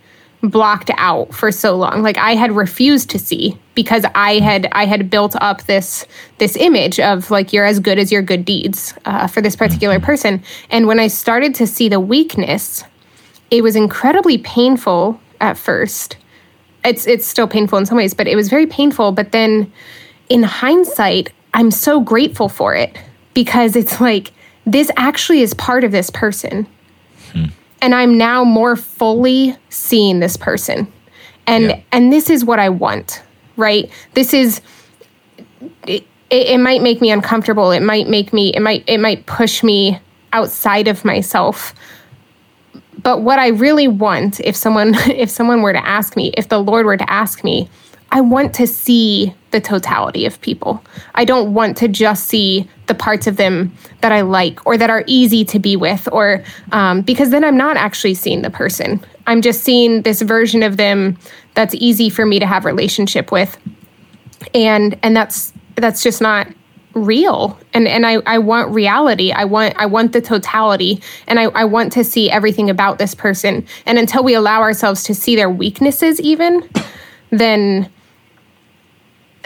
blocked 0.42 0.90
out 0.96 1.34
for 1.34 1.52
so 1.52 1.76
long. 1.76 2.02
Like 2.02 2.16
I 2.16 2.34
had 2.34 2.52
refused 2.52 3.10
to 3.10 3.18
see 3.18 3.58
because 3.74 4.04
I 4.14 4.38
had 4.38 4.68
I 4.72 4.86
had 4.86 5.10
built 5.10 5.36
up 5.36 5.64
this 5.64 6.06
this 6.38 6.56
image 6.56 6.98
of 6.98 7.30
like 7.30 7.52
you're 7.52 7.66
as 7.66 7.78
good 7.78 7.98
as 7.98 8.10
your 8.10 8.22
good 8.22 8.44
deeds 8.44 8.94
uh, 9.04 9.26
for 9.26 9.42
this 9.42 9.56
particular 9.56 10.00
person. 10.00 10.42
And 10.70 10.86
when 10.86 10.98
I 10.98 11.08
started 11.08 11.54
to 11.56 11.66
see 11.66 11.88
the 11.88 12.00
weakness 12.00 12.84
it 13.50 13.62
was 13.62 13.74
incredibly 13.74 14.38
painful 14.38 15.20
at 15.40 15.58
first. 15.58 16.16
It's 16.84 17.06
it's 17.06 17.26
still 17.26 17.48
painful 17.48 17.78
in 17.78 17.84
some 17.84 17.98
ways 17.98 18.14
but 18.14 18.26
it 18.26 18.36
was 18.36 18.48
very 18.48 18.66
painful. 18.66 19.12
But 19.12 19.32
then 19.32 19.70
in 20.30 20.42
hindsight 20.42 21.30
i'm 21.52 21.70
so 21.70 22.00
grateful 22.00 22.48
for 22.48 22.74
it 22.74 22.96
because 23.34 23.76
it's 23.76 24.00
like 24.00 24.32
this 24.66 24.90
actually 24.96 25.40
is 25.42 25.52
part 25.54 25.84
of 25.84 25.92
this 25.92 26.10
person. 26.10 26.66
Hmm. 27.32 27.46
And 27.82 27.94
i'm 27.94 28.16
now 28.16 28.44
more 28.44 28.76
fully 28.76 29.54
seeing 29.68 30.20
this 30.20 30.36
person. 30.38 30.90
And 31.46 31.64
Yeah. 31.64 31.80
and 31.92 32.10
this 32.12 32.30
is 32.30 32.44
what 32.44 32.58
i 32.58 32.68
want 32.70 33.22
right? 33.60 33.90
This 34.14 34.32
is 34.34 34.60
it, 35.86 36.06
it 36.30 36.58
might 36.58 36.82
make 36.82 37.00
me 37.00 37.10
uncomfortable. 37.10 37.70
It 37.70 37.82
might 37.82 38.08
make 38.08 38.32
me 38.32 38.50
it 38.50 38.60
might 38.60 38.82
it 38.86 38.98
might 38.98 39.26
push 39.26 39.62
me 39.62 40.00
outside 40.32 40.88
of 40.88 41.04
myself. 41.04 41.74
But 43.02 43.22
what 43.22 43.38
I 43.38 43.48
really 43.48 43.88
want, 43.88 44.40
if 44.40 44.56
someone 44.56 44.94
if 45.10 45.30
someone 45.30 45.62
were 45.62 45.72
to 45.72 45.86
ask 45.86 46.16
me, 46.16 46.32
if 46.36 46.48
the 46.48 46.58
Lord 46.58 46.86
were 46.86 46.96
to 46.96 47.10
ask 47.10 47.44
me, 47.44 47.68
I 48.12 48.20
want 48.20 48.54
to 48.54 48.66
see 48.66 49.34
the 49.52 49.60
totality 49.60 50.26
of 50.26 50.40
people. 50.40 50.82
I 51.14 51.24
don't 51.24 51.54
want 51.54 51.76
to 51.78 51.88
just 51.88 52.26
see 52.26 52.68
the 52.86 52.94
parts 52.94 53.26
of 53.26 53.36
them 53.36 53.72
that 54.00 54.12
I 54.12 54.22
like 54.22 54.64
or 54.66 54.76
that 54.76 54.90
are 54.90 55.04
easy 55.06 55.44
to 55.46 55.58
be 55.58 55.76
with, 55.76 56.08
or 56.10 56.44
um, 56.72 57.02
because 57.02 57.30
then 57.30 57.44
I'm 57.44 57.56
not 57.56 57.76
actually 57.76 58.14
seeing 58.14 58.42
the 58.42 58.50
person. 58.50 59.04
I'm 59.26 59.42
just 59.42 59.62
seeing 59.62 60.02
this 60.02 60.22
version 60.22 60.62
of 60.62 60.76
them 60.76 61.18
that's 61.54 61.74
easy 61.74 62.10
for 62.10 62.26
me 62.26 62.38
to 62.40 62.46
have 62.46 62.64
relationship 62.64 63.30
with, 63.30 63.56
and 64.54 64.98
and 65.02 65.16
that's 65.16 65.52
that's 65.76 66.02
just 66.02 66.20
not 66.20 66.48
real. 66.94 67.58
And 67.72 67.86
and 67.86 68.04
I, 68.04 68.14
I 68.26 68.38
want 68.38 68.74
reality. 68.74 69.30
I 69.30 69.44
want 69.44 69.76
i 69.78 69.86
want 69.86 70.12
the 70.12 70.20
totality. 70.20 71.00
And 71.28 71.38
I, 71.38 71.44
I 71.44 71.64
want 71.64 71.92
to 71.92 72.02
see 72.02 72.28
everything 72.28 72.68
about 72.70 72.98
this 72.98 73.14
person. 73.14 73.66
And 73.86 73.98
until 73.98 74.24
we 74.24 74.34
allow 74.34 74.60
ourselves 74.60 75.04
to 75.04 75.14
see 75.14 75.36
their 75.36 75.50
weaknesses 75.50 76.20
even 76.20 76.68
then 77.30 77.88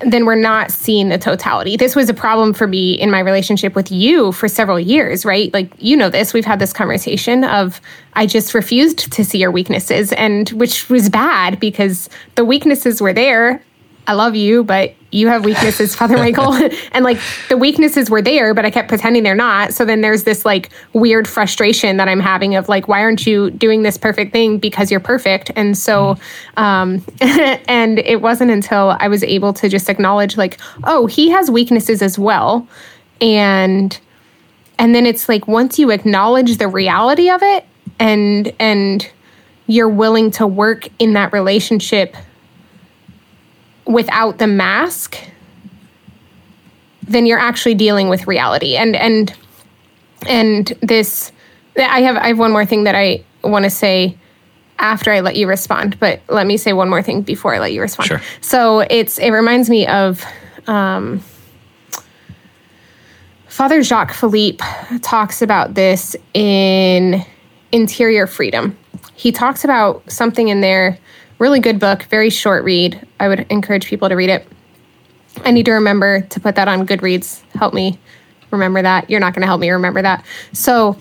then 0.03 0.27
we're 0.27 0.35
not 0.35 0.73
seeing 0.73 1.09
the 1.09 1.19
totality. 1.19 1.77
This 1.77 1.95
was 1.95 2.09
a 2.09 2.15
problem 2.15 2.53
for 2.53 2.67
me 2.67 2.95
in 2.95 3.11
my 3.11 3.21
relationship 3.21 3.75
with 3.75 3.93
you 3.93 4.33
for 4.33 4.49
several 4.49 4.81
years, 4.81 5.25
right? 5.25 5.53
Like, 5.55 5.73
you 5.79 5.97
know, 5.97 6.11
this, 6.11 6.35
we've 6.35 6.45
had 6.45 6.59
this 6.59 6.73
conversation 6.73 7.45
of 7.45 7.81
I 8.15 8.27
just 8.27 8.55
refused 8.55 9.13
to 9.13 9.25
see 9.25 9.39
your 9.39 9.51
weaknesses, 9.51 10.13
and 10.13 10.49
which 10.51 10.89
was 10.91 11.09
bad 11.09 11.61
because 11.61 12.09
the 12.35 12.45
weaknesses 12.45 13.01
were 13.01 13.13
there. 13.13 13.63
I 14.07 14.15
love 14.15 14.35
you, 14.35 14.65
but 14.65 14.95
you 15.15 15.29
have 15.29 15.45
weaknesses, 15.45 15.95
Father 15.97 16.17
Michael. 16.17 16.53
and 16.93 17.05
like 17.05 17.19
the 17.49 17.57
weaknesses 17.57 18.11
were 18.11 18.21
there, 18.21 18.53
but 18.53 18.65
I 18.67 18.71
kept 18.71 18.89
pretending 18.89 19.23
they're 19.23 19.35
not. 19.35 19.73
So 19.73 19.85
then 19.85 20.01
there's 20.01 20.25
this 20.25 20.45
like 20.45 20.71
weird 20.93 21.29
frustration 21.29 21.97
that 21.99 22.09
I'm 22.09 22.21
having 22.21 22.57
of 22.57 22.69
like, 22.69 22.89
why 22.89 23.01
aren't 23.01 23.27
you 23.27 23.51
doing 23.51 23.83
this 23.83 23.97
perfect 23.97 24.33
thing? 24.33 24.59
Because 24.59 24.91
you're 24.91 25.01
perfect. 25.01 25.53
And 25.55 25.79
so, 25.79 26.17
um, 26.57 27.05
and 27.21 28.01
it 28.01 28.21
wasn't 28.21 28.51
until 28.51 28.97
I 28.99 29.07
was 29.07 29.23
able 29.23 29.53
to 29.55 29.69
just 29.69 29.89
acknowledge, 29.89 30.37
like, 30.37 30.59
oh, 30.83 31.07
he 31.07 31.31
has 31.31 31.51
weaknesses 31.51 32.03
as 32.03 32.19
well. 32.19 32.67
And, 33.21 33.99
and 34.81 34.95
then 34.95 35.07
it's 35.07 35.29
like 35.29 35.47
once 35.47 35.79
you 35.79 35.93
acknowledge 35.93 36.57
the 36.57 36.67
reality 36.67 37.31
of 37.31 37.41
it 37.43 37.65
and, 38.01 38.53
and, 38.59 39.09
you're 39.67 39.89
willing 39.89 40.31
to 40.31 40.47
work 40.47 40.87
in 40.99 41.15
that 41.15 41.33
relationship 41.33 42.17
without 43.87 44.39
the 44.39 44.47
mask, 44.47 45.19
then 47.03 47.27
you're 47.27 47.39
actually 47.39 47.75
dealing 47.75 48.09
with 48.09 48.27
reality. 48.27 48.77
And 48.77 48.97
and 48.97 49.33
and 50.27 50.69
this 50.81 51.33
I 51.77 52.03
have 52.03 52.17
I 52.17 52.29
have 52.29 52.39
one 52.39 52.53
more 52.53 52.67
thing 52.67 52.85
that 52.85 52.95
I 52.95 53.25
want 53.43 53.65
to 53.65 53.71
say 53.71 54.17
after 54.79 55.13
I 55.13 55.21
let 55.21 55.37
you 55.37 55.47
respond, 55.47 55.99
but 56.01 56.21
let 56.29 56.47
me 56.47 56.57
say 56.57 56.73
one 56.73 56.89
more 56.89 57.03
thing 57.03 57.23
before 57.23 57.55
I 57.55 57.59
let 57.59 57.73
you 57.73 57.81
respond. 57.81 58.09
Sure. 58.09 58.21
So 58.41 58.81
it's 58.81 59.19
it 59.19 59.31
reminds 59.31 59.71
me 59.71 59.87
of 59.87 60.25
um, 60.67 61.23
Father 63.47 63.83
Jacques 63.83 64.13
Philippe 64.13 64.65
talks 65.03 65.43
about 65.43 65.75
this 65.75 66.17
in 66.33 67.25
Interior 67.71 68.27
Freedom. 68.27 68.77
He 69.15 69.31
talks 69.31 69.65
about 69.65 70.11
something 70.11 70.49
in 70.49 70.61
there 70.61 70.99
Really 71.45 71.61
good 71.61 71.79
book, 71.79 72.05
very 72.05 72.31
short 72.31 72.65
read. 72.65 73.07
I 73.21 73.29
would 73.29 73.41
encourage 73.51 73.85
people 73.85 74.09
to 74.09 74.15
read 74.15 74.31
it. 74.31 74.49
I 75.45 75.51
need 75.51 75.67
to 75.67 75.73
remember 75.73 76.23
to 76.23 76.41
put 76.41 76.55
that 76.55 76.69
on 76.69 76.87
Goodreads. 76.87 77.43
Help 77.53 77.75
me 77.75 77.99
remember 78.51 78.81
that. 78.81 79.11
You're 79.11 79.21
not 79.21 79.35
going 79.35 79.43
to 79.43 79.47
help 79.47 79.61
me 79.61 79.69
remember 79.69 80.01
that. 80.01 80.25
So 80.55 80.97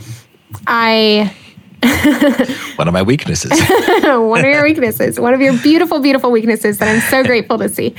I. 0.67 1.33
one 2.75 2.89
of 2.89 2.93
my 2.93 3.03
weaknesses. 3.03 3.51
one 4.03 4.43
of 4.43 4.51
your 4.51 4.63
weaknesses. 4.63 5.17
One 5.17 5.33
of 5.33 5.39
your 5.39 5.57
beautiful, 5.59 6.01
beautiful 6.01 6.29
weaknesses 6.29 6.77
that 6.79 6.89
I'm 6.89 6.99
so 7.09 7.23
grateful 7.25 7.57
to 7.59 7.69
see. 7.69 7.95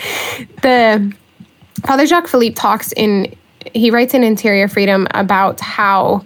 The 0.61 1.16
Father 1.87 2.04
Jacques 2.07 2.28
Philippe 2.28 2.57
talks 2.57 2.92
in, 2.92 3.35
he 3.72 3.90
writes 3.90 4.12
in 4.12 4.22
Interior 4.22 4.68
Freedom 4.68 5.09
about 5.12 5.61
how 5.61 6.22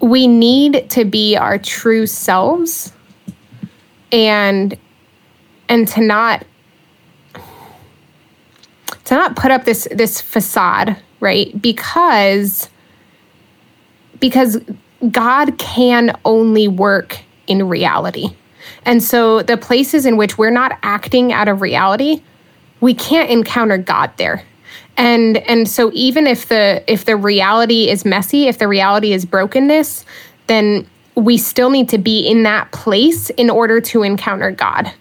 we 0.00 0.26
need 0.26 0.90
to 0.90 1.06
be 1.06 1.38
our 1.38 1.56
true 1.56 2.06
selves 2.06 2.92
and 4.12 4.76
and 5.68 5.88
to 5.88 6.00
not 6.00 6.44
to 9.04 9.14
not 9.14 9.34
put 9.36 9.50
up 9.50 9.64
this 9.64 9.88
this 9.90 10.20
facade 10.20 10.96
right? 11.20 11.60
Because 11.60 12.68
because 14.20 14.58
god 15.10 15.58
can 15.58 16.16
only 16.24 16.68
work 16.68 17.18
in 17.46 17.68
reality. 17.68 18.28
And 18.84 19.02
so 19.02 19.42
the 19.42 19.56
places 19.56 20.06
in 20.06 20.16
which 20.16 20.38
we're 20.38 20.50
not 20.50 20.78
acting 20.82 21.32
out 21.32 21.48
of 21.48 21.60
reality 21.60 22.22
we 22.82 22.92
can't 22.92 23.30
encounter 23.30 23.78
god 23.78 24.10
there. 24.18 24.44
And 24.98 25.38
and 25.38 25.66
so 25.68 25.90
even 25.94 26.26
if 26.26 26.48
the 26.48 26.84
if 26.86 27.06
the 27.06 27.16
reality 27.16 27.88
is 27.88 28.04
messy 28.04 28.48
if 28.48 28.58
the 28.58 28.68
reality 28.68 29.14
is 29.14 29.24
brokenness 29.24 30.04
then 30.48 30.86
we 31.14 31.36
still 31.36 31.70
need 31.70 31.88
to 31.90 31.98
be 31.98 32.26
in 32.26 32.42
that 32.44 32.72
place 32.72 33.30
in 33.30 33.50
order 33.50 33.80
to 33.80 34.02
encounter 34.02 34.50
God. 34.50 34.92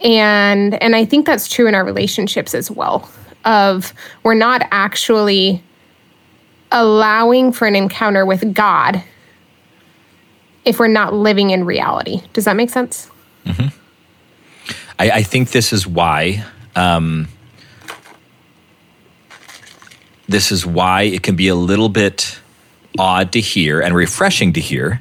And 0.00 0.80
and 0.80 0.94
I 0.94 1.04
think 1.04 1.26
that's 1.26 1.48
true 1.48 1.66
in 1.66 1.74
our 1.74 1.84
relationships 1.84 2.54
as 2.54 2.70
well. 2.70 3.10
Of 3.44 3.92
we're 4.22 4.34
not 4.34 4.62
actually 4.70 5.62
allowing 6.70 7.52
for 7.52 7.66
an 7.66 7.74
encounter 7.74 8.24
with 8.24 8.54
God 8.54 9.02
if 10.64 10.78
we're 10.78 10.88
not 10.88 11.14
living 11.14 11.50
in 11.50 11.64
reality. 11.64 12.20
Does 12.32 12.44
that 12.44 12.56
make 12.56 12.70
sense? 12.70 13.10
Mm-hmm. 13.46 13.68
I, 14.98 15.10
I, 15.10 15.22
think 15.22 15.50
this 15.50 15.72
is 15.72 15.86
why. 15.86 16.44
Um, 16.76 17.28
this 20.28 20.52
is 20.52 20.66
why 20.66 21.02
it 21.02 21.22
can 21.22 21.36
be 21.36 21.48
a 21.48 21.54
little 21.54 21.88
bit 21.88 22.38
odd 22.98 23.32
to 23.32 23.40
hear 23.40 23.80
and 23.80 23.94
refreshing 23.94 24.52
to 24.52 24.60
hear 24.60 25.00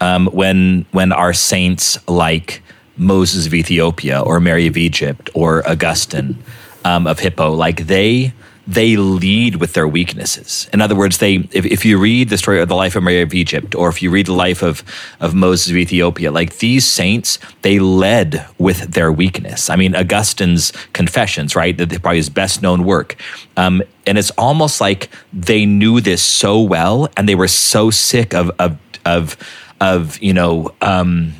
um, 0.00 0.26
when 0.26 0.86
when 0.92 1.12
our 1.12 1.32
saints 1.32 1.98
like 2.08 2.62
Moses 2.96 3.46
of 3.46 3.54
Ethiopia 3.54 4.20
or 4.20 4.40
Mary 4.40 4.66
of 4.66 4.76
Egypt 4.76 5.30
or 5.34 5.66
Augustine 5.68 6.38
um, 6.84 7.06
of 7.06 7.18
Hippo, 7.18 7.52
like 7.52 7.86
they 7.86 8.32
they 8.68 8.96
lead 8.96 9.56
with 9.56 9.74
their 9.74 9.86
weaknesses. 9.86 10.68
In 10.72 10.80
other 10.80 10.96
words, 10.96 11.18
they 11.18 11.36
if, 11.52 11.64
if 11.64 11.84
you 11.84 11.98
read 11.98 12.30
the 12.30 12.38
story 12.38 12.60
of 12.60 12.68
the 12.68 12.74
life 12.74 12.96
of 12.96 13.02
Mary 13.02 13.22
of 13.22 13.32
Egypt, 13.32 13.74
or 13.74 13.88
if 13.88 14.02
you 14.02 14.10
read 14.10 14.26
the 14.26 14.32
life 14.32 14.62
of 14.62 14.82
of 15.20 15.34
Moses 15.34 15.70
of 15.70 15.76
Ethiopia, 15.76 16.32
like 16.32 16.58
these 16.58 16.84
saints, 16.84 17.38
they 17.62 17.78
led 17.78 18.46
with 18.58 18.92
their 18.92 19.12
weakness. 19.12 19.70
I 19.70 19.76
mean, 19.76 19.94
Augustine's 19.94 20.72
Confessions, 20.92 21.54
right? 21.54 21.76
That 21.76 21.90
probably 22.02 22.18
his 22.18 22.30
best 22.30 22.62
known 22.62 22.84
work. 22.84 23.16
Um, 23.56 23.82
and 24.06 24.18
it's 24.18 24.30
almost 24.32 24.80
like 24.80 25.10
they 25.32 25.64
knew 25.66 26.00
this 26.00 26.22
so 26.22 26.60
well, 26.60 27.08
and 27.16 27.28
they 27.28 27.34
were 27.36 27.48
so 27.48 27.90
sick 27.90 28.34
of 28.34 28.50
of 28.58 28.78
of 29.04 29.36
of 29.80 30.18
you 30.22 30.32
know 30.32 30.74
um, 30.80 31.32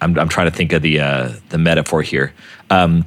I'm, 0.00 0.18
I'm 0.18 0.28
trying 0.28 0.50
to 0.50 0.56
think 0.56 0.72
of 0.72 0.82
the 0.82 1.00
uh, 1.00 1.32
the 1.48 1.58
metaphor 1.58 2.02
here. 2.02 2.32
Um, 2.70 3.06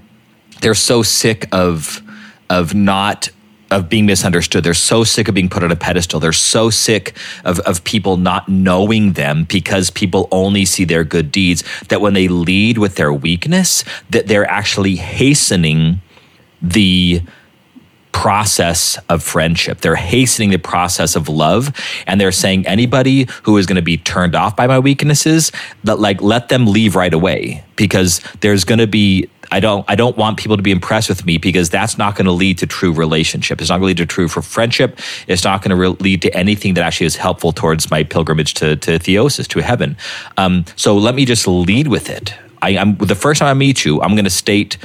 they're 0.61 0.73
so 0.73 1.03
sick 1.03 1.47
of 1.51 2.01
of 2.49 2.73
not 2.73 3.29
of 3.69 3.89
being 3.89 4.05
misunderstood. 4.05 4.63
They're 4.63 4.73
so 4.73 5.03
sick 5.03 5.27
of 5.27 5.35
being 5.35 5.49
put 5.49 5.63
on 5.63 5.71
a 5.71 5.75
pedestal. 5.75 6.19
They're 6.19 6.31
so 6.31 6.69
sick 6.69 7.17
of, 7.43 7.59
of 7.61 7.83
people 7.83 8.17
not 8.17 8.47
knowing 8.47 9.13
them 9.13 9.43
because 9.43 9.89
people 9.89 10.27
only 10.31 10.63
see 10.63 10.85
their 10.85 11.03
good 11.03 11.31
deeds 11.31 11.63
that 11.89 11.99
when 11.99 12.13
they 12.13 12.29
lead 12.29 12.77
with 12.77 12.95
their 12.95 13.11
weakness, 13.11 13.83
that 14.09 14.27
they're 14.27 14.49
actually 14.49 14.95
hastening 14.95 16.01
the 16.61 17.21
process 18.17 18.97
of 19.09 19.21
friendship. 19.21 19.81
They're 19.81 19.95
hastening 19.95 20.49
the 20.49 20.57
process 20.57 21.15
of 21.15 21.29
love. 21.29 21.71
And 22.07 22.19
they're 22.19 22.31
saying 22.31 22.65
anybody 22.65 23.27
who 23.43 23.57
is 23.57 23.67
going 23.67 23.75
to 23.75 23.83
be 23.83 23.97
turned 23.97 24.33
off 24.33 24.55
by 24.55 24.65
my 24.65 24.79
weaknesses, 24.79 25.51
that 25.83 25.99
like 25.99 26.19
let 26.19 26.49
them 26.49 26.65
leave 26.65 26.95
right 26.95 27.13
away 27.13 27.63
because 27.75 28.19
there's 28.41 28.63
going 28.63 28.79
to 28.79 28.87
be 28.87 29.29
I 29.51 29.59
don't 29.59 29.85
I 29.87 29.93
don't 29.93 30.17
want 30.17 30.37
people 30.37 30.57
to 30.57 30.63
be 30.63 30.71
impressed 30.71 31.09
with 31.09 31.27
me 31.27 31.37
because 31.37 31.69
that's 31.69 31.99
not 31.99 32.15
going 32.15 32.25
to 32.25 32.31
lead 32.31 32.57
to 32.57 32.65
true 32.65 32.91
relationship. 32.91 33.61
It's 33.61 33.69
not 33.69 33.75
going 33.77 33.95
to 33.95 34.01
lead 34.01 34.07
to 34.07 34.07
true 34.07 34.27
for 34.27 34.41
friendship. 34.41 34.99
It's 35.27 35.43
not 35.43 35.61
going 35.61 35.69
to 35.69 35.75
re- 35.75 35.97
lead 35.99 36.23
to 36.23 36.35
anything 36.35 36.73
that 36.73 36.83
actually 36.83 37.05
is 37.05 37.17
helpful 37.17 37.51
towards 37.51 37.91
my 37.91 38.01
pilgrimage 38.01 38.55
to 38.55 38.77
to 38.77 38.97
theosis 38.97 39.47
to 39.49 39.59
heaven. 39.59 39.95
Um, 40.37 40.65
so 40.75 40.97
let 40.97 41.13
me 41.13 41.23
just 41.23 41.47
lead 41.47 41.87
with 41.87 42.09
it. 42.09 42.33
I, 42.63 42.71
am 42.71 42.97
the 42.97 43.15
first 43.15 43.39
time 43.39 43.49
I 43.49 43.53
meet 43.53 43.85
you. 43.85 44.01
I'm 44.01 44.15
going 44.15 44.25
to 44.25 44.31
state 44.31 44.77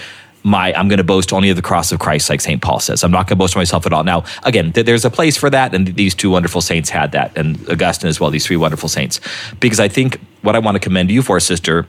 my 0.43 0.73
I'm 0.75 0.89
going 0.89 0.99
to 0.99 1.05
boast 1.05 1.33
only 1.33 1.51
of 1.51 1.57
the 1.57 1.63
cross 1.63 1.93
of 1.93 1.99
Christ, 1.99 2.29
like 2.31 2.41
St. 2.41 2.61
Paul 2.61 2.81
says. 2.81 3.05
I'm 3.05 3.11
not 3.11 3.27
going 3.27 3.37
to 3.39 3.43
boast 3.43 3.57
myself 3.57 3.87
at 3.87 3.93
all. 3.93 4.05
Now, 4.05 4.25
again, 4.43 4.73
th- 4.73 4.87
there's 4.87 5.05
a 5.05 5.11
place 5.11 5.37
for 5.37 5.51
that, 5.51 5.75
and 5.75 5.89
these 5.89 6.15
two 6.15 6.31
wonderful 6.31 6.61
saints 6.61 6.91
had 6.91 7.13
that, 7.13 7.37
and 7.37 7.69
Augustine 7.69 8.09
as 8.09 8.21
well. 8.21 8.31
These 8.31 8.47
three 8.47 8.57
wonderful 8.57 8.89
saints, 8.89 9.21
because 9.61 9.81
I 9.81 9.89
think 9.89 10.21
what 10.43 10.57
I 10.57 10.59
want 10.59 10.75
to 10.75 10.81
commend 10.81 11.11
you 11.11 11.23
for, 11.23 11.39
sister, 11.41 11.87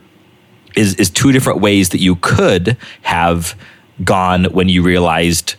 is 0.76 0.94
is 0.94 1.10
two 1.10 1.32
different 1.32 1.60
ways 1.60 1.90
that 1.90 2.00
you 2.00 2.16
could 2.16 2.76
have 3.02 3.56
gone 4.02 4.44
when 4.46 4.68
you 4.68 4.82
realized 4.82 5.54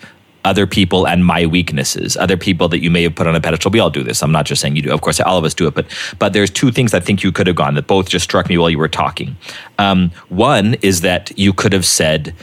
other 0.45 0.67
people 0.67 1.08
and 1.08 1.25
my 1.25 1.45
weaknesses, 1.47 2.15
other 2.15 2.38
people 2.38 2.67
that 2.69 2.79
you 2.79 2.91
may 2.91 3.01
have 3.03 3.15
put 3.15 3.25
on 3.25 3.36
a 3.36 3.41
pedestal. 3.41 3.71
We 3.71 3.79
all 3.79 3.89
do 3.89 4.03
this. 4.03 4.21
I'm 4.21 4.31
not 4.31 4.45
just 4.45 4.62
saying 4.62 4.75
you 4.75 4.84
do. 4.84 4.93
Of 4.93 5.01
course, 5.01 5.19
all 5.19 5.38
of 5.38 5.43
us 5.43 5.53
do 5.53 5.67
it. 5.67 5.73
But 5.73 5.88
but 6.19 6.34
there's 6.34 6.51
two 6.51 6.71
things 6.71 6.93
I 6.93 6.99
think 6.99 7.23
you 7.23 7.31
could 7.31 7.47
have 7.47 7.55
gone 7.55 7.73
that 7.73 7.88
both 7.88 8.08
just 8.08 8.23
struck 8.23 8.47
me 8.47 8.58
while 8.58 8.69
you 8.69 8.77
were 8.77 8.88
talking. 8.88 9.36
Um, 9.79 10.12
one 10.29 10.75
is 10.75 11.01
that 11.01 11.38
you 11.38 11.51
could 11.51 11.73
have 11.73 11.86
said, 11.86 12.36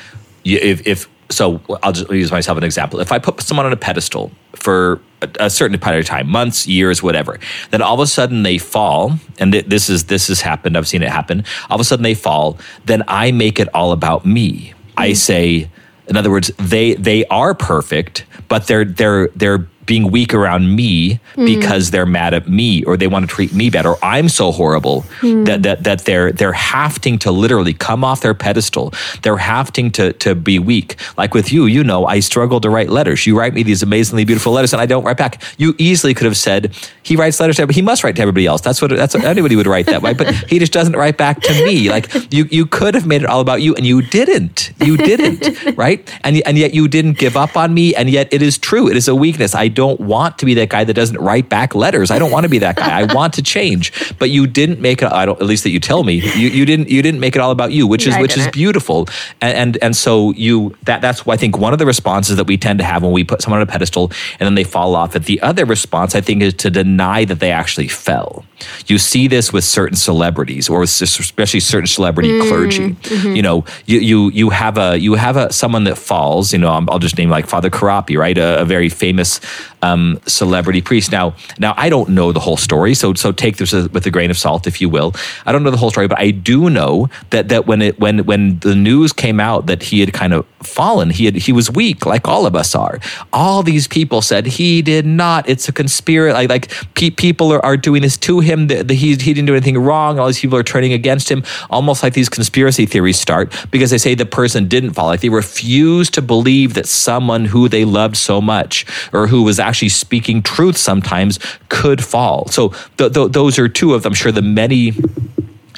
if, 0.44 0.86
if 0.86 1.08
so, 1.30 1.60
I'll 1.82 1.92
just 1.92 2.10
use 2.10 2.30
myself 2.30 2.58
an 2.58 2.64
example. 2.64 3.00
If 3.00 3.12
I 3.12 3.18
put 3.18 3.40
someone 3.40 3.66
on 3.66 3.72
a 3.72 3.76
pedestal 3.76 4.30
for 4.54 5.00
a, 5.22 5.30
a 5.40 5.50
certain 5.50 5.78
period 5.78 6.00
of 6.00 6.06
time, 6.06 6.28
months, 6.28 6.66
years, 6.66 7.02
whatever, 7.02 7.38
then 7.70 7.82
all 7.82 7.94
of 7.94 8.00
a 8.00 8.06
sudden 8.06 8.42
they 8.42 8.58
fall, 8.58 9.18
and 9.38 9.52
th- 9.52 9.66
this 9.66 9.88
is 9.88 10.04
this 10.04 10.28
has 10.28 10.40
happened. 10.40 10.76
I've 10.76 10.88
seen 10.88 11.02
it 11.02 11.08
happen. 11.08 11.44
All 11.70 11.76
of 11.76 11.80
a 11.80 11.84
sudden 11.84 12.02
they 12.02 12.14
fall. 12.14 12.58
Then 12.84 13.02
I 13.08 13.32
make 13.32 13.58
it 13.58 13.68
all 13.74 13.92
about 13.92 14.26
me. 14.26 14.74
I 14.96 15.08
mm-hmm. 15.08 15.14
say, 15.14 15.70
in 16.06 16.16
other 16.16 16.30
words, 16.30 16.50
they 16.58 16.94
they 16.94 17.24
are 17.26 17.54
perfect, 17.54 18.26
but 18.48 18.66
they're 18.66 18.84
they're 18.84 19.28
they're 19.28 19.68
being 19.86 20.10
weak 20.10 20.32
around 20.32 20.74
me 20.74 21.20
hmm. 21.34 21.44
because 21.44 21.90
they're 21.90 22.06
mad 22.06 22.34
at 22.34 22.48
me 22.48 22.84
or 22.84 22.96
they 22.96 23.06
want 23.06 23.28
to 23.28 23.34
treat 23.34 23.52
me 23.52 23.70
better. 23.70 23.90
Or 23.90 23.98
I'm 24.02 24.28
so 24.28 24.52
horrible 24.52 25.02
hmm. 25.20 25.44
that, 25.44 25.62
that 25.62 25.84
that 25.84 26.00
they're 26.04 26.32
they're 26.32 26.52
hafting 26.52 27.18
to 27.20 27.30
literally 27.30 27.74
come 27.74 28.04
off 28.04 28.20
their 28.20 28.34
pedestal. 28.34 28.92
They're 29.22 29.36
hafting 29.36 29.90
to 29.92 30.12
to 30.14 30.34
be 30.34 30.58
weak. 30.58 30.96
Like 31.16 31.34
with 31.34 31.52
you, 31.52 31.66
you 31.66 31.82
know, 31.84 32.06
I 32.06 32.20
struggle 32.20 32.60
to 32.60 32.70
write 32.70 32.90
letters. 32.90 33.26
You 33.26 33.38
write 33.38 33.54
me 33.54 33.62
these 33.62 33.82
amazingly 33.82 34.24
beautiful 34.24 34.52
letters, 34.52 34.72
and 34.72 34.80
I 34.80 34.86
don't 34.86 35.04
write 35.04 35.16
back. 35.16 35.42
You 35.58 35.74
easily 35.78 36.14
could 36.14 36.26
have 36.26 36.36
said 36.36 36.74
he 37.02 37.16
writes 37.16 37.40
letters 37.40 37.56
to, 37.56 37.66
but 37.66 37.74
he 37.74 37.82
must 37.82 38.04
write 38.04 38.16
to 38.16 38.22
everybody 38.22 38.46
else. 38.46 38.60
That's 38.60 38.80
what 38.80 38.90
that's 38.90 39.14
what 39.14 39.24
anybody 39.24 39.56
would 39.56 39.66
write 39.66 39.86
that 39.86 40.02
way. 40.02 40.14
But 40.14 40.32
he 40.50 40.58
just 40.58 40.72
doesn't 40.72 40.94
write 40.94 41.16
back 41.16 41.40
to 41.42 41.52
me. 41.64 41.90
Like 41.90 42.32
you 42.32 42.46
you 42.50 42.66
could 42.66 42.94
have 42.94 43.06
made 43.06 43.22
it 43.22 43.28
all 43.28 43.40
about 43.40 43.62
you, 43.62 43.74
and 43.74 43.84
you 43.84 44.02
didn't. 44.02 44.72
You 44.80 44.96
didn't, 44.96 45.76
right? 45.76 46.08
And 46.22 46.40
and 46.46 46.56
yet 46.56 46.74
you 46.74 46.88
didn't 46.88 47.18
give 47.18 47.36
up 47.36 47.56
on 47.56 47.74
me, 47.74 47.94
and 47.94 48.08
yet 48.08 48.32
it 48.32 48.42
is 48.42 48.58
true. 48.58 48.88
It 48.88 48.96
is 48.96 49.08
a 49.08 49.14
weakness. 49.14 49.54
I 49.54 49.68
don't 49.72 50.00
want 50.00 50.38
to 50.38 50.46
be 50.46 50.54
that 50.54 50.68
guy 50.68 50.84
that 50.84 50.94
doesn't 50.94 51.18
write 51.18 51.48
back 51.48 51.74
letters. 51.74 52.10
I 52.10 52.18
don't 52.18 52.30
want 52.30 52.44
to 52.44 52.50
be 52.50 52.58
that 52.58 52.76
guy. 52.76 53.00
I 53.00 53.12
want 53.12 53.34
to 53.34 53.42
change. 53.42 53.92
But 54.18 54.30
you 54.30 54.46
didn't 54.46 54.80
make 54.80 55.02
it. 55.02 55.10
I 55.10 55.26
don't. 55.26 55.40
At 55.40 55.46
least 55.46 55.64
that 55.64 55.70
you 55.70 55.80
tell 55.80 56.04
me. 56.04 56.14
You 56.14 56.48
you 56.48 56.64
didn't 56.64 56.88
you 56.88 57.02
didn't 57.02 57.20
make 57.20 57.34
it 57.34 57.40
all 57.40 57.50
about 57.50 57.72
you, 57.72 57.86
which 57.86 58.06
is 58.06 58.14
I 58.14 58.20
which 58.20 58.36
is 58.36 58.46
beautiful. 58.48 59.08
And, 59.40 59.56
and 59.56 59.78
and 59.82 59.96
so 59.96 60.32
you 60.32 60.76
that 60.84 61.00
that's 61.00 61.26
I 61.26 61.36
think 61.36 61.58
one 61.58 61.72
of 61.72 61.78
the 61.78 61.86
responses 61.86 62.36
that 62.36 62.46
we 62.46 62.56
tend 62.56 62.78
to 62.78 62.84
have 62.84 63.02
when 63.02 63.12
we 63.12 63.24
put 63.24 63.42
someone 63.42 63.60
on 63.60 63.68
a 63.68 63.70
pedestal 63.70 64.12
and 64.38 64.46
then 64.46 64.54
they 64.54 64.64
fall 64.64 64.94
off 64.94 65.16
it. 65.16 65.24
The 65.24 65.40
other 65.42 65.64
response 65.64 66.14
I 66.14 66.20
think 66.20 66.42
is 66.42 66.54
to 66.54 66.70
deny 66.70 67.24
that 67.24 67.40
they 67.40 67.50
actually 67.50 67.88
fell. 67.88 68.44
You 68.86 68.98
see 68.98 69.28
this 69.28 69.52
with 69.52 69.64
certain 69.64 69.96
celebrities 69.96 70.68
or 70.68 70.80
with 70.80 71.02
especially 71.02 71.60
certain 71.60 71.86
celebrity 71.86 72.30
mm, 72.30 72.48
clergy. 72.48 72.90
Mm-hmm. 72.90 73.36
You 73.36 73.42
know, 73.42 73.64
you 73.86 73.98
you 73.98 74.30
you 74.30 74.50
have 74.50 74.78
a 74.78 74.98
you 74.98 75.14
have 75.14 75.36
a 75.36 75.52
someone 75.52 75.84
that 75.84 75.98
falls. 75.98 76.52
You 76.52 76.58
know, 76.58 76.68
I'll 76.88 76.98
just 76.98 77.18
name 77.18 77.30
like 77.30 77.46
Father 77.46 77.70
Corapi, 77.70 78.16
right? 78.16 78.36
A, 78.38 78.62
a 78.62 78.64
very 78.64 78.88
famous 78.88 79.40
um, 79.82 80.20
celebrity 80.26 80.80
priest. 80.80 81.12
Now, 81.12 81.34
now 81.58 81.74
I 81.76 81.88
don't 81.88 82.10
know 82.10 82.32
the 82.32 82.40
whole 82.40 82.56
story, 82.56 82.94
so 82.94 83.14
so 83.14 83.32
take 83.32 83.56
this 83.56 83.72
with 83.72 84.06
a 84.06 84.10
grain 84.10 84.30
of 84.30 84.38
salt, 84.38 84.66
if 84.66 84.80
you 84.80 84.88
will. 84.88 85.14
I 85.46 85.52
don't 85.52 85.62
know 85.62 85.70
the 85.70 85.76
whole 85.76 85.90
story, 85.90 86.08
but 86.08 86.18
I 86.18 86.30
do 86.30 86.70
know 86.70 87.08
that 87.30 87.48
that 87.48 87.66
when 87.66 87.82
it 87.82 87.98
when 87.98 88.24
when 88.24 88.58
the 88.60 88.74
news 88.74 89.12
came 89.12 89.40
out 89.40 89.66
that 89.66 89.82
he 89.82 90.00
had 90.00 90.12
kind 90.12 90.32
of 90.32 90.46
fallen, 90.62 91.10
he 91.10 91.24
had 91.24 91.34
he 91.34 91.52
was 91.52 91.70
weak, 91.70 92.06
like 92.06 92.28
all 92.28 92.46
of 92.46 92.54
us 92.54 92.74
are. 92.74 93.00
All 93.32 93.62
these 93.62 93.88
people 93.88 94.22
said 94.22 94.46
he 94.46 94.82
did 94.82 95.06
not. 95.06 95.48
It's 95.48 95.68
a 95.68 95.72
conspiracy. 95.72 96.34
Like 96.34 96.48
like 96.48 96.94
pe- 96.94 97.10
people 97.10 97.52
are, 97.52 97.64
are 97.64 97.76
doing 97.76 98.02
this 98.02 98.16
to 98.18 98.40
him. 98.40 98.68
That 98.68 98.88
that 98.88 98.94
he 98.94 99.10
he 99.10 99.34
didn't 99.34 99.46
do 99.46 99.54
anything 99.54 99.78
wrong. 99.78 100.18
All 100.18 100.26
these 100.26 100.40
people 100.40 100.58
are 100.58 100.62
turning 100.62 100.92
against 100.92 101.30
him. 101.30 101.44
Almost 101.70 102.02
like 102.02 102.14
these 102.14 102.28
conspiracy 102.28 102.86
theories 102.86 103.18
start 103.18 103.52
because 103.70 103.90
they 103.90 103.98
say 103.98 104.14
the 104.14 104.26
person 104.26 104.68
didn't 104.68 104.92
fall. 104.92 105.06
Like 105.06 105.20
they 105.20 105.28
refuse 105.28 106.10
to 106.10 106.22
believe 106.22 106.74
that 106.74 106.86
someone 106.86 107.46
who 107.46 107.68
they 107.68 107.84
loved 107.84 108.16
so 108.16 108.40
much 108.40 108.86
or 109.12 109.26
who 109.26 109.42
was 109.42 109.51
actually 109.58 109.90
speaking 109.90 110.42
truth 110.42 110.76
sometimes 110.76 111.38
could 111.68 112.04
fall. 112.04 112.46
So 112.48 112.70
th- 112.96 113.12
th- 113.12 113.32
those 113.32 113.58
are 113.58 113.68
two 113.68 113.94
of, 113.94 114.06
I'm 114.06 114.14
sure, 114.14 114.32
the 114.32 114.42
many 114.42 114.92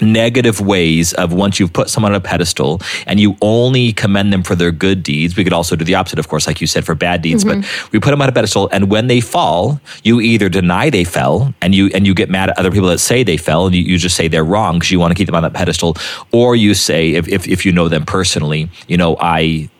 negative 0.02 0.60
ways 0.60 1.12
of 1.14 1.32
once 1.32 1.60
you've 1.60 1.72
put 1.72 1.88
someone 1.88 2.12
on 2.12 2.16
a 2.16 2.20
pedestal 2.20 2.80
and 3.06 3.20
you 3.20 3.36
only 3.40 3.92
commend 3.92 4.32
them 4.32 4.42
for 4.42 4.56
their 4.56 4.72
good 4.72 5.04
deeds. 5.04 5.36
We 5.36 5.44
could 5.44 5.52
also 5.52 5.76
do 5.76 5.84
the 5.84 5.94
opposite, 5.94 6.18
of 6.18 6.26
course, 6.26 6.48
like 6.48 6.60
you 6.60 6.66
said, 6.66 6.84
for 6.84 6.96
bad 6.96 7.22
deeds. 7.22 7.44
But 7.44 7.58
mm-hmm. 7.58 7.88
we 7.92 8.00
put 8.00 8.10
them 8.10 8.20
on 8.20 8.28
a 8.28 8.32
pedestal, 8.32 8.68
and 8.72 8.90
when 8.90 9.06
they 9.06 9.20
fall, 9.20 9.80
you 10.02 10.20
either 10.20 10.48
deny 10.48 10.90
they 10.90 11.04
fell 11.04 11.54
and 11.60 11.74
you 11.74 11.90
and 11.94 12.06
you 12.06 12.14
get 12.14 12.28
mad 12.28 12.50
at 12.50 12.58
other 12.58 12.72
people 12.72 12.88
that 12.88 12.98
say 12.98 13.22
they 13.22 13.36
fell, 13.36 13.66
and 13.66 13.74
you, 13.74 13.82
you 13.82 13.98
just 13.98 14.16
say 14.16 14.26
they're 14.26 14.44
wrong 14.44 14.78
because 14.78 14.90
you 14.90 14.98
want 14.98 15.12
to 15.12 15.14
keep 15.14 15.26
them 15.26 15.36
on 15.36 15.44
that 15.44 15.54
pedestal, 15.54 15.96
or 16.32 16.56
you 16.56 16.74
say 16.74 17.12
if 17.12 17.28
if, 17.28 17.46
if 17.46 17.64
you 17.64 17.70
know 17.70 17.88
them 17.88 18.04
personally, 18.04 18.70
you 18.88 18.96
know 18.96 19.16
I. 19.20 19.70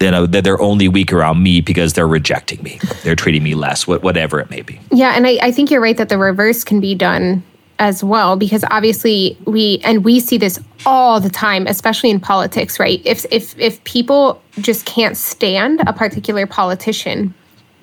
Know 0.00 0.26
that 0.26 0.44
they're 0.44 0.60
only 0.60 0.88
weak 0.88 1.12
around 1.12 1.42
me 1.42 1.60
because 1.60 1.94
they're 1.94 2.06
rejecting 2.06 2.62
me. 2.62 2.78
They're 3.02 3.16
treating 3.16 3.42
me 3.42 3.54
less, 3.54 3.86
whatever 3.86 4.38
it 4.40 4.50
may 4.50 4.62
be. 4.62 4.78
Yeah, 4.92 5.12
and 5.16 5.26
I, 5.26 5.38
I 5.42 5.50
think 5.50 5.70
you're 5.70 5.80
right 5.80 5.96
that 5.96 6.08
the 6.08 6.18
reverse 6.18 6.64
can 6.64 6.80
be 6.80 6.94
done 6.94 7.42
as 7.78 8.02
well 8.02 8.36
because 8.36 8.64
obviously 8.70 9.36
we 9.44 9.80
and 9.84 10.04
we 10.04 10.20
see 10.20 10.38
this 10.38 10.58
all 10.84 11.20
the 11.20 11.30
time, 11.30 11.66
especially 11.66 12.10
in 12.10 12.20
politics, 12.20 12.78
right? 12.78 13.00
If 13.04 13.26
if 13.30 13.58
if 13.58 13.82
people 13.84 14.40
just 14.60 14.86
can't 14.86 15.16
stand 15.16 15.82
a 15.86 15.92
particular 15.92 16.46
politician, 16.46 17.34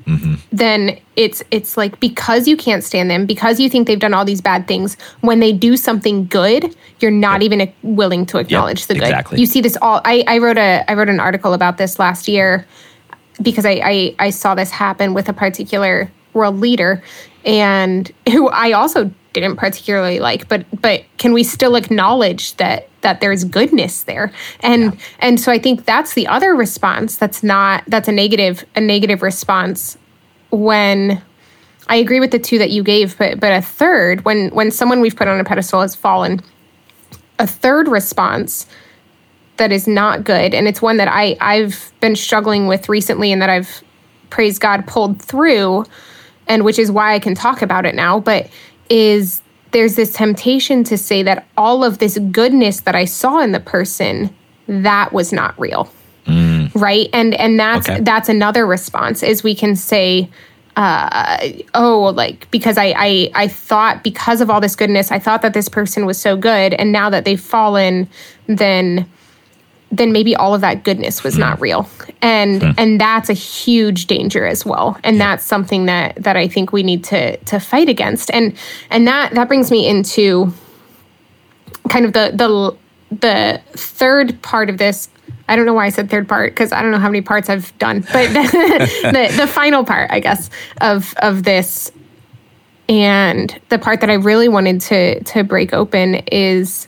Mm-hmm. 0.06 0.36
then 0.52 1.00
it's 1.16 1.44
it's 1.52 1.78
like 1.78 2.00
because 2.00 2.48
you 2.48 2.58
can't 2.58 2.84
stand 2.84 3.10
them, 3.10 3.26
because 3.26 3.60
you 3.60 3.70
think 3.70 3.88
they've 3.88 4.00
done 4.00 4.14
all 4.14 4.26
these 4.26 4.42
bad 4.42 4.68
things, 4.68 4.98
when 5.22 5.40
they 5.40 5.54
do 5.54 5.78
something 5.78 6.26
good, 6.28 6.76
you're 7.00 7.12
not 7.12 7.42
even 7.42 7.72
willing 7.84 8.26
to 8.28 8.38
acknowledge 8.38 8.88
the 8.88 8.96
good. 8.96 9.04
exactly. 9.04 9.40
You 9.40 9.46
see 9.46 9.62
this 9.62 9.78
all 9.82 10.02
I, 10.06 10.24
I 10.28 10.38
wrote 10.40 10.58
a 10.58 10.84
I 10.90 10.94
wrote 10.94 11.10
an 11.10 11.20
article 11.20 11.54
about 11.54 11.78
this 11.78 12.00
last 12.00 12.28
year 12.28 12.66
because 13.42 13.66
I, 13.66 13.82
I 13.84 14.16
I 14.20 14.30
saw 14.30 14.56
this 14.56 14.72
happen 14.72 15.14
with 15.14 15.30
a 15.30 15.34
particular 15.34 16.12
world 16.34 16.60
leader 16.60 17.04
and 17.46 18.12
who 18.32 18.50
I 18.50 18.72
also 18.72 19.12
didn't 19.34 19.58
particularly 19.58 20.20
like 20.20 20.48
but 20.48 20.66
but 20.80 21.04
can 21.18 21.34
we 21.34 21.44
still 21.44 21.76
acknowledge 21.76 22.56
that 22.58 22.88
that 23.04 23.22
there's 23.22 23.44
goodness 23.44 24.04
there. 24.04 24.32
And 24.62 25.00
and 25.20 25.40
so 25.40 25.52
I 25.52 25.60
think 25.60 25.86
that's 25.86 26.16
the 26.16 26.28
other 26.28 26.56
response 26.56 27.18
that's 27.18 27.44
not 27.44 27.84
that's 27.88 28.08
a 28.08 28.12
negative 28.12 28.66
a 28.76 28.82
negative 28.82 29.22
response 29.22 29.98
when 30.50 31.22
I 31.88 31.98
agree 31.98 32.20
with 32.20 32.32
the 32.32 32.40
two 32.40 32.58
that 32.58 32.72
you 32.72 32.84
gave 32.84 33.18
but 33.18 33.40
but 33.40 33.52
a 33.52 33.62
third 33.62 34.26
when 34.26 34.50
when 34.50 34.72
someone 34.72 35.02
we've 35.02 35.16
put 35.16 35.28
on 35.28 35.40
a 35.40 35.44
pedestal 35.44 35.82
has 35.82 35.96
fallen 35.96 36.42
a 37.40 37.46
third 37.48 37.88
response 37.88 38.66
that 39.58 39.72
is 39.72 39.88
not 39.88 40.24
good 40.24 40.54
and 40.54 40.68
it's 40.68 40.82
one 40.82 40.98
that 40.98 41.08
I 41.08 41.38
I've 41.40 41.92
been 42.00 42.16
struggling 42.16 42.68
with 42.68 42.90
recently 42.90 43.32
and 43.32 43.42
that 43.42 43.50
I've 43.50 43.84
praise 44.30 44.58
God 44.58 44.88
pulled 44.88 45.22
through 45.22 45.86
and 46.48 46.66
which 46.66 46.80
is 46.80 46.92
why 46.92 47.14
I 47.14 47.20
can 47.20 47.36
talk 47.36 47.62
about 47.62 47.86
it 47.86 47.94
now 47.94 48.20
but 48.20 48.50
is 48.90 49.42
there's 49.74 49.96
this 49.96 50.14
temptation 50.14 50.84
to 50.86 50.98
say 50.98 51.24
that 51.24 51.46
all 51.58 51.84
of 51.84 51.98
this 51.98 52.18
goodness 52.32 52.82
that 52.82 52.96
I 52.96 53.06
saw 53.06 53.40
in 53.40 53.52
the 53.52 53.60
person 53.60 54.34
that 54.68 55.12
was 55.12 55.34
not 55.34 55.60
real. 55.60 55.92
Right? 56.74 57.10
And 57.12 57.34
and 57.36 57.60
that's 57.60 57.90
Okay. 57.90 58.00
that's 58.00 58.30
another 58.30 58.66
response 58.66 59.22
is 59.24 59.44
we 59.44 59.54
can 59.54 59.76
say 59.76 60.30
uh, 60.76 61.50
oh, 61.76 62.14
like 62.16 62.50
because 62.50 62.78
I, 62.80 62.94
I 62.98 63.32
I 63.36 63.48
thought 63.48 64.04
because 64.04 64.42
of 64.42 64.50
all 64.50 64.60
this 64.62 64.76
goodness, 64.76 65.12
I 65.12 65.20
thought 65.20 65.42
that 65.44 65.54
this 65.54 65.70
person 65.70 66.06
was 66.08 66.18
so 66.18 66.36
good, 66.36 66.74
and 66.74 66.92
now 66.92 67.10
that 67.12 67.26
they've 67.26 67.40
fallen, 67.40 68.08
then 68.48 69.08
then 69.94 70.12
maybe 70.12 70.36
all 70.36 70.56
of 70.56 70.62
that 70.62 70.84
goodness 70.84 71.24
was 71.24 71.38
not 71.38 71.58
hmm. 71.58 71.64
real, 71.64 71.90
and 72.22 72.62
hmm. 72.62 72.72
and 72.78 73.00
that's 73.00 73.30
a 73.30 73.34
huge 73.34 74.08
danger 74.08 74.46
as 74.46 74.66
well, 74.66 74.98
and 75.04 75.22
that's 75.22 75.46
something 75.46 75.86
that 75.86 76.16
that 76.16 76.36
I 76.36 76.48
think 76.48 76.74
we 76.74 76.84
need 76.84 77.04
to 77.06 77.38
to 77.38 77.60
fight 77.60 77.90
against, 77.90 78.32
and 78.32 78.58
and 78.90 79.08
that 79.08 79.34
that 79.36 79.48
brings 79.48 79.70
me 79.70 79.88
into 79.88 80.52
kind 81.90 82.06
of 82.06 82.14
the 82.14 82.32
the 82.34 83.18
the 83.20 83.62
third 83.78 84.42
part 84.42 84.70
of 84.70 84.80
this. 84.80 85.10
I 85.48 85.56
don't 85.56 85.66
know 85.66 85.74
why 85.74 85.86
I 85.86 85.90
said 85.90 86.10
third 86.10 86.28
part 86.28 86.54
because 86.54 86.72
I 86.72 86.82
don't 86.82 86.92
know 86.92 87.00
how 87.00 87.10
many 87.10 87.22
parts 87.22 87.50
I've 87.50 87.78
done, 87.78 88.02
but 88.02 88.28
the, 88.30 88.90
the 89.32 89.38
the 89.38 89.48
final 89.48 89.84
part, 89.84 90.10
I 90.12 90.20
guess, 90.20 90.50
of 90.82 91.14
of 91.18 91.44
this, 91.44 91.92
and 92.90 93.60
the 93.70 93.78
part 93.78 94.02
that 94.02 94.10
I 94.10 94.16
really 94.16 94.50
wanted 94.50 94.82
to 94.82 95.24
to 95.24 95.44
break 95.44 95.72
open 95.72 96.16
is 96.32 96.88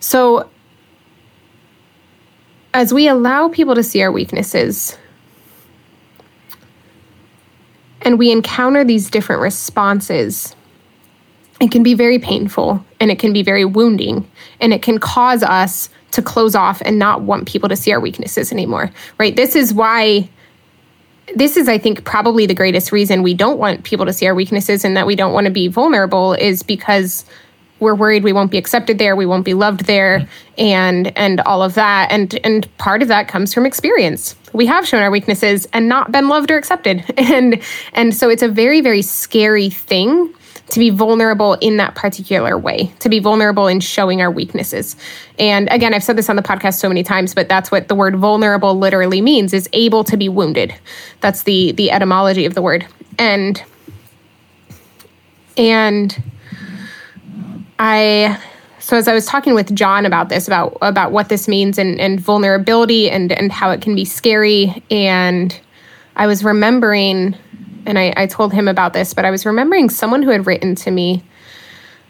so 0.00 0.48
as 2.74 2.92
we 2.92 3.08
allow 3.08 3.48
people 3.48 3.74
to 3.74 3.82
see 3.82 4.02
our 4.02 4.12
weaknesses 4.12 4.96
and 8.02 8.18
we 8.18 8.30
encounter 8.30 8.84
these 8.84 9.10
different 9.10 9.42
responses 9.42 10.54
it 11.60 11.72
can 11.72 11.82
be 11.82 11.94
very 11.94 12.18
painful 12.18 12.84
and 13.00 13.10
it 13.10 13.18
can 13.18 13.32
be 13.32 13.42
very 13.42 13.64
wounding 13.64 14.30
and 14.60 14.72
it 14.72 14.82
can 14.82 14.98
cause 14.98 15.42
us 15.42 15.88
to 16.12 16.22
close 16.22 16.54
off 16.54 16.80
and 16.84 16.98
not 16.98 17.22
want 17.22 17.48
people 17.48 17.68
to 17.68 17.76
see 17.76 17.92
our 17.92 18.00
weaknesses 18.00 18.52
anymore 18.52 18.90
right? 19.18 19.36
This 19.36 19.56
is 19.56 19.74
why 19.74 20.28
this 21.36 21.56
is 21.56 21.68
i 21.68 21.76
think 21.76 22.04
probably 22.04 22.46
the 22.46 22.54
greatest 22.54 22.90
reason 22.92 23.22
we 23.22 23.34
don't 23.34 23.58
want 23.58 23.84
people 23.84 24.06
to 24.06 24.12
see 24.12 24.26
our 24.26 24.34
weaknesses 24.34 24.84
and 24.84 24.96
that 24.96 25.06
we 25.06 25.14
don't 25.14 25.32
want 25.32 25.44
to 25.44 25.50
be 25.50 25.68
vulnerable 25.68 26.32
is 26.32 26.62
because 26.62 27.24
we're 27.80 27.94
worried 27.94 28.24
we 28.24 28.32
won't 28.32 28.50
be 28.50 28.58
accepted 28.58 28.98
there, 28.98 29.16
we 29.16 29.26
won't 29.26 29.44
be 29.44 29.54
loved 29.54 29.86
there, 29.86 30.28
and 30.56 31.16
and 31.16 31.40
all 31.40 31.62
of 31.62 31.74
that. 31.74 32.10
And 32.10 32.38
and 32.44 32.76
part 32.78 33.02
of 33.02 33.08
that 33.08 33.28
comes 33.28 33.54
from 33.54 33.66
experience. 33.66 34.36
We 34.52 34.66
have 34.66 34.86
shown 34.86 35.02
our 35.02 35.10
weaknesses 35.10 35.68
and 35.72 35.88
not 35.88 36.10
been 36.10 36.28
loved 36.28 36.50
or 36.50 36.56
accepted. 36.56 37.04
And 37.18 37.62
and 37.92 38.14
so 38.14 38.30
it's 38.30 38.42
a 38.42 38.48
very, 38.48 38.80
very 38.80 39.02
scary 39.02 39.68
thing 39.68 40.32
to 40.70 40.78
be 40.78 40.90
vulnerable 40.90 41.54
in 41.54 41.76
that 41.78 41.94
particular 41.94 42.58
way, 42.58 42.92
to 43.00 43.08
be 43.08 43.18
vulnerable 43.18 43.66
in 43.66 43.80
showing 43.80 44.20
our 44.20 44.30
weaknesses. 44.30 44.96
And 45.38 45.68
again, 45.70 45.94
I've 45.94 46.04
said 46.04 46.16
this 46.16 46.28
on 46.28 46.36
the 46.36 46.42
podcast 46.42 46.74
so 46.74 46.88
many 46.88 47.02
times, 47.02 47.34
but 47.34 47.48
that's 47.48 47.70
what 47.70 47.88
the 47.88 47.94
word 47.94 48.16
vulnerable 48.16 48.78
literally 48.78 49.20
means 49.20 49.52
is 49.52 49.68
able 49.72 50.04
to 50.04 50.16
be 50.16 50.28
wounded. 50.28 50.74
That's 51.20 51.42
the 51.42 51.72
the 51.72 51.90
etymology 51.90 52.44
of 52.44 52.54
the 52.54 52.62
word. 52.62 52.86
And 53.18 53.62
and 55.56 56.22
I 57.78 58.38
so 58.80 58.96
as 58.96 59.08
I 59.08 59.12
was 59.12 59.26
talking 59.26 59.54
with 59.54 59.74
John 59.74 60.06
about 60.06 60.28
this, 60.28 60.46
about 60.46 60.78
about 60.82 61.12
what 61.12 61.28
this 61.28 61.48
means 61.48 61.78
and, 61.78 62.00
and 62.00 62.20
vulnerability 62.20 63.10
and 63.10 63.32
and 63.32 63.52
how 63.52 63.70
it 63.70 63.80
can 63.80 63.94
be 63.94 64.04
scary, 64.04 64.82
and 64.90 65.58
I 66.16 66.26
was 66.26 66.42
remembering, 66.42 67.36
and 67.86 67.98
I, 67.98 68.12
I 68.16 68.26
told 68.26 68.52
him 68.52 68.68
about 68.68 68.92
this, 68.92 69.14
but 69.14 69.24
I 69.24 69.30
was 69.30 69.44
remembering 69.44 69.90
someone 69.90 70.22
who 70.22 70.30
had 70.30 70.46
written 70.46 70.74
to 70.76 70.90
me, 70.90 71.22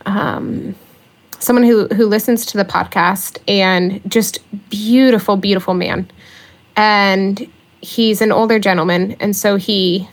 um, 0.06 0.74
someone 1.38 1.64
who 1.64 1.88
who 1.88 2.06
listens 2.06 2.46
to 2.46 2.56
the 2.56 2.64
podcast, 2.64 3.38
and 3.48 4.00
just 4.10 4.38
beautiful, 4.70 5.36
beautiful 5.36 5.74
man, 5.74 6.10
and 6.76 7.50
he's 7.80 8.20
an 8.20 8.32
older 8.32 8.58
gentleman, 8.58 9.16
and 9.20 9.34
so 9.34 9.56
he 9.56 10.08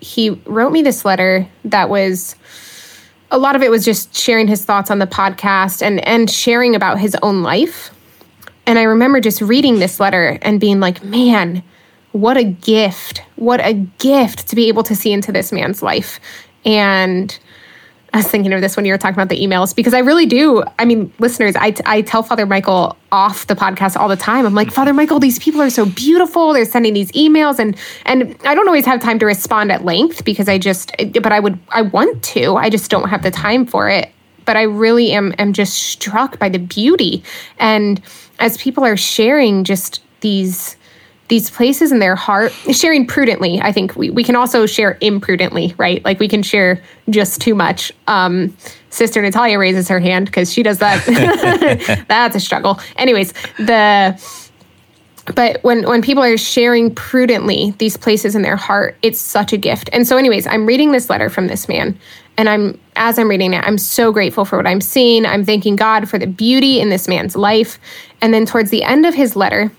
he 0.00 0.30
wrote 0.44 0.70
me 0.70 0.82
this 0.82 1.04
letter 1.04 1.48
that 1.64 1.88
was 1.88 2.36
a 3.34 3.38
lot 3.38 3.56
of 3.56 3.62
it 3.62 3.70
was 3.70 3.84
just 3.84 4.16
sharing 4.16 4.46
his 4.46 4.64
thoughts 4.64 4.92
on 4.92 5.00
the 5.00 5.08
podcast 5.08 5.82
and 5.82 6.06
and 6.06 6.30
sharing 6.30 6.76
about 6.76 7.00
his 7.00 7.16
own 7.20 7.42
life. 7.42 7.90
And 8.64 8.78
I 8.78 8.84
remember 8.84 9.20
just 9.20 9.42
reading 9.42 9.80
this 9.80 9.98
letter 9.98 10.38
and 10.40 10.60
being 10.60 10.78
like, 10.78 11.02
man, 11.02 11.64
what 12.12 12.36
a 12.36 12.44
gift. 12.44 13.22
What 13.34 13.60
a 13.60 13.74
gift 13.98 14.46
to 14.48 14.56
be 14.56 14.68
able 14.68 14.84
to 14.84 14.94
see 14.94 15.12
into 15.12 15.32
this 15.32 15.50
man's 15.50 15.82
life. 15.82 16.20
And 16.64 17.36
I 18.14 18.18
was 18.18 18.28
thinking 18.28 18.52
of 18.52 18.60
this 18.60 18.76
when 18.76 18.86
you 18.86 18.92
were 18.92 18.98
talking 18.98 19.16
about 19.16 19.28
the 19.28 19.44
emails 19.44 19.74
because 19.74 19.92
I 19.92 19.98
really 19.98 20.24
do. 20.24 20.62
I 20.78 20.84
mean, 20.84 21.12
listeners, 21.18 21.56
I, 21.56 21.74
I 21.84 22.02
tell 22.02 22.22
Father 22.22 22.46
Michael 22.46 22.96
off 23.10 23.48
the 23.48 23.56
podcast 23.56 23.96
all 23.96 24.06
the 24.06 24.14
time. 24.14 24.46
I'm 24.46 24.54
like, 24.54 24.68
mm-hmm. 24.68 24.74
Father 24.76 24.94
Michael, 24.94 25.18
these 25.18 25.40
people 25.40 25.60
are 25.60 25.68
so 25.68 25.84
beautiful. 25.84 26.52
They're 26.52 26.64
sending 26.64 26.94
these 26.94 27.10
emails, 27.10 27.58
and 27.58 27.76
and 28.06 28.36
I 28.44 28.54
don't 28.54 28.68
always 28.68 28.86
have 28.86 29.00
time 29.00 29.18
to 29.18 29.26
respond 29.26 29.72
at 29.72 29.84
length 29.84 30.24
because 30.24 30.48
I 30.48 30.58
just, 30.58 30.94
but 31.12 31.32
I 31.32 31.40
would, 31.40 31.58
I 31.70 31.82
want 31.82 32.22
to. 32.22 32.54
I 32.54 32.70
just 32.70 32.88
don't 32.88 33.08
have 33.08 33.24
the 33.24 33.32
time 33.32 33.66
for 33.66 33.90
it. 33.90 34.12
But 34.44 34.56
I 34.56 34.62
really 34.62 35.10
am 35.10 35.34
am 35.38 35.52
just 35.52 35.74
struck 35.74 36.38
by 36.38 36.48
the 36.48 36.60
beauty, 36.60 37.24
and 37.58 38.00
as 38.38 38.56
people 38.58 38.84
are 38.84 38.96
sharing 38.96 39.64
just 39.64 40.02
these 40.20 40.76
these 41.28 41.50
places 41.50 41.90
in 41.90 42.00
their 42.00 42.16
heart, 42.16 42.52
sharing 42.70 43.06
prudently. 43.06 43.60
I 43.60 43.72
think 43.72 43.96
we, 43.96 44.10
we 44.10 44.22
can 44.22 44.36
also 44.36 44.66
share 44.66 44.98
imprudently, 45.00 45.74
right? 45.78 46.04
Like 46.04 46.20
we 46.20 46.28
can 46.28 46.42
share 46.42 46.82
just 47.08 47.40
too 47.40 47.54
much. 47.54 47.92
Um, 48.06 48.56
Sister 48.90 49.22
Natalia 49.22 49.58
raises 49.58 49.88
her 49.88 49.98
hand 49.98 50.26
because 50.26 50.52
she 50.52 50.62
does 50.62 50.78
that. 50.78 52.04
That's 52.08 52.36
a 52.36 52.40
struggle. 52.40 52.78
Anyways, 52.96 53.32
the 53.58 54.20
but 55.34 55.62
when 55.64 55.84
when 55.84 56.02
people 56.02 56.22
are 56.22 56.36
sharing 56.36 56.94
prudently 56.94 57.74
these 57.78 57.96
places 57.96 58.34
in 58.34 58.42
their 58.42 58.56
heart, 58.56 58.96
it's 59.02 59.18
such 59.18 59.52
a 59.52 59.56
gift. 59.56 59.88
And 59.92 60.06
so, 60.06 60.18
anyways, 60.18 60.46
I'm 60.46 60.66
reading 60.66 60.92
this 60.92 61.08
letter 61.08 61.30
from 61.30 61.46
this 61.46 61.66
man, 61.66 61.98
and 62.36 62.48
I'm 62.48 62.78
as 62.96 63.18
I'm 63.18 63.28
reading 63.28 63.54
it, 63.54 63.64
I'm 63.64 63.78
so 63.78 64.12
grateful 64.12 64.44
for 64.44 64.56
what 64.56 64.66
I'm 64.66 64.82
seeing. 64.82 65.24
I'm 65.24 65.44
thanking 65.44 65.76
God 65.76 66.08
for 66.08 66.18
the 66.18 66.26
beauty 66.26 66.78
in 66.80 66.90
this 66.90 67.08
man's 67.08 67.36
life. 67.36 67.78
And 68.20 68.34
then 68.34 68.44
towards 68.46 68.70
the 68.70 68.82
end 68.82 69.06
of 69.06 69.14
his 69.14 69.34
letter, 69.34 69.72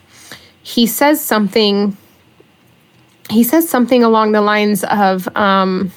he 0.65 0.87
says 0.87 1.23
something 1.23 1.95
he 3.29 3.43
says 3.43 3.69
something 3.69 4.03
along 4.03 4.31
the 4.31 4.41
lines 4.41 4.83
of 4.83 5.27
um, 5.35 5.91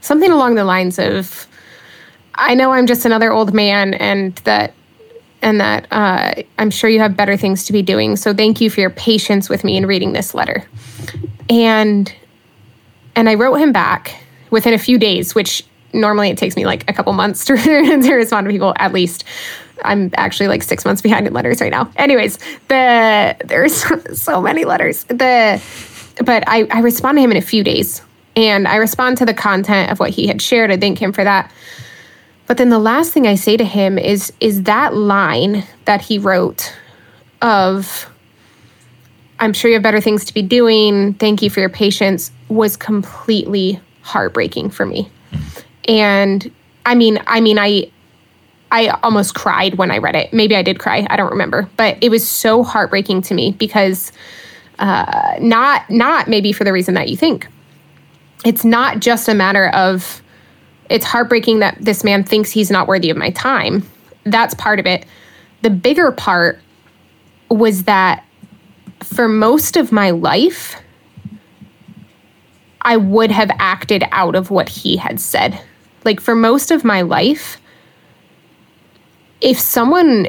something 0.00 0.30
along 0.30 0.54
the 0.54 0.64
lines 0.64 0.98
of 0.98 1.46
i 2.36 2.54
know 2.54 2.70
i'm 2.70 2.86
just 2.86 3.04
another 3.04 3.32
old 3.32 3.52
man 3.52 3.94
and 3.94 4.36
that 4.36 4.74
and 5.42 5.60
that 5.60 5.88
uh, 5.90 6.32
i'm 6.58 6.70
sure 6.70 6.88
you 6.88 7.00
have 7.00 7.16
better 7.16 7.36
things 7.36 7.64
to 7.64 7.72
be 7.72 7.82
doing. 7.82 8.14
So 8.14 8.32
thank 8.32 8.60
you 8.60 8.70
for 8.70 8.80
your 8.80 8.90
patience 8.90 9.48
with 9.48 9.64
me 9.64 9.76
in 9.76 9.86
reading 9.86 10.12
this 10.12 10.34
letter. 10.34 10.64
And 11.50 12.14
and 13.16 13.28
i 13.28 13.34
wrote 13.34 13.56
him 13.56 13.72
back 13.72 14.22
within 14.50 14.72
a 14.72 14.78
few 14.78 14.98
days 14.98 15.34
which 15.34 15.66
normally 15.92 16.30
it 16.30 16.38
takes 16.38 16.56
me 16.56 16.64
like 16.64 16.88
a 16.88 16.92
couple 16.92 17.12
months 17.12 17.44
to, 17.46 17.56
to 17.56 18.14
respond 18.14 18.46
to 18.46 18.52
people 18.52 18.72
at 18.76 18.92
least 18.92 19.24
I'm 19.84 20.10
actually 20.14 20.48
like 20.48 20.62
six 20.62 20.84
months 20.84 21.02
behind 21.02 21.26
in 21.26 21.32
letters 21.32 21.60
right 21.60 21.70
now. 21.70 21.90
Anyways, 21.96 22.38
the 22.68 23.36
there's 23.44 23.84
so 24.20 24.40
many 24.40 24.64
letters. 24.64 25.04
The 25.04 25.62
but 26.24 26.44
I, 26.46 26.66
I 26.70 26.80
respond 26.80 27.18
to 27.18 27.22
him 27.22 27.30
in 27.30 27.36
a 27.36 27.42
few 27.42 27.64
days 27.64 28.02
and 28.36 28.68
I 28.68 28.76
respond 28.76 29.18
to 29.18 29.26
the 29.26 29.34
content 29.34 29.90
of 29.90 29.98
what 29.98 30.10
he 30.10 30.26
had 30.26 30.40
shared. 30.40 30.70
I 30.70 30.76
thank 30.76 31.00
him 31.00 31.12
for 31.12 31.24
that. 31.24 31.50
But 32.46 32.58
then 32.58 32.68
the 32.68 32.78
last 32.78 33.12
thing 33.12 33.26
I 33.26 33.34
say 33.34 33.56
to 33.56 33.64
him 33.64 33.98
is 33.98 34.32
is 34.40 34.64
that 34.64 34.94
line 34.94 35.64
that 35.84 36.00
he 36.00 36.18
wrote 36.18 36.74
of 37.40 38.08
I'm 39.40 39.52
sure 39.52 39.70
you 39.70 39.74
have 39.74 39.82
better 39.82 40.00
things 40.00 40.24
to 40.26 40.34
be 40.34 40.42
doing. 40.42 41.14
Thank 41.14 41.42
you 41.42 41.50
for 41.50 41.60
your 41.60 41.68
patience 41.68 42.30
was 42.48 42.76
completely 42.76 43.80
heartbreaking 44.02 44.70
for 44.70 44.86
me. 44.86 45.10
And 45.88 46.50
I 46.86 46.94
mean, 46.94 47.20
I 47.26 47.40
mean 47.40 47.58
I 47.58 47.90
I 48.72 48.88
almost 49.02 49.34
cried 49.34 49.74
when 49.74 49.90
I 49.90 49.98
read 49.98 50.16
it. 50.16 50.32
Maybe 50.32 50.56
I 50.56 50.62
did 50.62 50.78
cry. 50.80 51.06
I 51.10 51.16
don't 51.16 51.30
remember, 51.30 51.68
but 51.76 51.98
it 52.00 52.08
was 52.08 52.26
so 52.26 52.64
heartbreaking 52.64 53.20
to 53.22 53.34
me 53.34 53.52
because 53.52 54.10
uh, 54.78 55.36
not 55.40 55.88
not 55.90 56.26
maybe 56.26 56.52
for 56.52 56.64
the 56.64 56.72
reason 56.72 56.94
that 56.94 57.08
you 57.08 57.16
think. 57.16 57.46
It's 58.46 58.64
not 58.64 59.00
just 59.00 59.28
a 59.28 59.34
matter 59.34 59.68
of 59.68 60.22
it's 60.88 61.04
heartbreaking 61.04 61.60
that 61.60 61.76
this 61.80 62.02
man 62.02 62.24
thinks 62.24 62.50
he's 62.50 62.70
not 62.70 62.88
worthy 62.88 63.10
of 63.10 63.16
my 63.16 63.30
time. 63.30 63.88
That's 64.24 64.54
part 64.54 64.80
of 64.80 64.86
it. 64.86 65.04
The 65.60 65.70
bigger 65.70 66.10
part 66.10 66.58
was 67.50 67.84
that 67.84 68.24
for 69.02 69.28
most 69.28 69.76
of 69.76 69.92
my 69.92 70.10
life, 70.10 70.76
I 72.80 72.96
would 72.96 73.30
have 73.30 73.50
acted 73.58 74.04
out 74.12 74.34
of 74.34 74.50
what 74.50 74.70
he 74.70 74.96
had 74.96 75.20
said. 75.20 75.60
Like 76.04 76.20
for 76.20 76.34
most 76.34 76.70
of 76.70 76.84
my 76.84 77.02
life, 77.02 77.58
if 79.42 79.58
someone 79.58 80.28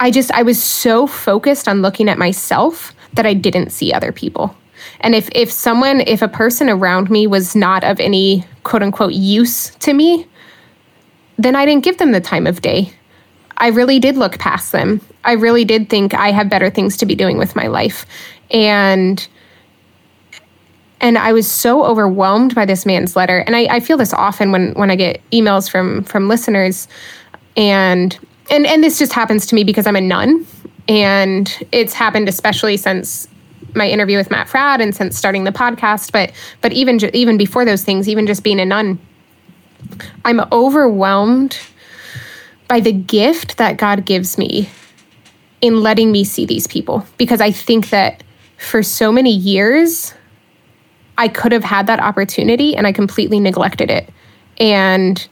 I 0.00 0.10
just 0.10 0.30
I 0.32 0.42
was 0.42 0.62
so 0.62 1.06
focused 1.06 1.68
on 1.68 1.82
looking 1.82 2.08
at 2.08 2.18
myself 2.18 2.94
that 3.14 3.26
I 3.26 3.34
didn't 3.34 3.70
see 3.70 3.92
other 3.92 4.12
people. 4.12 4.56
And 5.00 5.14
if 5.14 5.28
if 5.34 5.50
someone 5.50 6.00
if 6.00 6.22
a 6.22 6.28
person 6.28 6.68
around 6.68 7.10
me 7.10 7.26
was 7.26 7.54
not 7.54 7.84
of 7.84 8.00
any 8.00 8.44
quote 8.62 8.82
unquote 8.82 9.12
use 9.12 9.70
to 9.76 9.92
me, 9.92 10.26
then 11.38 11.56
I 11.56 11.66
didn't 11.66 11.84
give 11.84 11.98
them 11.98 12.12
the 12.12 12.20
time 12.20 12.46
of 12.46 12.62
day. 12.62 12.92
I 13.56 13.68
really 13.68 13.98
did 13.98 14.16
look 14.16 14.38
past 14.38 14.72
them. 14.72 15.00
I 15.24 15.32
really 15.32 15.64
did 15.64 15.88
think 15.88 16.12
I 16.12 16.32
have 16.32 16.48
better 16.48 16.70
things 16.70 16.96
to 16.98 17.06
be 17.06 17.14
doing 17.14 17.38
with 17.38 17.56
my 17.56 17.66
life. 17.66 18.06
And 18.50 19.26
and 21.00 21.18
I 21.18 21.32
was 21.32 21.50
so 21.50 21.84
overwhelmed 21.84 22.54
by 22.54 22.64
this 22.64 22.86
man's 22.86 23.14
letter. 23.14 23.38
And 23.38 23.54
I, 23.54 23.66
I 23.66 23.80
feel 23.80 23.96
this 23.96 24.12
often 24.12 24.52
when 24.52 24.72
when 24.74 24.90
I 24.90 24.96
get 24.96 25.20
emails 25.30 25.70
from 25.70 26.04
from 26.04 26.28
listeners 26.28 26.88
and 27.56 28.18
and 28.50 28.66
and 28.66 28.82
this 28.82 28.98
just 28.98 29.12
happens 29.12 29.46
to 29.46 29.54
me 29.54 29.64
because 29.64 29.86
I'm 29.86 29.96
a 29.96 30.00
nun. 30.00 30.46
And 30.86 31.66
it's 31.72 31.94
happened 31.94 32.28
especially 32.28 32.76
since 32.76 33.26
my 33.74 33.88
interview 33.88 34.18
with 34.18 34.30
Matt 34.30 34.48
Fradd 34.48 34.80
and 34.80 34.94
since 34.94 35.16
starting 35.16 35.44
the 35.44 35.52
podcast. 35.52 36.12
But 36.12 36.32
but 36.60 36.72
even 36.72 36.98
even 37.14 37.36
before 37.36 37.64
those 37.64 37.82
things 37.84 38.08
even 38.08 38.26
just 38.26 38.42
being 38.42 38.60
a 38.60 38.64
nun 38.64 38.98
I'm 40.24 40.40
overwhelmed 40.52 41.58
by 42.68 42.80
the 42.80 42.92
gift 42.92 43.58
that 43.58 43.76
God 43.76 44.04
gives 44.04 44.38
me 44.38 44.68
in 45.60 45.80
letting 45.80 46.10
me 46.12 46.24
see 46.24 46.46
these 46.46 46.66
people. 46.66 47.06
Because 47.18 47.40
I 47.40 47.50
think 47.50 47.90
that 47.90 48.22
for 48.58 48.82
so 48.82 49.12
many 49.12 49.34
years 49.34 50.14
I 51.16 51.28
could 51.28 51.52
have 51.52 51.64
had 51.64 51.86
that 51.86 52.00
opportunity 52.00 52.76
and 52.76 52.86
I 52.86 52.92
completely 52.92 53.38
neglected 53.38 53.90
it. 53.90 54.12
And 54.58 55.26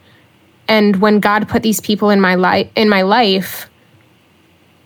and 0.68 0.96
when 0.96 1.20
God 1.20 1.48
put 1.48 1.62
these 1.62 1.80
people 1.80 2.10
in 2.10 2.20
my 2.20 2.34
life 2.34 2.68
in 2.76 2.88
my 2.88 3.02
life, 3.02 3.68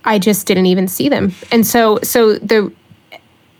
I 0.05 0.18
just 0.18 0.47
didn't 0.47 0.66
even 0.66 0.89
see 0.89 1.09
them. 1.09 1.35
And 1.51 1.66
so 1.66 1.99
so 2.03 2.35
the 2.35 2.72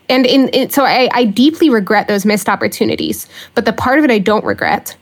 and 0.09 0.25
in, 0.25 0.49
in 0.49 0.69
so 0.69 0.83
I, 0.83 1.09
I 1.13 1.25
deeply 1.25 1.69
regret 1.69 2.07
those 2.07 2.25
missed 2.25 2.49
opportunities. 2.49 3.27
But 3.53 3.65
the 3.65 3.73
part 3.73 3.99
of 3.99 4.05
it 4.05 4.11
I 4.11 4.19
don't 4.19 4.45
regret 4.45 4.95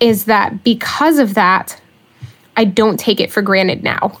is 0.00 0.24
that 0.24 0.64
because 0.64 1.18
of 1.18 1.34
that, 1.34 1.80
I 2.56 2.64
don't 2.64 2.98
take 2.98 3.20
it 3.20 3.30
for 3.30 3.42
granted 3.42 3.82
now. 3.82 4.18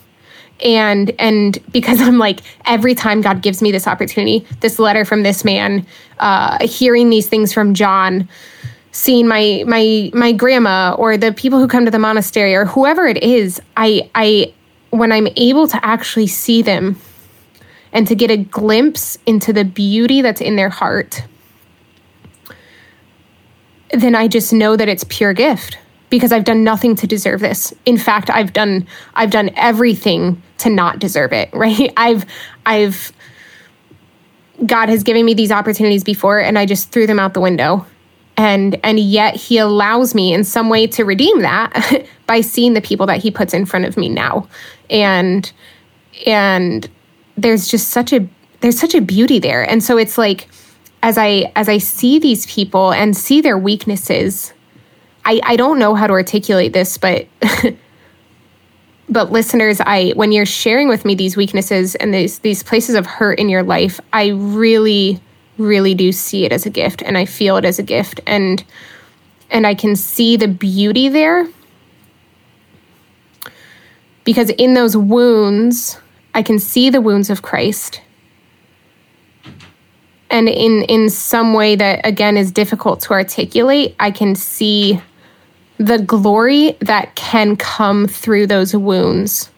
And 0.60 1.12
and 1.18 1.58
because 1.70 2.00
I'm 2.00 2.18
like 2.18 2.40
every 2.64 2.94
time 2.94 3.20
God 3.20 3.42
gives 3.42 3.60
me 3.60 3.72
this 3.72 3.86
opportunity, 3.86 4.46
this 4.60 4.78
letter 4.78 5.04
from 5.04 5.22
this 5.22 5.44
man, 5.44 5.86
uh, 6.18 6.66
hearing 6.66 7.10
these 7.10 7.28
things 7.28 7.52
from 7.52 7.74
John, 7.74 8.28
seeing 8.96 9.28
my 9.28 9.62
my 9.66 10.10
my 10.14 10.32
grandma 10.32 10.94
or 10.98 11.18
the 11.18 11.30
people 11.30 11.58
who 11.58 11.68
come 11.68 11.84
to 11.84 11.90
the 11.90 11.98
monastery 11.98 12.54
or 12.54 12.64
whoever 12.64 13.06
it 13.06 13.22
is 13.22 13.60
i 13.76 14.10
i 14.14 14.50
when 14.88 15.12
i'm 15.12 15.28
able 15.36 15.68
to 15.68 15.78
actually 15.84 16.26
see 16.26 16.62
them 16.62 16.98
and 17.92 18.08
to 18.08 18.14
get 18.14 18.30
a 18.30 18.38
glimpse 18.38 19.18
into 19.26 19.52
the 19.52 19.64
beauty 19.64 20.22
that's 20.22 20.40
in 20.40 20.56
their 20.56 20.70
heart 20.70 21.22
then 23.90 24.14
i 24.14 24.26
just 24.26 24.50
know 24.50 24.76
that 24.76 24.88
it's 24.88 25.04
pure 25.04 25.34
gift 25.34 25.76
because 26.08 26.32
i've 26.32 26.44
done 26.44 26.64
nothing 26.64 26.96
to 26.96 27.06
deserve 27.06 27.40
this. 27.40 27.74
In 27.84 27.98
fact 27.98 28.30
i've 28.30 28.54
done 28.54 28.86
i've 29.14 29.30
done 29.30 29.50
everything 29.56 30.42
to 30.58 30.70
not 30.70 31.00
deserve 31.00 31.34
it 31.34 31.50
right? 31.52 31.92
I've 31.98 32.24
i've 32.64 33.12
god 34.64 34.88
has 34.88 35.02
given 35.02 35.26
me 35.26 35.34
these 35.34 35.52
opportunities 35.52 36.02
before 36.02 36.38
and 36.38 36.58
i 36.58 36.64
just 36.64 36.90
threw 36.90 37.06
them 37.06 37.20
out 37.20 37.34
the 37.34 37.42
window 37.42 37.84
and 38.36 38.78
and 38.82 38.98
yet 38.98 39.34
he 39.34 39.58
allows 39.58 40.14
me 40.14 40.32
in 40.32 40.44
some 40.44 40.68
way 40.68 40.86
to 40.86 41.04
redeem 41.04 41.40
that 41.42 42.06
by 42.26 42.40
seeing 42.40 42.74
the 42.74 42.80
people 42.80 43.06
that 43.06 43.18
he 43.22 43.30
puts 43.30 43.54
in 43.54 43.66
front 43.66 43.84
of 43.84 43.96
me 43.96 44.08
now. 44.08 44.48
And 44.90 45.50
and 46.26 46.88
there's 47.36 47.68
just 47.68 47.88
such 47.88 48.12
a 48.12 48.26
there's 48.60 48.78
such 48.78 48.94
a 48.94 49.00
beauty 49.00 49.38
there. 49.38 49.68
And 49.68 49.82
so 49.82 49.96
it's 49.96 50.18
like 50.18 50.48
as 51.02 51.16
i 51.16 51.50
as 51.54 51.68
i 51.68 51.78
see 51.78 52.18
these 52.18 52.46
people 52.46 52.92
and 52.92 53.16
see 53.16 53.40
their 53.40 53.58
weaknesses 53.58 54.52
i 55.24 55.40
i 55.44 55.56
don't 55.56 55.78
know 55.78 55.94
how 55.94 56.06
to 56.06 56.12
articulate 56.12 56.72
this 56.72 56.98
but 56.98 57.26
but 59.08 59.30
listeners 59.30 59.80
i 59.86 60.12
when 60.16 60.32
you're 60.32 60.46
sharing 60.46 60.88
with 60.88 61.04
me 61.04 61.14
these 61.14 61.36
weaknesses 61.36 61.94
and 61.96 62.12
these 62.12 62.40
these 62.40 62.62
places 62.62 62.94
of 62.94 63.06
hurt 63.06 63.38
in 63.38 63.48
your 63.48 63.62
life 63.62 64.00
i 64.12 64.28
really 64.28 65.20
really 65.58 65.94
do 65.94 66.12
see 66.12 66.44
it 66.44 66.52
as 66.52 66.66
a 66.66 66.70
gift 66.70 67.02
and 67.02 67.16
I 67.16 67.24
feel 67.24 67.56
it 67.56 67.64
as 67.64 67.78
a 67.78 67.82
gift 67.82 68.20
and 68.26 68.62
and 69.50 69.66
I 69.66 69.74
can 69.74 69.94
see 69.94 70.36
the 70.36 70.48
beauty 70.48 71.08
there. 71.08 71.46
Because 74.24 74.50
in 74.50 74.74
those 74.74 74.96
wounds 74.96 75.98
I 76.34 76.42
can 76.42 76.58
see 76.58 76.90
the 76.90 77.00
wounds 77.00 77.30
of 77.30 77.42
Christ. 77.42 78.02
And 80.28 80.48
in 80.48 80.82
in 80.82 81.08
some 81.08 81.54
way 81.54 81.76
that 81.76 82.04
again 82.04 82.36
is 82.36 82.52
difficult 82.52 83.00
to 83.02 83.12
articulate 83.12 83.94
I 83.98 84.10
can 84.10 84.34
see 84.34 85.00
the 85.78 85.98
glory 85.98 86.76
that 86.80 87.14
can 87.14 87.56
come 87.56 88.06
through 88.06 88.46
those 88.46 88.74
wounds 88.74 89.50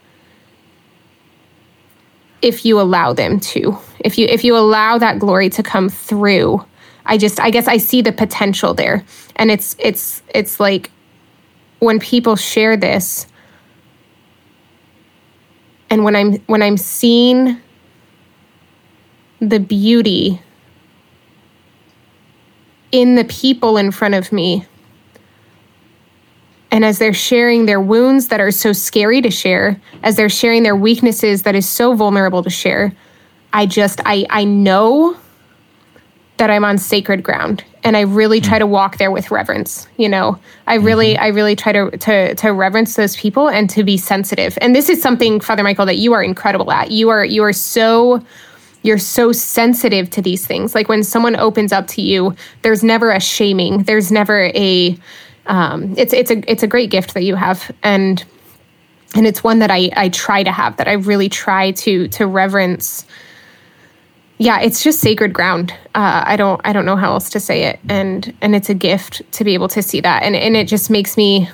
if 2.43 2.65
you 2.65 2.81
allow 2.81 3.13
them 3.13 3.41
to. 3.41 3.77
If 4.01 4.19
you 4.19 4.27
if 4.27 4.45
you 4.45 4.57
allow 4.57 4.99
that 4.99 5.19
glory 5.19 5.51
to 5.51 5.63
come 5.63 5.89
through 5.89 6.65
i 7.09 7.17
just 7.17 7.41
i 7.41 7.51
guess 7.51 7.67
i 7.67 7.77
see 7.77 8.03
the 8.03 8.13
potential 8.13 8.75
there. 8.75 9.05
And 9.37 9.51
it's 9.51 9.75
it's 9.79 10.23
it's 10.35 10.61
like 10.61 10.91
when 11.81 11.99
people 11.99 12.37
share 12.37 12.77
this 12.77 13.27
and 15.91 16.05
when 16.05 16.15
i'm 16.15 16.35
when 16.47 16.63
i'm 16.63 16.77
seeing 16.77 17.61
the 19.41 19.61
beauty 19.61 20.41
in 22.91 23.15
the 23.15 23.25
people 23.25 23.77
in 23.77 23.91
front 23.91 24.15
of 24.15 24.33
me 24.33 24.67
and 26.71 26.85
as 26.85 26.99
they're 26.99 27.15
sharing 27.15 27.67
their 27.67 27.81
wounds 27.81 28.29
that 28.29 28.41
are 28.41 28.51
so 28.51 28.73
scary 28.73 29.21
to 29.23 29.31
share, 29.31 29.81
as 30.03 30.17
they're 30.17 30.29
sharing 30.29 30.63
their 30.63 30.77
weaknesses 30.77 31.43
that 31.43 31.55
is 31.55 31.69
so 31.69 31.95
vulnerable 31.95 32.43
to 32.43 32.51
share, 32.51 32.93
I 33.53 33.67
just 33.67 34.01
I 34.05 34.27
I 34.31 34.45
know 34.45 35.17
that 36.37 36.51
I'm 36.51 36.65
on 36.65 36.79
sacred 36.79 37.23
ground 37.23 37.65
and 37.83 37.97
I 37.97 38.03
really 38.03 38.41
try 38.41 38.59
hmm. 38.59 38.61
to 38.61 38.67
walk 38.67 38.99
there 38.99 39.11
with 39.11 39.31
reverence. 39.31 39.89
You 39.97 40.09
know, 40.09 40.39
I 40.67 40.75
really 40.75 41.15
mm-hmm. 41.15 41.25
I 41.25 41.29
really 41.29 41.57
try 41.57 41.73
to 41.73 41.91
to 41.91 42.35
to 42.35 42.53
reverence 42.53 42.97
those 42.97 43.17
people 43.17 43.49
and 43.49 43.69
to 43.71 43.83
be 43.83 43.97
sensitive. 43.97 44.59
And 44.61 44.75
this 44.75 44.89
is 44.89 45.01
something 45.01 45.41
Father 45.41 45.63
Michael 45.63 45.87
that 45.87 45.97
you 45.97 46.13
are 46.13 46.23
incredible 46.23 46.71
at. 46.71 46.91
You 46.91 47.09
are 47.09 47.25
you 47.25 47.43
are 47.43 47.53
so 47.53 48.23
you're 48.83 48.99
so 48.99 49.33
sensitive 49.33 50.09
to 50.11 50.23
these 50.23 50.47
things. 50.47 50.75
Like 50.75 50.89
when 50.89 51.03
someone 51.03 51.35
opens 51.35 51.73
up 51.73 51.89
to 51.89 52.03
you, 52.03 52.35
there's 52.63 52.85
never 52.85 53.11
a 53.11 53.21
shaming. 53.21 53.83
There's 53.83 54.13
never 54.13 54.45
a 54.55 54.97
um, 55.49 55.95
it's 55.97 56.13
it's 56.13 56.31
a 56.31 56.51
it's 56.51 56.63
a 56.63 56.67
great 56.67 56.91
gift 56.91 57.15
that 57.15 57.23
you 57.23 57.35
have. 57.35 57.71
And 57.83 58.25
and 59.15 59.27
it's 59.27 59.43
one 59.43 59.59
that 59.59 59.71
I 59.71 59.91
I 59.97 60.11
try 60.11 60.43
to 60.43 60.53
have 60.53 60.77
that 60.77 60.87
I 60.87 60.93
really 60.93 61.29
try 61.29 61.73
to 61.73 62.09
to 62.09 62.27
reverence. 62.27 63.07
Yeah 64.37 64.61
it's 64.61 64.85
just 64.85 65.01
sacred 65.01 65.33
ground. 65.33 65.73
Uh, 65.95 66.23
I 66.25 66.37
don't 66.37 66.61
I 66.65 66.73
don't 66.73 66.85
know 66.85 66.97
how 66.97 67.13
else 67.13 67.31
to 67.31 67.41
say 67.41 67.65
it. 67.65 67.81
And 67.89 68.37
and 68.41 68.55
it's 68.55 68.69
a 68.69 68.75
gift 68.75 69.23
to 69.33 69.45
be 69.45 69.55
able 69.55 69.69
to 69.69 69.83
see 69.83 70.01
that. 70.01 70.23
And 70.23 70.37
and 70.37 70.57
it 70.57 70.69
just 70.69 70.91
makes 70.91 71.17
me 71.17 71.49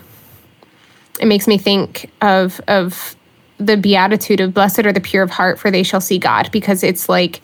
it 1.21 1.27
makes 1.27 1.47
me 1.47 1.57
think 1.57 2.11
of 2.21 2.61
of 2.67 3.17
the 3.59 3.77
beatitude 3.77 4.41
of 4.41 4.53
blessed 4.53 4.81
are 4.81 4.93
the 4.93 5.01
pure 5.01 5.23
of 5.23 5.31
heart 5.31 5.61
for 5.61 5.71
they 5.71 5.85
shall 5.85 6.01
see 6.01 6.19
God. 6.19 6.51
Because 6.51 6.83
it's 6.83 7.09
like 7.09 7.41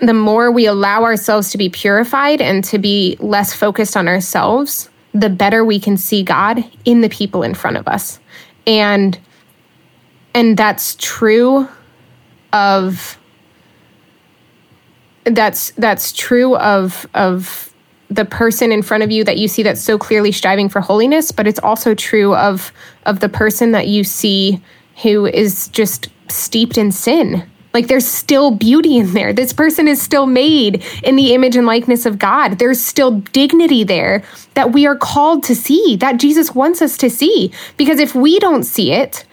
the 0.00 0.14
more 0.14 0.50
we 0.50 0.66
allow 0.66 1.04
ourselves 1.04 1.50
to 1.50 1.58
be 1.58 1.68
purified 1.68 2.40
and 2.40 2.64
to 2.64 2.78
be 2.78 3.16
less 3.20 3.52
focused 3.52 3.96
on 3.96 4.08
ourselves 4.08 4.88
the 5.20 5.30
better 5.30 5.64
we 5.64 5.80
can 5.80 5.96
see 5.96 6.22
God 6.22 6.64
in 6.84 7.00
the 7.00 7.08
people 7.08 7.42
in 7.42 7.54
front 7.54 7.76
of 7.76 7.88
us. 7.88 8.20
And 8.66 9.18
and 10.34 10.56
that's 10.56 10.96
true 10.96 11.68
of 12.52 13.18
that's 15.24 15.70
that's 15.72 16.12
true 16.12 16.56
of 16.56 17.06
of 17.14 17.72
the 18.08 18.24
person 18.24 18.70
in 18.70 18.82
front 18.82 19.02
of 19.02 19.10
you 19.10 19.24
that 19.24 19.38
you 19.38 19.48
see 19.48 19.62
that's 19.62 19.80
so 19.80 19.98
clearly 19.98 20.30
striving 20.30 20.68
for 20.68 20.80
holiness, 20.80 21.32
but 21.32 21.46
it's 21.46 21.58
also 21.60 21.94
true 21.94 22.34
of 22.34 22.72
of 23.04 23.20
the 23.20 23.28
person 23.28 23.72
that 23.72 23.88
you 23.88 24.04
see 24.04 24.60
who 25.02 25.26
is 25.26 25.68
just 25.68 26.08
steeped 26.28 26.78
in 26.78 26.92
sin 26.92 27.48
like 27.76 27.88
there's 27.88 28.06
still 28.06 28.52
beauty 28.52 28.96
in 28.96 29.12
there. 29.12 29.34
This 29.34 29.52
person 29.52 29.86
is 29.86 30.00
still 30.00 30.24
made 30.24 30.82
in 31.02 31.14
the 31.14 31.34
image 31.34 31.56
and 31.56 31.66
likeness 31.66 32.06
of 32.06 32.18
God. 32.18 32.58
There's 32.58 32.80
still 32.80 33.20
dignity 33.20 33.84
there 33.84 34.22
that 34.54 34.72
we 34.72 34.86
are 34.86 34.96
called 34.96 35.42
to 35.44 35.54
see, 35.54 35.94
that 35.96 36.16
Jesus 36.16 36.54
wants 36.54 36.80
us 36.80 36.96
to 36.96 37.10
see. 37.10 37.52
Because 37.76 38.00
if 38.00 38.14
we 38.14 38.38
don't 38.38 38.62
see 38.62 38.92
it, 38.92 39.26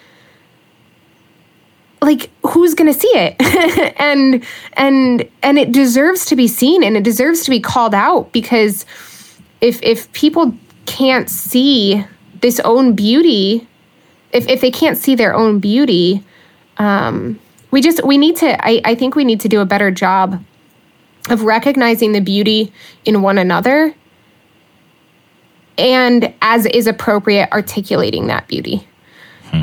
like 2.02 2.30
who's 2.46 2.74
going 2.74 2.92
to 2.92 3.00
see 3.00 3.12
it 3.14 3.96
and 3.98 4.44
and 4.74 5.30
and 5.42 5.58
it 5.58 5.72
deserves 5.72 6.26
to 6.26 6.36
be 6.36 6.50
seen 6.50 6.84
and 6.84 6.98
it 6.98 7.04
deserves 7.04 7.46
to 7.46 7.50
be 7.50 7.62
called 7.62 7.96
out 7.96 8.30
because 8.34 8.86
if 9.62 9.82
if 9.82 10.12
people 10.12 10.54
can't 10.86 11.30
see 11.30 12.04
this 12.42 12.60
own 12.60 12.94
beauty 12.94 13.66
if 14.34 14.46
if 14.50 14.60
they 14.60 14.70
can't 14.70 14.98
see 14.98 15.16
their 15.16 15.34
own 15.34 15.60
beauty 15.60 16.22
um 16.78 17.40
we 17.74 17.82
just 17.82 18.04
we 18.06 18.20
need 18.20 18.36
to 18.36 18.66
I, 18.66 18.82
I 18.86 18.96
think 18.96 19.16
we 19.16 19.26
need 19.26 19.42
to 19.42 19.50
do 19.50 19.60
a 19.60 19.66
better 19.66 19.90
job 19.90 20.42
of 21.30 21.42
recognizing 21.42 22.12
the 22.12 22.20
beauty 22.20 22.72
in 23.04 23.24
one 23.24 23.40
another 23.40 23.96
and 25.80 26.32
as 26.44 26.68
is 26.68 26.86
appropriate 26.86 27.52
articulating 27.52 28.28
that 28.28 28.48
beauty 28.48 28.88
hmm. 29.46 29.62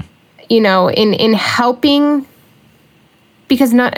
you 0.49 0.61
know 0.61 0.91
in 0.91 1.15
in 1.15 1.35
helping 1.35 2.27
because 3.47 3.73
not, 3.73 3.97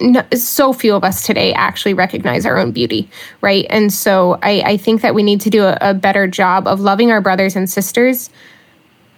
not 0.00 0.32
so 0.36 0.72
few 0.72 0.94
of 0.94 1.02
us 1.02 1.26
today 1.26 1.52
actually 1.54 1.94
recognize 1.94 2.46
our 2.46 2.56
own 2.56 2.70
beauty 2.70 3.10
right 3.40 3.66
and 3.70 3.92
so 3.92 4.38
i 4.42 4.62
i 4.64 4.76
think 4.76 5.02
that 5.02 5.16
we 5.16 5.24
need 5.24 5.40
to 5.40 5.50
do 5.50 5.64
a, 5.64 5.76
a 5.80 5.94
better 5.94 6.28
job 6.28 6.68
of 6.68 6.78
loving 6.78 7.10
our 7.10 7.20
brothers 7.20 7.56
and 7.56 7.68
sisters 7.68 8.30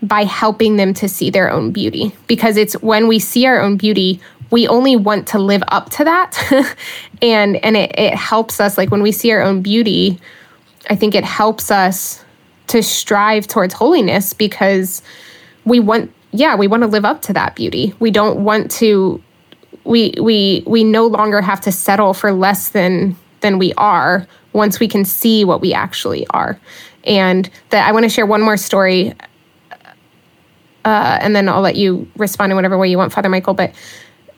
by 0.03 0.25
helping 0.25 0.77
them 0.77 0.95
to 0.95 1.09
see 1.09 1.31
their 1.31 1.51
own 1.51 1.73
beauty. 1.73 2.13
Because 2.27 2.57
it's 2.57 2.75
when 2.83 3.09
we 3.09 3.19
see 3.19 3.47
our 3.47 3.61
own 3.61 3.77
beauty 3.77 4.21
we 4.51 4.67
only 4.67 4.97
want 4.97 5.29
to 5.29 5.39
live 5.39 5.63
up 5.69 5.91
to 5.91 6.05
that. 6.05 6.37
And 7.21 7.57
and 7.65 7.77
it, 7.77 7.99
it 7.99 8.15
helps 8.15 8.61
us 8.61 8.79
like 8.79 8.93
when 8.93 9.03
we 9.03 9.11
see 9.11 9.33
our 9.33 9.43
own 9.43 9.61
beauty 9.61 10.21
i 10.89 10.95
think 10.95 11.17
it 11.17 11.25
helps 11.25 11.69
us 11.69 12.25
to 12.69 12.81
strive 12.81 13.49
towards 13.49 13.75
holiness 13.75 14.33
because 14.33 15.03
we 15.65 15.81
want 15.81 16.13
yeah 16.31 16.55
we 16.55 16.69
want 16.69 16.85
to 16.85 16.87
live 16.87 17.05
up 17.05 17.23
to 17.23 17.33
that 17.33 17.57
beauty. 17.57 17.93
We 17.99 18.13
don't 18.13 18.45
want 18.45 18.71
to 18.73 19.21
we 19.83 20.15
we 20.21 20.63
we 20.65 20.85
no 20.85 21.09
longer 21.09 21.41
have 21.41 21.61
to 21.63 21.73
settle 21.73 22.15
for 22.15 22.31
less 22.31 22.69
than 22.69 23.17
than 23.41 23.59
we 23.59 23.73
are 23.75 24.25
once 24.53 24.79
we 24.79 24.87
can 24.87 25.05
see 25.05 25.45
what 25.45 25.61
we 25.61 25.75
actually 25.75 26.25
are. 26.29 26.57
And 27.03 27.51
that 27.71 27.89
i 27.89 27.91
want 27.91 28.05
to 28.05 28.09
share 28.09 28.27
one 28.27 28.43
more 28.43 28.57
story 28.57 29.13
uh, 30.89 31.19
and 31.21 31.37
then 31.37 31.51
I'll 31.51 31.61
let 31.61 31.77
you 31.77 32.11
respond 32.17 32.51
in 32.51 32.57
whatever 32.57 32.79
way 32.79 32.89
you 32.89 32.97
want, 32.97 33.13
Father 33.13 33.29
Michael. 33.29 33.53
But 33.53 33.75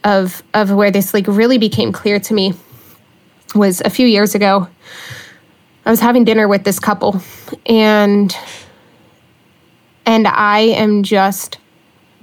of 0.03 0.42
of 0.53 0.72
where 0.72 0.90
this 0.90 1.14
like 1.14 1.26
really 1.28 1.59
became 1.59 1.92
clear 1.92 2.18
to 2.18 2.34
me 2.34 2.55
was 3.55 3.80
a 3.82 3.90
few 3.90 4.07
years 4.07 4.34
ago. 4.34 4.66
I 5.86 5.90
was 5.90 6.01
having 6.01 6.24
dinner 6.24 6.48
with 6.48 6.64
this 6.64 6.80
couple, 6.80 7.22
and 7.66 8.36
and 10.05 10.26
I 10.26 10.59
am 10.59 11.05
just 11.05 11.59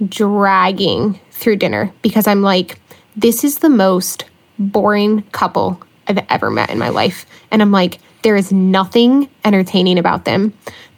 dragging 0.06 1.18
through 1.32 1.56
dinner 1.56 1.92
because 2.02 2.26
I'm 2.26 2.42
like, 2.42 2.78
this 3.16 3.44
is 3.44 3.58
the 3.58 3.70
most 3.70 4.26
boring 4.58 5.22
couple 5.32 5.80
I've 6.06 6.18
ever 6.28 6.50
met 6.50 6.68
in 6.68 6.78
my 6.78 6.90
life. 6.90 7.24
And 7.50 7.62
I'm 7.62 7.72
like, 7.72 7.98
there 8.22 8.36
is 8.36 8.52
nothing 8.52 9.28
entertaining 9.44 9.98
about 9.98 10.26
them. 10.26 10.52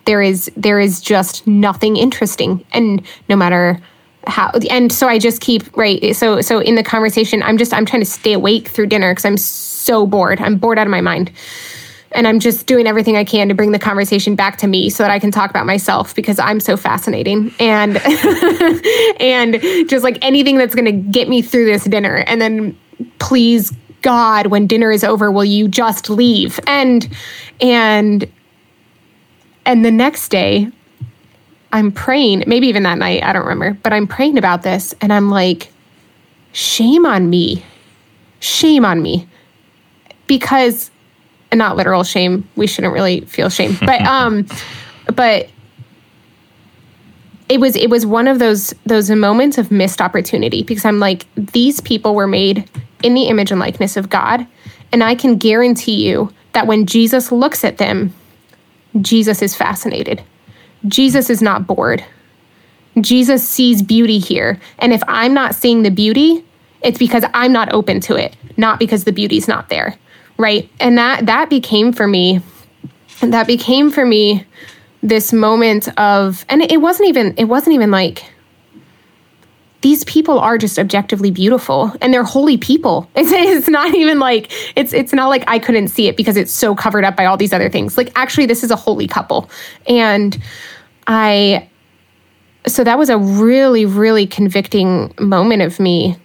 There 0.04 0.22
is 0.22 0.50
there 0.56 0.80
is 0.80 1.00
just 1.00 1.46
nothing 1.46 1.96
interesting. 1.96 2.64
And 2.72 3.06
no 3.28 3.36
matter 3.36 3.80
how 4.26 4.50
and 4.70 4.92
so 4.92 5.08
I 5.08 5.18
just 5.18 5.40
keep 5.40 5.74
right 5.76 6.14
so 6.14 6.42
so 6.42 6.60
in 6.60 6.74
the 6.74 6.82
conversation 6.82 7.42
I'm 7.42 7.56
just 7.56 7.72
I'm 7.72 7.86
trying 7.86 8.02
to 8.02 8.10
stay 8.10 8.34
awake 8.34 8.68
through 8.68 8.86
dinner 8.86 9.12
because 9.12 9.24
I'm 9.24 9.38
so 9.38 10.06
bored. 10.06 10.40
I'm 10.40 10.56
bored 10.56 10.78
out 10.78 10.86
of 10.86 10.90
my 10.90 11.00
mind 11.00 11.32
and 12.12 12.26
I'm 12.26 12.40
just 12.40 12.66
doing 12.66 12.86
everything 12.86 13.16
I 13.16 13.24
can 13.24 13.48
to 13.48 13.54
bring 13.54 13.72
the 13.72 13.78
conversation 13.78 14.34
back 14.34 14.56
to 14.58 14.66
me 14.66 14.90
so 14.90 15.02
that 15.02 15.10
I 15.10 15.18
can 15.18 15.30
talk 15.30 15.50
about 15.50 15.66
myself 15.66 16.14
because 16.14 16.38
I'm 16.38 16.60
so 16.60 16.76
fascinating 16.76 17.54
and 17.60 17.96
and 19.20 19.60
just 19.88 20.04
like 20.04 20.18
anything 20.22 20.58
that's 20.58 20.74
going 20.74 20.86
to 20.86 21.10
get 21.10 21.28
me 21.28 21.42
through 21.42 21.66
this 21.66 21.84
dinner 21.84 22.16
and 22.26 22.40
then 22.40 22.78
please 23.18 23.72
God 24.02 24.46
when 24.46 24.66
dinner 24.66 24.90
is 24.90 25.04
over 25.04 25.30
will 25.30 25.44
you 25.44 25.68
just 25.68 26.10
leave 26.10 26.58
and 26.66 27.08
and 27.60 28.30
and 29.66 29.84
the 29.84 29.90
next 29.90 30.28
day 30.28 30.70
I'm 31.72 31.92
praying 31.92 32.44
maybe 32.46 32.66
even 32.68 32.82
that 32.84 32.98
night 32.98 33.22
I 33.22 33.32
don't 33.32 33.46
remember 33.46 33.78
but 33.82 33.92
I'm 33.92 34.06
praying 34.06 34.38
about 34.38 34.62
this 34.62 34.94
and 35.00 35.12
I'm 35.12 35.30
like 35.30 35.72
shame 36.52 37.06
on 37.06 37.30
me 37.30 37.64
shame 38.40 38.84
on 38.84 39.02
me 39.02 39.28
because 40.26 40.90
and 41.50 41.58
not 41.58 41.76
literal 41.76 42.04
shame. 42.04 42.48
We 42.56 42.66
shouldn't 42.66 42.92
really 42.92 43.22
feel 43.22 43.48
shame, 43.48 43.76
but 43.80 44.00
um, 44.02 44.46
but 45.14 45.48
it 47.48 47.60
was 47.60 47.76
it 47.76 47.90
was 47.90 48.06
one 48.06 48.28
of 48.28 48.38
those 48.38 48.74
those 48.86 49.10
moments 49.10 49.58
of 49.58 49.70
missed 49.70 50.00
opportunity 50.00 50.62
because 50.62 50.84
I'm 50.84 50.98
like 50.98 51.26
these 51.34 51.80
people 51.80 52.14
were 52.14 52.28
made 52.28 52.68
in 53.02 53.14
the 53.14 53.24
image 53.24 53.50
and 53.50 53.60
likeness 53.60 53.96
of 53.96 54.08
God, 54.08 54.46
and 54.92 55.02
I 55.02 55.14
can 55.14 55.36
guarantee 55.36 56.06
you 56.06 56.32
that 56.52 56.66
when 56.66 56.86
Jesus 56.86 57.30
looks 57.30 57.64
at 57.64 57.78
them, 57.78 58.12
Jesus 59.00 59.42
is 59.42 59.54
fascinated. 59.54 60.22
Jesus 60.86 61.30
is 61.30 61.42
not 61.42 61.66
bored. 61.66 62.04
Jesus 63.00 63.48
sees 63.48 63.82
beauty 63.82 64.18
here, 64.18 64.60
and 64.78 64.92
if 64.92 65.02
I'm 65.06 65.32
not 65.32 65.54
seeing 65.54 65.84
the 65.84 65.90
beauty, 65.90 66.44
it's 66.82 66.98
because 66.98 67.24
I'm 67.34 67.52
not 67.52 67.72
open 67.72 68.00
to 68.00 68.16
it, 68.16 68.36
not 68.56 68.78
because 68.78 69.04
the 69.04 69.12
beauty's 69.12 69.46
not 69.46 69.68
there 69.68 69.96
right 70.40 70.70
and 70.80 70.96
that 70.96 71.26
that 71.26 71.50
became 71.50 71.92
for 71.92 72.08
me 72.08 72.40
that 73.20 73.46
became 73.46 73.90
for 73.90 74.06
me 74.06 74.44
this 75.02 75.32
moment 75.32 75.88
of 75.98 76.44
and 76.48 76.62
it 76.62 76.80
wasn't 76.80 77.06
even 77.08 77.34
it 77.36 77.44
wasn't 77.44 77.74
even 77.74 77.90
like 77.90 78.24
these 79.82 80.04
people 80.04 80.38
are 80.38 80.58
just 80.58 80.78
objectively 80.78 81.30
beautiful 81.30 81.92
and 82.00 82.12
they're 82.12 82.24
holy 82.24 82.56
people 82.56 83.08
it's, 83.16 83.30
it's 83.32 83.68
not 83.68 83.94
even 83.94 84.18
like 84.18 84.52
it's 84.76 84.92
it's 84.92 85.12
not 85.12 85.28
like 85.28 85.44
i 85.46 85.58
couldn't 85.58 85.88
see 85.88 86.08
it 86.08 86.16
because 86.16 86.36
it's 86.36 86.52
so 86.52 86.74
covered 86.74 87.04
up 87.04 87.16
by 87.16 87.24
all 87.24 87.36
these 87.36 87.52
other 87.52 87.68
things 87.68 87.96
like 87.96 88.10
actually 88.14 88.46
this 88.46 88.62
is 88.62 88.70
a 88.70 88.76
holy 88.76 89.06
couple 89.06 89.50
and 89.86 90.40
i 91.06 91.66
so 92.66 92.84
that 92.84 92.98
was 92.98 93.08
a 93.08 93.18
really 93.18 93.86
really 93.86 94.26
convicting 94.26 95.12
moment 95.18 95.62
of 95.62 95.80
me 95.80 96.16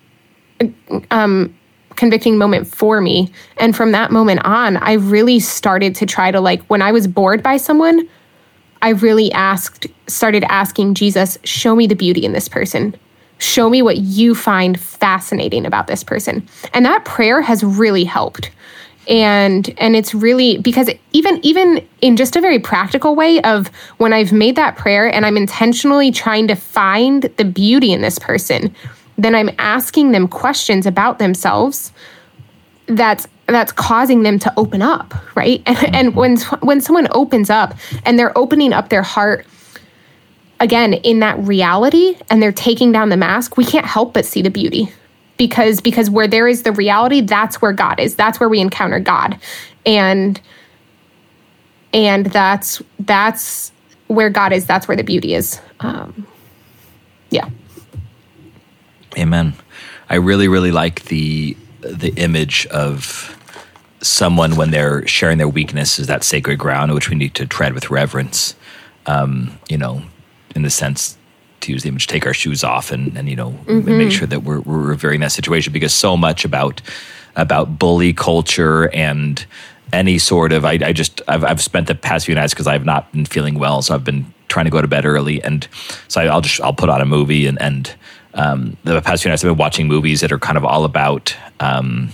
um 1.12 1.54
convicting 1.96 2.38
moment 2.38 2.68
for 2.68 3.02
me. 3.02 3.32
And 3.58 3.76
from 3.76 3.92
that 3.92 4.12
moment 4.12 4.42
on, 4.46 4.78
I 4.78 4.94
really 4.94 5.40
started 5.40 5.96
to 5.96 6.06
try 6.06 6.32
to 6.32 6.40
like 6.40 6.64
when 6.68 6.82
I 6.82 6.92
was 6.92 7.08
bored 7.08 7.42
by 7.42 7.58
someone, 7.58 8.08
I 8.82 8.90
really 8.90 9.32
asked 9.32 9.88
started 10.08 10.44
asking 10.50 10.96
Jesus, 10.96 11.38
show 11.44 11.76
me 11.76 11.88
the 11.88 11.96
beauty 11.96 12.26
in 12.26 12.34
this 12.34 12.48
person. 12.48 12.96
Show 13.38 13.70
me 13.70 13.82
what 13.82 13.98
you 13.98 14.34
find 14.36 14.80
fascinating 14.80 15.66
about 15.66 15.88
this 15.88 16.04
person. 16.04 16.48
And 16.74 16.86
that 16.86 17.06
prayer 17.06 17.42
has 17.42 17.64
really 17.64 18.04
helped. 18.04 18.52
And 19.08 19.72
and 19.78 19.96
it's 19.96 20.16
really 20.16 20.58
because 20.58 20.90
even 21.12 21.40
even 21.46 21.86
in 22.02 22.16
just 22.16 22.36
a 22.36 22.42
very 22.42 22.58
practical 22.58 23.16
way 23.16 23.40
of 23.42 23.68
when 23.98 24.14
I've 24.14 24.32
made 24.32 24.56
that 24.56 24.78
prayer 24.78 25.14
and 25.14 25.26
I'm 25.26 25.38
intentionally 25.38 26.12
trying 26.12 26.48
to 26.48 26.56
find 26.56 27.24
the 27.38 27.46
beauty 27.46 27.94
in 27.94 28.02
this 28.02 28.18
person, 28.18 28.74
then 29.18 29.36
I'm 29.36 29.52
asking 29.60 30.12
them 30.12 30.28
questions 30.28 30.88
about 30.88 31.20
themselves 31.20 31.92
that's 32.88 33.28
that's 33.48 33.72
causing 33.72 34.24
them 34.24 34.40
to 34.40 34.52
open 34.58 34.82
up, 34.82 35.14
right? 35.36 35.62
And, 35.68 35.96
and 35.96 36.16
when 36.16 36.38
when 36.62 36.82
someone 36.82 37.08
opens 37.12 37.50
up 37.50 37.76
and 38.06 38.18
they're 38.18 38.36
opening 38.38 38.74
up 38.74 38.90
their 38.90 39.04
heart 39.04 39.46
again 40.60 40.94
in 40.94 41.20
that 41.20 41.38
reality 41.40 42.18
and 42.30 42.42
they're 42.42 42.52
taking 42.52 42.92
down 42.92 43.10
the 43.10 43.18
mask, 43.18 43.58
we 43.58 43.66
can't 43.66 43.86
help 43.86 44.14
but 44.14 44.26
see 44.26 44.42
the 44.42 44.50
beauty. 44.50 44.92
Because 45.38 45.82
because 45.82 46.10
where 46.10 46.28
there 46.28 46.48
is 46.48 46.64
the 46.64 46.72
reality, 46.72 47.20
that's 47.20 47.62
where 47.62 47.74
God 47.74 48.00
is. 48.00 48.16
That's 48.16 48.40
where 48.40 48.48
we 48.48 48.62
encounter 48.62 49.00
God. 49.00 49.38
And 49.86 50.40
and 51.94 52.28
that's 52.28 52.82
that's 53.00 53.74
where 54.08 54.30
God 54.30 54.54
is. 54.54 54.66
That's 54.66 54.88
where 54.88 54.96
the 54.96 55.04
beauty 55.04 55.34
is. 55.34 55.60
Um, 55.82 56.26
yeah. 57.32 57.50
Amen. 59.18 59.54
I 60.10 60.16
really, 60.16 60.48
really 60.48 60.72
like 60.72 61.06
the 61.06 61.58
the 61.82 62.14
image 62.16 62.66
of 62.68 63.32
someone 64.02 64.56
when 64.56 64.72
they're 64.72 65.06
sharing 65.08 65.38
their 65.38 65.48
weakness 65.48 66.00
is 66.00 66.08
that 66.08 66.24
sacred 66.24 66.58
ground 66.60 66.94
which 66.94 67.10
we 67.10 67.16
need 67.16 67.34
to 67.36 67.46
tread 67.46 67.74
with 67.74 67.90
reverence. 67.90 68.56
Um, 69.08 69.60
you 69.70 69.78
know, 69.78 70.04
in 70.56 70.64
the 70.64 70.70
sense 70.70 71.18
to 71.62 71.72
use 71.72 71.84
the 71.84 71.90
image, 71.90 72.08
take 72.08 72.26
our 72.26 72.34
shoes 72.34 72.64
off 72.64 72.92
and 72.92 73.16
and 73.18 73.30
you 73.30 73.36
know 73.36 73.52
mm-hmm. 73.52 73.98
make 73.98 74.12
sure 74.12 74.28
that 74.28 74.44
we're 74.44 74.62
we're 74.62 74.80
revering 74.80 75.20
that 75.22 75.32
situation 75.32 75.74
because 75.74 75.94
so 75.94 76.16
much 76.18 76.46
about 76.46 76.82
about 77.36 77.78
bully 77.78 78.14
culture 78.14 78.90
and 78.94 79.46
any 79.94 80.18
sort 80.18 80.52
of 80.52 80.66
I, 80.66 80.74
I 80.82 80.94
just 80.94 81.22
I've, 81.28 81.44
I've 81.44 81.62
spent 81.62 81.88
the 81.88 81.96
past 81.96 82.26
few 82.26 82.36
nights 82.36 82.54
because 82.54 82.68
I've 82.68 82.86
not 82.86 83.12
been 83.12 83.26
feeling 83.26 83.60
well, 83.60 83.82
so 83.82 83.94
I've 83.94 84.04
been 84.04 84.34
trying 84.48 84.66
to 84.66 84.72
go 84.72 84.82
to 84.82 84.88
bed 84.88 85.06
early, 85.06 85.42
and 85.44 85.68
so 86.08 86.22
I, 86.22 86.34
will 86.34 86.42
just 86.42 86.62
I'll 86.62 86.74
put 86.74 86.90
on 86.90 87.02
a 87.02 87.06
movie 87.06 87.48
and 87.48 87.62
and 87.62 87.94
um, 88.34 88.78
the 88.84 89.02
past 89.02 89.24
few 89.24 89.30
nights 89.30 89.44
I've 89.44 89.50
been 89.50 89.58
watching 89.58 89.88
movies 89.88 90.22
that 90.22 90.32
are 90.32 90.40
kind 90.40 90.58
of 90.58 90.66
all 90.66 90.84
about. 90.84 91.36
Um, 91.60 92.10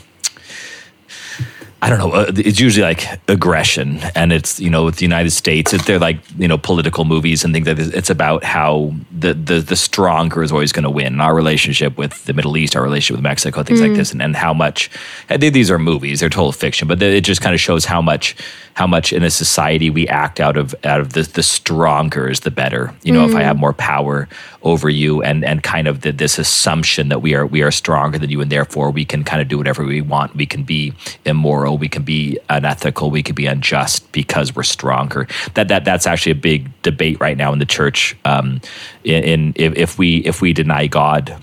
I 1.83 1.89
don't 1.89 1.97
know. 1.97 2.11
Uh, 2.11 2.31
it's 2.35 2.59
usually 2.59 2.83
like 2.83 3.07
aggression, 3.27 3.97
and 4.13 4.31
it's 4.31 4.59
you 4.59 4.69
know 4.69 4.85
with 4.85 4.97
the 4.97 5.05
United 5.05 5.31
States, 5.31 5.71
they're 5.85 5.97
like 5.97 6.19
you 6.37 6.47
know 6.47 6.59
political 6.59 7.05
movies 7.05 7.43
and 7.43 7.53
things 7.53 7.65
like 7.65 7.77
this. 7.77 7.87
It's 7.87 8.11
about 8.11 8.43
how 8.43 8.93
the 9.11 9.33
the, 9.33 9.61
the 9.61 9.75
stronger 9.75 10.43
is 10.43 10.51
always 10.51 10.71
going 10.71 10.83
to 10.83 10.91
win. 10.91 11.19
Our 11.19 11.33
relationship 11.33 11.97
with 11.97 12.23
the 12.25 12.33
Middle 12.33 12.55
East, 12.55 12.75
our 12.75 12.83
relationship 12.83 13.17
with 13.17 13.23
Mexico, 13.23 13.63
things 13.63 13.79
mm. 13.79 13.87
like 13.87 13.97
this, 13.97 14.11
and, 14.11 14.21
and 14.21 14.35
how 14.35 14.53
much 14.53 14.91
these 15.27 15.71
are 15.71 15.79
movies. 15.79 16.19
They're 16.19 16.29
total 16.29 16.51
fiction, 16.51 16.87
but 16.87 17.01
it 17.01 17.23
just 17.23 17.41
kind 17.41 17.55
of 17.55 17.59
shows 17.59 17.85
how 17.85 18.01
much 18.01 18.35
how 18.73 18.87
much 18.87 19.11
in 19.11 19.23
a 19.23 19.29
society 19.29 19.89
we 19.89 20.07
act 20.07 20.39
out 20.39 20.57
of 20.57 20.75
out 20.83 21.01
of 21.01 21.13
the 21.13 21.23
the 21.23 21.43
stronger 21.43 22.29
is 22.29 22.41
the 22.41 22.51
better. 22.51 22.93
You 23.03 23.13
know, 23.13 23.25
mm. 23.25 23.29
if 23.29 23.35
I 23.35 23.41
have 23.41 23.57
more 23.57 23.73
power 23.73 24.27
over 24.63 24.89
you, 24.89 25.21
and 25.21 25.43
and 25.43 25.63
kind 25.63 25.87
of 25.87 26.01
the, 26.01 26.11
this 26.11 26.37
assumption 26.37 27.09
that 27.09 27.21
we 27.21 27.33
are 27.33 27.45
we 27.45 27.61
are 27.61 27.71
stronger 27.71 28.17
than 28.17 28.29
you, 28.29 28.41
and 28.41 28.51
therefore 28.51 28.91
we 28.91 29.05
can 29.05 29.23
kind 29.23 29.41
of 29.41 29.47
do 29.47 29.57
whatever 29.57 29.83
we 29.83 30.01
want. 30.01 30.35
We 30.35 30.45
can 30.45 30.63
be 30.63 30.93
immoral, 31.25 31.70
we 31.77 31.89
can 31.89 32.03
be 32.03 32.37
unethical, 32.49 33.11
we 33.11 33.23
can 33.23 33.35
be 33.35 33.45
unjust 33.45 34.11
because 34.11 34.55
we're 34.55 34.63
stronger. 34.63 35.27
That 35.53 35.67
that 35.69 35.85
that's 35.85 36.07
actually 36.07 36.33
a 36.33 36.35
big 36.35 36.69
debate 36.81 37.19
right 37.19 37.37
now 37.37 37.53
in 37.53 37.59
the 37.59 37.65
church. 37.65 38.15
Um, 38.25 38.61
in, 39.03 39.23
in 39.23 39.53
if, 39.55 39.75
if 39.75 39.97
we 39.97 40.17
if 40.17 40.41
we 40.41 40.53
deny 40.53 40.87
God, 40.87 41.35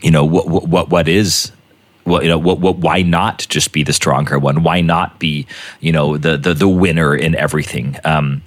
you 0.00 0.10
know 0.10 0.24
what 0.24 0.48
what 0.48 0.88
what 0.88 1.08
is 1.08 1.52
well, 2.06 2.22
you 2.22 2.28
know, 2.28 2.38
what, 2.38 2.60
what, 2.60 2.78
why 2.78 3.02
not 3.02 3.44
just 3.48 3.72
be 3.72 3.82
the 3.82 3.92
stronger 3.92 4.38
one? 4.38 4.62
Why 4.62 4.80
not 4.80 5.18
be, 5.18 5.46
you 5.80 5.92
know, 5.92 6.16
the 6.16 6.36
the, 6.36 6.54
the 6.54 6.68
winner 6.68 7.14
in 7.14 7.34
everything? 7.34 7.96
Um, 8.04 8.42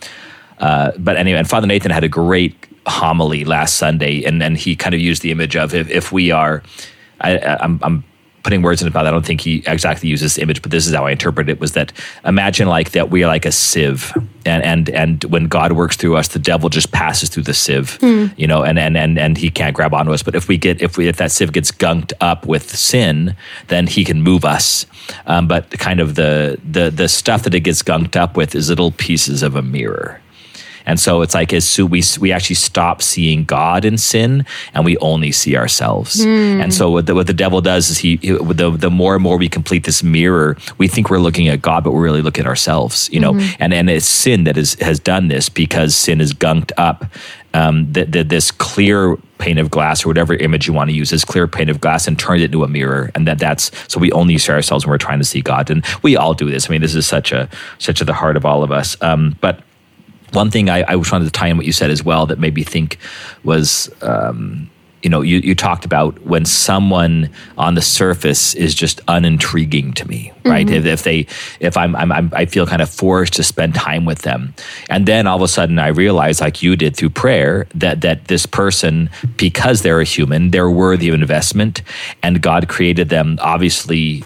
uh, 0.59 0.91
but 0.97 1.17
anyway, 1.17 1.39
and 1.39 1.49
Father 1.49 1.67
Nathan 1.67 1.91
had 1.91 2.03
a 2.03 2.09
great 2.09 2.67
homily 2.87 3.45
last 3.45 3.75
Sunday, 3.75 4.23
and 4.23 4.41
and 4.41 4.57
he 4.57 4.75
kind 4.75 4.95
of 4.95 5.01
used 5.01 5.21
the 5.21 5.31
image 5.31 5.55
of 5.55 5.75
if, 5.75 5.89
if 5.89 6.11
we 6.11 6.31
are, 6.31 6.63
I, 7.21 7.37
I'm, 7.37 7.79
I'm 7.83 8.03
putting 8.43 8.61
words 8.61 8.81
in 8.81 8.87
his 8.87 8.93
mouth. 8.93 9.05
I 9.05 9.11
don't 9.11 9.25
think 9.25 9.41
he 9.41 9.63
exactly 9.65 10.09
uses 10.09 10.35
this 10.35 10.41
image, 10.41 10.61
but 10.61 10.71
this 10.71 10.87
is 10.87 10.93
how 10.93 11.05
I 11.05 11.11
interpret 11.11 11.49
it: 11.49 11.59
was 11.59 11.73
that 11.73 11.91
imagine 12.25 12.67
like 12.67 12.91
that 12.91 13.09
we 13.09 13.23
are 13.23 13.27
like 13.27 13.45
a 13.45 13.51
sieve, 13.51 14.13
and 14.45 14.63
and 14.63 14.89
and 14.89 15.23
when 15.25 15.47
God 15.47 15.73
works 15.73 15.95
through 15.97 16.17
us, 16.17 16.29
the 16.29 16.39
devil 16.39 16.69
just 16.69 16.91
passes 16.91 17.29
through 17.29 17.43
the 17.43 17.53
sieve, 17.53 17.97
mm. 17.99 18.33
you 18.37 18.47
know, 18.47 18.63
and 18.63 18.79
and 18.79 18.97
and 18.97 19.17
and 19.19 19.37
he 19.37 19.49
can't 19.49 19.75
grab 19.75 19.93
onto 19.93 20.11
us. 20.11 20.23
But 20.23 20.35
if 20.35 20.47
we 20.47 20.57
get 20.57 20.81
if 20.81 20.97
we 20.97 21.07
if 21.07 21.17
that 21.17 21.31
sieve 21.31 21.51
gets 21.51 21.71
gunked 21.71 22.13
up 22.21 22.45
with 22.45 22.75
sin, 22.75 23.35
then 23.67 23.87
he 23.87 24.03
can 24.03 24.21
move 24.21 24.45
us. 24.45 24.85
Um, 25.25 25.47
but 25.47 25.69
kind 25.71 25.99
of 25.99 26.15
the 26.15 26.59
the 26.69 26.89
the 26.89 27.07
stuff 27.07 27.43
that 27.43 27.53
it 27.53 27.61
gets 27.61 27.83
gunked 27.83 28.15
up 28.15 28.37
with 28.37 28.55
is 28.55 28.69
little 28.69 28.91
pieces 28.91 29.43
of 29.43 29.55
a 29.55 29.61
mirror. 29.61 30.21
And 30.89 30.99
so 30.99 31.21
it's 31.21 31.35
like 31.35 31.53
as 31.53 31.69
so 31.69 31.85
we 31.85 32.01
we 32.19 32.31
actually 32.31 32.55
stop 32.55 33.03
seeing 33.03 33.43
God 33.43 33.85
in 33.85 33.95
sin 33.99 34.43
and 34.73 34.83
we 34.83 34.97
only 34.97 35.31
see 35.31 35.55
ourselves. 35.55 36.25
Mm. 36.25 36.63
And 36.63 36.73
so 36.73 36.89
what 36.89 37.05
the, 37.05 37.13
what 37.13 37.27
the 37.27 37.33
devil 37.33 37.61
does 37.61 37.91
is 37.91 37.99
he, 37.99 38.15
he, 38.17 38.31
the 38.31 38.71
the 38.71 38.89
more 38.89 39.13
and 39.13 39.21
more 39.21 39.37
we 39.37 39.47
complete 39.49 39.83
this 39.83 40.01
mirror, 40.01 40.57
we 40.79 40.87
think 40.87 41.11
we're 41.11 41.19
looking 41.19 41.47
at 41.47 41.61
God, 41.61 41.83
but 41.83 41.91
we're 41.93 42.01
really 42.01 42.23
looking 42.23 42.45
at 42.45 42.49
ourselves. 42.49 43.07
You 43.11 43.19
know, 43.19 43.33
mm-hmm. 43.33 43.61
and 43.61 43.71
and 43.71 43.87
it's 43.87 44.07
sin 44.07 44.45
that 44.45 44.57
is 44.57 44.73
has 44.81 44.99
done 44.99 45.27
this 45.27 45.47
because 45.47 45.95
sin 45.95 46.19
is 46.21 46.33
gunked 46.33 46.71
up 46.75 47.05
um, 47.53 47.93
th- 47.93 48.11
th- 48.11 48.27
this 48.27 48.49
clear 48.49 49.15
pane 49.37 49.59
of 49.59 49.69
glass 49.69 50.03
or 50.03 50.09
whatever 50.09 50.33
image 50.33 50.67
you 50.67 50.73
want 50.73 50.89
to 50.89 50.95
use, 50.95 51.11
this 51.11 51.23
clear 51.23 51.47
pane 51.47 51.69
of 51.69 51.79
glass, 51.79 52.07
and 52.07 52.17
turned 52.17 52.41
it 52.41 52.45
into 52.45 52.63
a 52.63 52.67
mirror. 52.67 53.11
And 53.13 53.27
that 53.27 53.37
that's 53.37 53.71
so 53.87 53.99
we 53.99 54.11
only 54.11 54.39
see 54.39 54.51
ourselves 54.51 54.85
when 54.85 54.91
we're 54.91 54.97
trying 54.97 55.19
to 55.19 55.25
see 55.25 55.41
God, 55.41 55.69
and 55.69 55.85
we 56.01 56.17
all 56.17 56.33
do 56.33 56.49
this. 56.49 56.67
I 56.67 56.71
mean, 56.71 56.81
this 56.81 56.95
is 56.95 57.05
such 57.05 57.31
a 57.31 57.47
such 57.77 58.01
at 58.01 58.07
the 58.07 58.13
heart 58.13 58.37
of 58.37 58.45
all 58.45 58.63
of 58.63 58.71
us. 58.71 58.97
Um, 59.01 59.37
but 59.39 59.61
one 60.31 60.51
thing 60.51 60.69
I, 60.69 60.83
I 60.87 60.95
was 60.95 61.07
trying 61.07 61.23
to 61.23 61.31
tie 61.31 61.47
in 61.47 61.57
what 61.57 61.65
you 61.65 61.71
said 61.71 61.91
as 61.91 62.03
well 62.03 62.25
that 62.27 62.39
made 62.39 62.55
me 62.55 62.63
think 62.63 62.97
was. 63.43 63.89
Um, 64.01 64.69
you 65.01 65.09
know, 65.09 65.21
you, 65.21 65.37
you 65.37 65.55
talked 65.55 65.85
about 65.85 66.19
when 66.25 66.45
someone 66.45 67.29
on 67.57 67.75
the 67.75 67.81
surface 67.81 68.53
is 68.53 68.75
just 68.75 68.99
unintriguing 69.07 69.93
to 69.93 70.07
me, 70.07 70.33
right? 70.43 70.67
Mm-hmm. 70.67 70.75
If, 70.75 70.85
if 70.85 71.03
they, 71.03 71.27
if 71.59 71.77
I'm, 71.77 71.95
I'm, 71.95 72.11
I'm, 72.11 72.29
I 72.33 72.45
feel 72.45 72.65
kind 72.65 72.81
of 72.81 72.89
forced 72.89 73.33
to 73.33 73.43
spend 73.43 73.75
time 73.75 74.03
with 74.05 74.23
them, 74.23 74.53
and 74.89 75.05
then 75.05 75.25
all 75.25 75.37
of 75.37 75.41
a 75.41 75.47
sudden 75.47 75.79
I 75.79 75.87
realize, 75.87 76.41
like 76.41 76.61
you 76.61 76.75
did 76.75 76.97
through 76.97 77.11
prayer, 77.11 77.67
that 77.75 78.01
that 78.01 78.25
this 78.25 78.45
person, 78.45 79.09
because 79.37 79.83
they're 79.83 80.01
a 80.01 80.05
human, 80.05 80.51
they're 80.51 80.69
worthy 80.69 81.07
of 81.07 81.15
investment, 81.15 81.81
and 82.21 82.41
God 82.41 82.67
created 82.67 83.07
them 83.07 83.37
obviously 83.41 84.25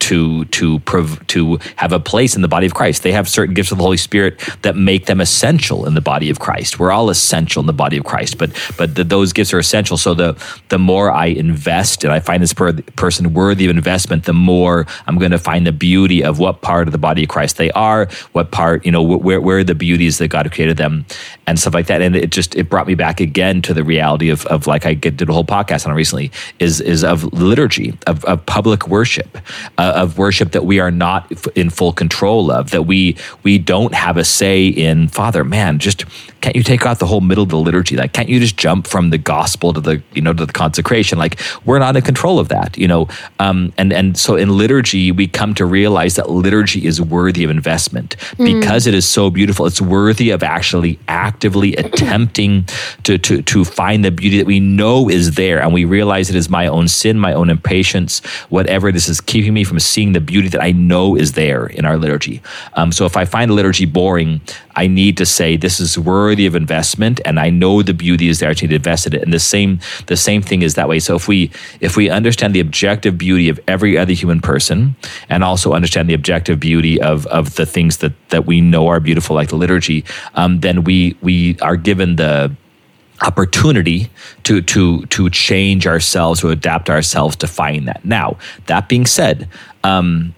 to 0.00 0.44
to 0.46 0.78
prov- 0.80 1.26
to 1.28 1.58
have 1.76 1.92
a 1.92 2.00
place 2.00 2.36
in 2.36 2.42
the 2.42 2.48
body 2.48 2.66
of 2.66 2.74
Christ. 2.74 3.02
They 3.02 3.12
have 3.12 3.28
certain 3.28 3.54
gifts 3.54 3.72
of 3.72 3.78
the 3.78 3.84
Holy 3.84 3.96
Spirit 3.96 4.40
that 4.62 4.76
make 4.76 5.06
them 5.06 5.20
essential 5.20 5.86
in 5.86 5.94
the 5.94 6.00
body 6.00 6.30
of 6.30 6.38
Christ. 6.38 6.78
We're 6.78 6.92
all 6.92 7.10
essential 7.10 7.60
in 7.60 7.66
the 7.66 7.72
body 7.72 7.96
of 7.96 8.04
Christ, 8.04 8.38
but 8.38 8.50
but 8.76 8.94
the, 8.94 9.04
those 9.04 9.32
gifts 9.32 9.52
are 9.52 9.58
essential. 9.58 9.96
So 9.96 10.14
the 10.14 10.42
the 10.68 10.78
more 10.78 11.10
I 11.10 11.26
invest 11.26 12.04
and 12.04 12.12
I 12.12 12.20
find 12.20 12.42
this 12.42 12.52
per- 12.52 12.72
person 12.96 13.34
worthy 13.34 13.66
of 13.66 13.76
investment, 13.76 14.24
the 14.24 14.32
more 14.32 14.86
I'm 15.06 15.18
going 15.18 15.30
to 15.32 15.38
find 15.38 15.66
the 15.66 15.72
beauty 15.72 16.22
of 16.24 16.38
what 16.38 16.62
part 16.62 16.88
of 16.88 16.92
the 16.92 16.98
body 16.98 17.24
of 17.24 17.28
Christ 17.28 17.56
they 17.56 17.70
are, 17.72 18.08
what 18.32 18.50
part 18.50 18.84
you 18.84 18.92
know 18.92 19.04
wh- 19.04 19.22
where 19.24 19.40
where 19.40 19.64
the 19.64 19.74
beauties 19.74 20.18
that 20.18 20.28
God 20.28 20.50
created 20.52 20.76
them, 20.76 21.04
and 21.46 21.58
stuff 21.58 21.74
like 21.74 21.86
that. 21.86 22.02
And 22.02 22.16
it 22.16 22.30
just 22.30 22.54
it 22.54 22.68
brought 22.68 22.86
me 22.86 22.94
back 22.94 23.20
again 23.20 23.62
to 23.62 23.74
the 23.74 23.84
reality 23.84 24.30
of 24.30 24.46
of 24.46 24.66
like 24.66 24.86
I 24.86 24.94
did 24.94 25.28
a 25.28 25.32
whole 25.32 25.44
podcast 25.44 25.86
on 25.86 25.94
recently 25.94 26.30
is 26.58 26.80
is 26.80 27.04
of 27.04 27.24
liturgy 27.32 27.96
of, 28.06 28.24
of 28.24 28.44
public 28.46 28.88
worship. 28.88 29.38
Uh, 29.78 29.85
of 29.94 30.18
worship 30.18 30.52
that 30.52 30.64
we 30.64 30.80
are 30.80 30.90
not 30.90 31.30
in 31.56 31.70
full 31.70 31.92
control 31.92 32.50
of, 32.50 32.70
that 32.70 32.82
we 32.82 33.16
we 33.42 33.58
don't 33.58 33.94
have 33.94 34.16
a 34.16 34.24
say 34.24 34.66
in. 34.66 35.08
Father, 35.08 35.44
man, 35.44 35.78
just 35.78 36.04
can't 36.40 36.54
you 36.54 36.62
take 36.62 36.86
out 36.86 36.98
the 36.98 37.06
whole 37.06 37.20
middle 37.20 37.42
of 37.42 37.48
the 37.48 37.58
liturgy? 37.58 37.96
Like, 37.96 38.12
can't 38.12 38.28
you 38.28 38.38
just 38.38 38.56
jump 38.56 38.86
from 38.86 39.10
the 39.10 39.18
gospel 39.18 39.72
to 39.72 39.80
the 39.80 40.02
you 40.12 40.22
know 40.22 40.32
to 40.32 40.46
the 40.46 40.52
consecration? 40.52 41.18
Like, 41.18 41.40
we're 41.64 41.78
not 41.78 41.96
in 41.96 42.02
control 42.02 42.38
of 42.38 42.48
that, 42.48 42.76
you 42.76 42.86
know. 42.86 43.08
Um, 43.38 43.72
and 43.78 43.92
and 43.92 44.16
so 44.16 44.36
in 44.36 44.56
liturgy, 44.56 45.12
we 45.12 45.26
come 45.26 45.54
to 45.54 45.64
realize 45.64 46.14
that 46.16 46.30
liturgy 46.30 46.86
is 46.86 47.00
worthy 47.00 47.44
of 47.44 47.50
investment 47.50 48.16
because 48.36 48.86
it 48.86 48.94
is 48.94 49.06
so 49.06 49.30
beautiful. 49.30 49.66
It's 49.66 49.80
worthy 49.80 50.30
of 50.30 50.42
actually 50.42 50.98
actively 51.08 51.74
attempting 51.76 52.64
to 53.04 53.18
to 53.18 53.42
to 53.42 53.64
find 53.64 54.04
the 54.04 54.10
beauty 54.10 54.38
that 54.38 54.46
we 54.46 54.60
know 54.60 55.08
is 55.08 55.34
there, 55.34 55.60
and 55.60 55.72
we 55.72 55.84
realize 55.84 56.30
it 56.30 56.36
is 56.36 56.48
my 56.48 56.66
own 56.66 56.88
sin, 56.88 57.18
my 57.18 57.32
own 57.32 57.50
impatience, 57.50 58.20
whatever 58.50 58.92
this 58.92 59.08
is 59.08 59.20
keeping 59.20 59.54
me 59.54 59.64
from 59.64 59.75
seeing 59.84 60.12
the 60.12 60.20
beauty 60.20 60.48
that 60.48 60.62
I 60.62 60.72
know 60.72 61.16
is 61.16 61.32
there 61.32 61.66
in 61.66 61.84
our 61.84 61.96
liturgy. 61.96 62.42
Um, 62.74 62.92
so 62.92 63.04
if 63.04 63.16
I 63.16 63.24
find 63.24 63.50
liturgy 63.50 63.84
boring, 63.84 64.40
I 64.74 64.86
need 64.86 65.16
to 65.16 65.26
say 65.26 65.56
this 65.56 65.80
is 65.80 65.98
worthy 65.98 66.46
of 66.46 66.54
investment, 66.54 67.20
and 67.24 67.40
I 67.40 67.50
know 67.50 67.82
the 67.82 67.94
beauty 67.94 68.28
is 68.28 68.40
there. 68.40 68.50
I 68.50 68.52
need 68.52 68.68
to 68.68 68.74
invest 68.76 69.06
in 69.06 69.14
it. 69.14 69.22
And 69.22 69.32
the 69.32 69.40
same 69.40 69.80
the 70.06 70.16
same 70.16 70.42
thing 70.42 70.62
is 70.62 70.74
that 70.74 70.88
way. 70.88 70.98
So 70.98 71.16
if 71.16 71.28
we 71.28 71.50
if 71.80 71.96
we 71.96 72.10
understand 72.10 72.54
the 72.54 72.60
objective 72.60 73.16
beauty 73.16 73.48
of 73.48 73.58
every 73.66 73.96
other 73.96 74.12
human 74.12 74.40
person, 74.40 74.96
and 75.28 75.42
also 75.42 75.72
understand 75.72 76.08
the 76.08 76.14
objective 76.14 76.60
beauty 76.60 77.00
of 77.00 77.26
of 77.26 77.56
the 77.56 77.66
things 77.66 77.98
that 77.98 78.12
that 78.28 78.46
we 78.46 78.60
know 78.60 78.88
are 78.88 79.00
beautiful, 79.00 79.36
like 79.36 79.48
the 79.48 79.56
liturgy, 79.56 80.04
um, 80.34 80.60
then 80.60 80.84
we 80.84 81.16
we 81.22 81.58
are 81.60 81.76
given 81.76 82.16
the 82.16 82.54
opportunity 83.22 84.10
to 84.44 84.60
to 84.62 85.04
to 85.06 85.30
change 85.30 85.86
ourselves 85.86 86.40
to 86.40 86.50
adapt 86.50 86.90
ourselves 86.90 87.36
to 87.36 87.46
find 87.46 87.88
that. 87.88 88.04
Now 88.04 88.38
that 88.66 88.88
being 88.88 89.06
said 89.06 89.48
um 89.84 90.34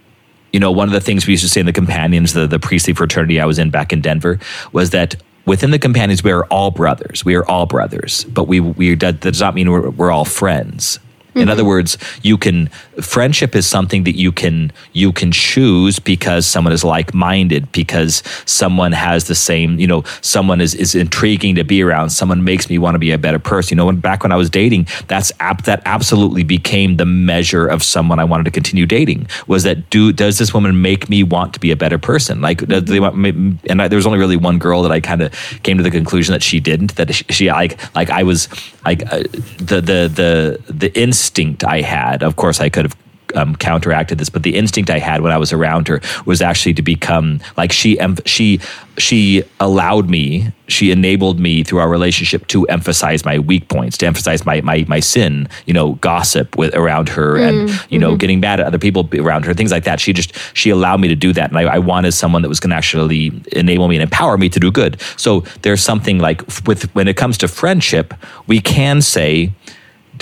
you 0.53 0.61
know 0.61 0.70
one 0.70 0.89
of 0.89 0.93
the 0.93 1.01
things 1.01 1.26
we 1.26 1.33
used 1.33 1.43
to 1.43 1.49
say 1.49 1.61
in 1.61 1.66
the 1.66 1.72
companions 1.72 2.33
the, 2.33 2.47
the 2.47 2.59
priestly 2.59 2.95
fraternity 2.95 3.41
i 3.41 3.45
was 3.45 3.59
in 3.59 3.70
back 3.70 3.93
in 3.93 4.01
denver 4.01 4.39
was 4.72 4.91
that 4.91 5.16
within 5.45 5.70
the 5.70 5.79
companions 5.79 6.22
we 6.22 6.31
are 6.31 6.45
all 6.47 6.70
brothers. 6.70 7.24
We 7.24 7.35
are 7.35 7.45
all 7.47 7.66
brothers 7.66 8.24
but 8.24 8.45
we 8.45 8.61
we 8.61 8.95
that 8.97 9.20
does 9.20 9.41
not 9.41 9.55
mean 9.55 9.70
we're, 9.70 9.91
we're 9.91 10.11
all 10.11 10.24
friends 10.24 10.99
in 11.39 11.49
other 11.49 11.64
words, 11.64 11.99
you 12.22 12.36
can 12.36 12.68
friendship 13.01 13.55
is 13.55 13.66
something 13.66 14.05
that 14.05 14.16
you 14.16 14.32
can 14.32 14.72
you 14.93 15.12
can 15.12 15.30
choose 15.32 15.99
because 15.99 16.47
someone 16.47 16.72
is 16.72 16.84
like 16.84 17.14
minded, 17.14 17.70
because 17.72 18.22
someone 18.45 18.93
has 18.93 19.24
the 19.24 19.34
same, 19.34 19.78
you 19.78 19.86
know, 19.86 20.03
someone 20.20 20.61
is, 20.61 20.74
is 20.74 20.95
intriguing 20.95 21.55
to 21.55 21.64
be 21.64 21.82
around, 21.82 22.11
someone 22.11 22.45
makes 22.45 22.68
me 22.68 22.78
want 22.78 22.95
to 22.95 22.99
be 22.99 23.11
a 23.12 23.18
better 23.18 23.39
person. 23.39 23.76
You 23.76 23.76
know, 23.76 23.86
when 23.86 24.01
back 24.01 24.22
when 24.22 24.32
I 24.32 24.36
was 24.36 24.51
dating, 24.51 24.86
that's 25.07 25.32
ab- 25.41 25.62
that 25.64 25.82
absolutely 25.84 26.45
became 26.45 26.97
the 26.97 27.07
measure 27.07 27.66
of 27.66 27.82
someone 27.82 28.18
I 28.18 28.24
wanted 28.24 28.45
to 28.45 28.51
continue 28.51 28.86
dating. 28.86 29.28
Was 29.47 29.62
that 29.62 29.91
do 29.91 30.12
does 30.12 30.39
this 30.39 30.53
woman 30.53 30.82
make 30.82 31.09
me 31.09 31.22
want 31.22 31.55
to 31.55 31.61
be 31.61 31.70
a 31.70 31.76
better 31.76 31.99
person? 31.99 32.41
Like 32.41 32.66
does 32.66 32.84
they 32.84 33.01
want 33.01 33.16
me, 33.16 33.30
and 33.68 33.82
I, 33.82 33.89
there 33.89 33.97
was 33.97 34.07
only 34.07 34.18
really 34.18 34.36
one 34.36 34.59
girl 34.59 34.82
that 34.82 34.93
I 34.93 35.01
kind 35.01 35.22
of 35.22 35.32
came 35.62 35.76
to 35.76 35.82
the 35.82 35.91
conclusion 35.91 36.32
that 36.32 36.43
she 36.43 36.61
didn't. 36.61 36.97
That 36.97 37.14
she, 37.14 37.24
she 37.30 37.51
like 37.51 37.78
like 37.95 38.11
I 38.11 38.22
was 38.22 38.49
like 38.84 39.03
uh, 39.12 39.24
the 39.59 39.80
the 39.80 40.01
the 40.20 40.72
the 40.72 40.99
instinct 40.99 41.28
I 41.64 41.81
had. 41.81 42.22
Of 42.22 42.37
course, 42.37 42.61
I 42.61 42.68
could 42.68 42.85
have 42.85 42.97
um, 43.35 43.57
counteracted 43.57 44.18
this, 44.18 44.29
but 44.29 44.43
the 44.43 44.57
instinct 44.57 44.91
I 44.91 44.99
had 44.99 45.20
when 45.20 45.33
I 45.33 45.39
was 45.39 45.53
around 45.53 45.89
her 45.89 46.01
was 46.24 46.41
actually 46.41 46.74
to 46.74 46.83
become 46.83 47.41
like 47.57 47.72
she. 47.72 47.99
Em- 47.99 48.16
she 48.24 48.61
she 48.97 49.45
allowed 49.61 50.11
me. 50.11 50.53
She 50.66 50.91
enabled 50.91 51.39
me 51.39 51.62
through 51.62 51.79
our 51.79 51.89
relationship 51.89 52.47
to 52.49 52.64
emphasize 52.66 53.24
my 53.24 53.39
weak 53.39 53.68
points, 53.68 53.97
to 53.99 54.07
emphasize 54.07 54.45
my 54.45 54.61
my 54.62 54.85
my 54.89 55.01
sin. 55.01 55.49
You 55.66 55.74
know, 55.74 55.93
gossip 55.95 56.57
with 56.57 56.74
around 56.74 57.09
her, 57.11 57.37
and 57.37 57.70
you 57.91 57.99
know, 57.99 58.16
getting 58.16 58.41
mad 58.41 58.61
at 58.61 58.66
other 58.66 58.79
people 58.79 59.09
around 59.14 59.45
her, 59.45 59.55
things 59.55 59.70
like 59.70 59.85
that. 59.85 60.01
She 60.01 60.12
just 60.12 60.33
she 60.55 60.70
allowed 60.70 61.01
me 61.01 61.09
to 61.09 61.14
do 61.14 61.33
that, 61.33 61.51
and 61.51 61.59
I, 61.59 61.74
I 61.74 61.79
wanted 61.79 62.12
someone 62.12 62.43
that 62.43 62.49
was 62.49 62.61
going 62.61 62.70
to 62.70 62.76
actually 62.76 63.33
enable 63.53 63.89
me 63.89 63.97
and 63.97 64.03
empower 64.03 64.37
me 64.37 64.49
to 64.49 64.61
do 64.61 64.70
good. 64.70 65.01
So 65.16 65.41
there's 65.62 65.83
something 65.83 66.18
like 66.18 66.43
with 66.66 66.93
when 66.95 67.09
it 67.09 67.16
comes 67.16 67.39
to 67.39 67.49
friendship, 67.49 68.14
we 68.47 68.61
can 68.61 69.01
say 69.01 69.53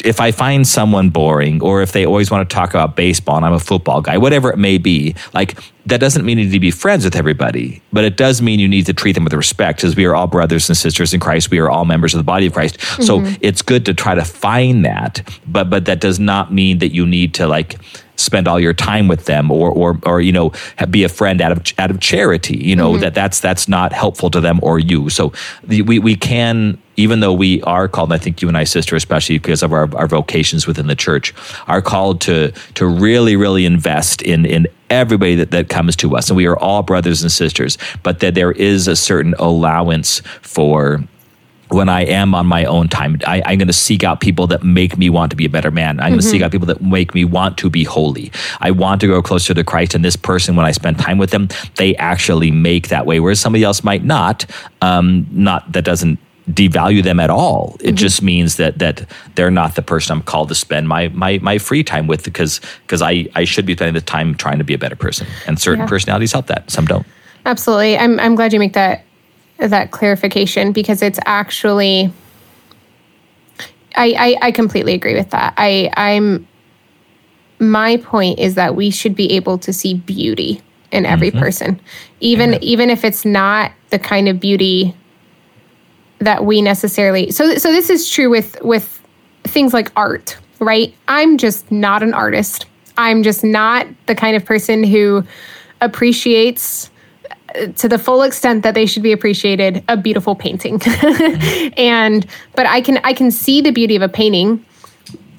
if 0.04 0.20
I 0.20 0.32
find 0.32 0.66
someone 0.66 1.10
boring 1.10 1.62
or 1.62 1.82
if 1.82 1.92
they 1.92 2.04
always 2.06 2.30
want 2.30 2.48
to 2.48 2.54
talk 2.54 2.70
about 2.70 2.96
baseball 2.96 3.36
and 3.36 3.46
I'm 3.46 3.52
a 3.52 3.58
football 3.58 4.00
guy, 4.00 4.18
whatever 4.18 4.50
it 4.50 4.58
may 4.58 4.78
be, 4.78 5.14
like 5.34 5.58
that 5.86 6.00
doesn't 6.00 6.24
mean 6.24 6.38
you 6.38 6.44
need 6.44 6.52
to 6.52 6.60
be 6.60 6.72
friends 6.72 7.04
with 7.04 7.14
everybody, 7.14 7.80
but 7.92 8.04
it 8.04 8.16
does 8.16 8.42
mean 8.42 8.58
you 8.58 8.68
need 8.68 8.86
to 8.86 8.92
treat 8.92 9.12
them 9.12 9.24
with 9.24 9.32
respect 9.32 9.78
because 9.78 9.94
we 9.94 10.04
are 10.04 10.14
all 10.14 10.26
brothers 10.26 10.68
and 10.68 10.76
sisters 10.76 11.14
in 11.14 11.20
Christ. 11.20 11.50
We 11.50 11.60
are 11.60 11.70
all 11.70 11.84
members 11.84 12.12
of 12.12 12.18
the 12.18 12.24
body 12.24 12.46
of 12.46 12.52
Christ. 12.52 12.80
So 12.80 13.20
mm-hmm. 13.20 13.34
it's 13.40 13.62
good 13.62 13.86
to 13.86 13.94
try 13.94 14.14
to 14.14 14.24
find 14.24 14.84
that, 14.84 15.28
but 15.46 15.70
but 15.70 15.84
that 15.84 16.00
does 16.00 16.18
not 16.18 16.52
mean 16.52 16.78
that 16.78 16.92
you 16.92 17.06
need 17.06 17.34
to 17.34 17.46
like 17.46 17.76
spend 18.16 18.48
all 18.48 18.58
your 18.58 18.72
time 18.72 19.08
with 19.08 19.26
them 19.26 19.50
or 19.50 19.70
or 19.70 19.98
or 20.04 20.20
you 20.20 20.32
know 20.32 20.52
be 20.90 21.04
a 21.04 21.08
friend 21.08 21.40
out 21.40 21.52
of 21.52 21.62
out 21.78 21.90
of 21.90 22.00
charity 22.00 22.56
you 22.56 22.74
know 22.74 22.92
mm-hmm. 22.92 23.02
that 23.02 23.14
that's 23.14 23.40
that's 23.40 23.68
not 23.68 23.92
helpful 23.92 24.30
to 24.30 24.40
them 24.40 24.58
or 24.62 24.78
you 24.78 25.08
so 25.10 25.32
the, 25.64 25.82
we 25.82 25.98
we 25.98 26.16
can 26.16 26.78
even 26.96 27.20
though 27.20 27.32
we 27.32 27.62
are 27.62 27.88
called 27.88 28.10
and 28.10 28.18
i 28.18 28.22
think 28.22 28.40
you 28.40 28.48
and 28.48 28.56
i 28.56 28.64
sister 28.64 28.96
especially 28.96 29.38
because 29.38 29.62
of 29.62 29.72
our, 29.72 29.94
our 29.96 30.06
vocations 30.06 30.66
within 30.66 30.86
the 30.86 30.96
church 30.96 31.34
are 31.66 31.82
called 31.82 32.20
to 32.20 32.50
to 32.74 32.86
really 32.86 33.36
really 33.36 33.66
invest 33.66 34.22
in 34.22 34.46
in 34.46 34.66
everybody 34.90 35.34
that, 35.34 35.50
that 35.50 35.68
comes 35.68 35.96
to 35.96 36.16
us 36.16 36.28
and 36.30 36.36
we 36.36 36.46
are 36.46 36.58
all 36.58 36.82
brothers 36.82 37.22
and 37.22 37.32
sisters 37.32 37.78
but 38.02 38.20
that 38.20 38.34
there 38.34 38.52
is 38.52 38.88
a 38.88 38.96
certain 38.96 39.34
allowance 39.38 40.20
for 40.42 41.02
when 41.68 41.88
I 41.88 42.04
am 42.04 42.34
on 42.34 42.46
my 42.46 42.64
own 42.64 42.88
time, 42.88 43.20
I, 43.26 43.42
I'm 43.44 43.58
going 43.58 43.66
to 43.66 43.72
seek 43.72 44.04
out 44.04 44.20
people 44.20 44.46
that 44.48 44.62
make 44.62 44.96
me 44.96 45.10
want 45.10 45.30
to 45.30 45.36
be 45.36 45.46
a 45.46 45.48
better 45.48 45.70
man. 45.70 45.98
I'm 46.00 46.10
going 46.10 46.20
to 46.20 46.26
seek 46.26 46.42
out 46.42 46.52
people 46.52 46.66
that 46.66 46.80
make 46.80 47.14
me 47.14 47.24
want 47.24 47.58
to 47.58 47.70
be 47.70 47.84
holy. 47.84 48.30
I 48.60 48.70
want 48.70 49.00
to 49.00 49.06
go 49.06 49.20
closer 49.20 49.52
to 49.54 49.64
Christ. 49.64 49.94
And 49.94 50.04
this 50.04 50.16
person, 50.16 50.54
when 50.54 50.64
I 50.64 50.70
spend 50.70 50.98
time 50.98 51.18
with 51.18 51.30
them, 51.30 51.48
they 51.76 51.96
actually 51.96 52.50
make 52.50 52.88
that 52.88 53.06
way, 53.06 53.20
whereas 53.20 53.40
somebody 53.40 53.64
else 53.64 53.82
might 53.82 54.04
not. 54.04 54.46
Um, 54.80 55.26
not 55.32 55.72
that 55.72 55.84
doesn't 55.84 56.20
devalue 56.50 57.02
them 57.02 57.18
at 57.18 57.30
all. 57.30 57.76
It 57.80 57.86
mm-hmm. 57.86 57.96
just 57.96 58.22
means 58.22 58.56
that 58.56 58.78
that 58.78 59.08
they're 59.34 59.50
not 59.50 59.74
the 59.74 59.82
person 59.82 60.16
I'm 60.16 60.22
called 60.22 60.48
to 60.48 60.54
spend 60.54 60.88
my 60.88 61.08
my 61.08 61.38
my 61.42 61.58
free 61.58 61.82
time 61.82 62.06
with 62.06 62.22
because 62.22 62.60
because 62.82 63.02
I 63.02 63.26
I 63.34 63.44
should 63.44 63.66
be 63.66 63.74
spending 63.74 63.94
the 63.94 64.00
time 64.00 64.34
trying 64.34 64.58
to 64.58 64.64
be 64.64 64.74
a 64.74 64.78
better 64.78 64.96
person. 64.96 65.26
And 65.46 65.58
certain 65.58 65.80
Yeah. 65.80 65.88
personalities 65.88 66.32
help 66.32 66.46
that. 66.46 66.70
Some 66.70 66.86
don't. 66.86 67.06
Absolutely. 67.44 67.98
I'm 67.98 68.20
I'm 68.20 68.34
glad 68.36 68.52
you 68.52 68.58
make 68.58 68.74
that 68.74 69.04
that 69.58 69.90
clarification 69.90 70.72
because 70.72 71.02
it's 71.02 71.18
actually 71.26 72.12
I, 73.96 74.14
I, 74.18 74.48
I 74.48 74.50
completely 74.52 74.92
agree 74.94 75.14
with 75.14 75.30
that. 75.30 75.54
I 75.56 75.90
I'm 75.96 76.46
my 77.58 77.96
point 77.96 78.38
is 78.38 78.54
that 78.54 78.76
we 78.76 78.90
should 78.90 79.16
be 79.16 79.32
able 79.32 79.58
to 79.58 79.72
see 79.72 79.94
beauty 79.94 80.60
in 80.92 81.06
every 81.06 81.30
mm-hmm. 81.30 81.40
person. 81.40 81.80
Even 82.20 82.62
even 82.62 82.90
if 82.90 83.04
it's 83.04 83.24
not 83.24 83.72
the 83.90 83.98
kind 83.98 84.28
of 84.28 84.38
beauty 84.38 84.94
that 86.18 86.44
we 86.44 86.62
necessarily 86.62 87.30
so 87.30 87.56
so 87.56 87.72
this 87.72 87.90
is 87.90 88.08
true 88.08 88.30
with 88.30 88.56
with 88.62 89.02
things 89.44 89.72
like 89.72 89.92
art, 89.96 90.36
right? 90.58 90.94
I'm 91.08 91.38
just 91.38 91.70
not 91.70 92.02
an 92.02 92.14
artist. 92.14 92.66
I'm 92.96 93.22
just 93.22 93.44
not 93.44 93.86
the 94.06 94.14
kind 94.14 94.36
of 94.36 94.44
person 94.44 94.82
who 94.82 95.24
appreciates 95.80 96.90
to 97.76 97.88
the 97.88 97.98
full 97.98 98.22
extent 98.22 98.62
that 98.62 98.74
they 98.74 98.86
should 98.86 99.02
be 99.02 99.12
appreciated, 99.12 99.82
a 99.88 99.96
beautiful 99.96 100.34
painting. 100.34 100.80
and 101.76 102.26
but 102.54 102.66
I 102.66 102.80
can 102.80 102.98
I 103.04 103.12
can 103.12 103.30
see 103.30 103.60
the 103.60 103.70
beauty 103.70 103.96
of 103.96 104.02
a 104.02 104.08
painting, 104.08 104.64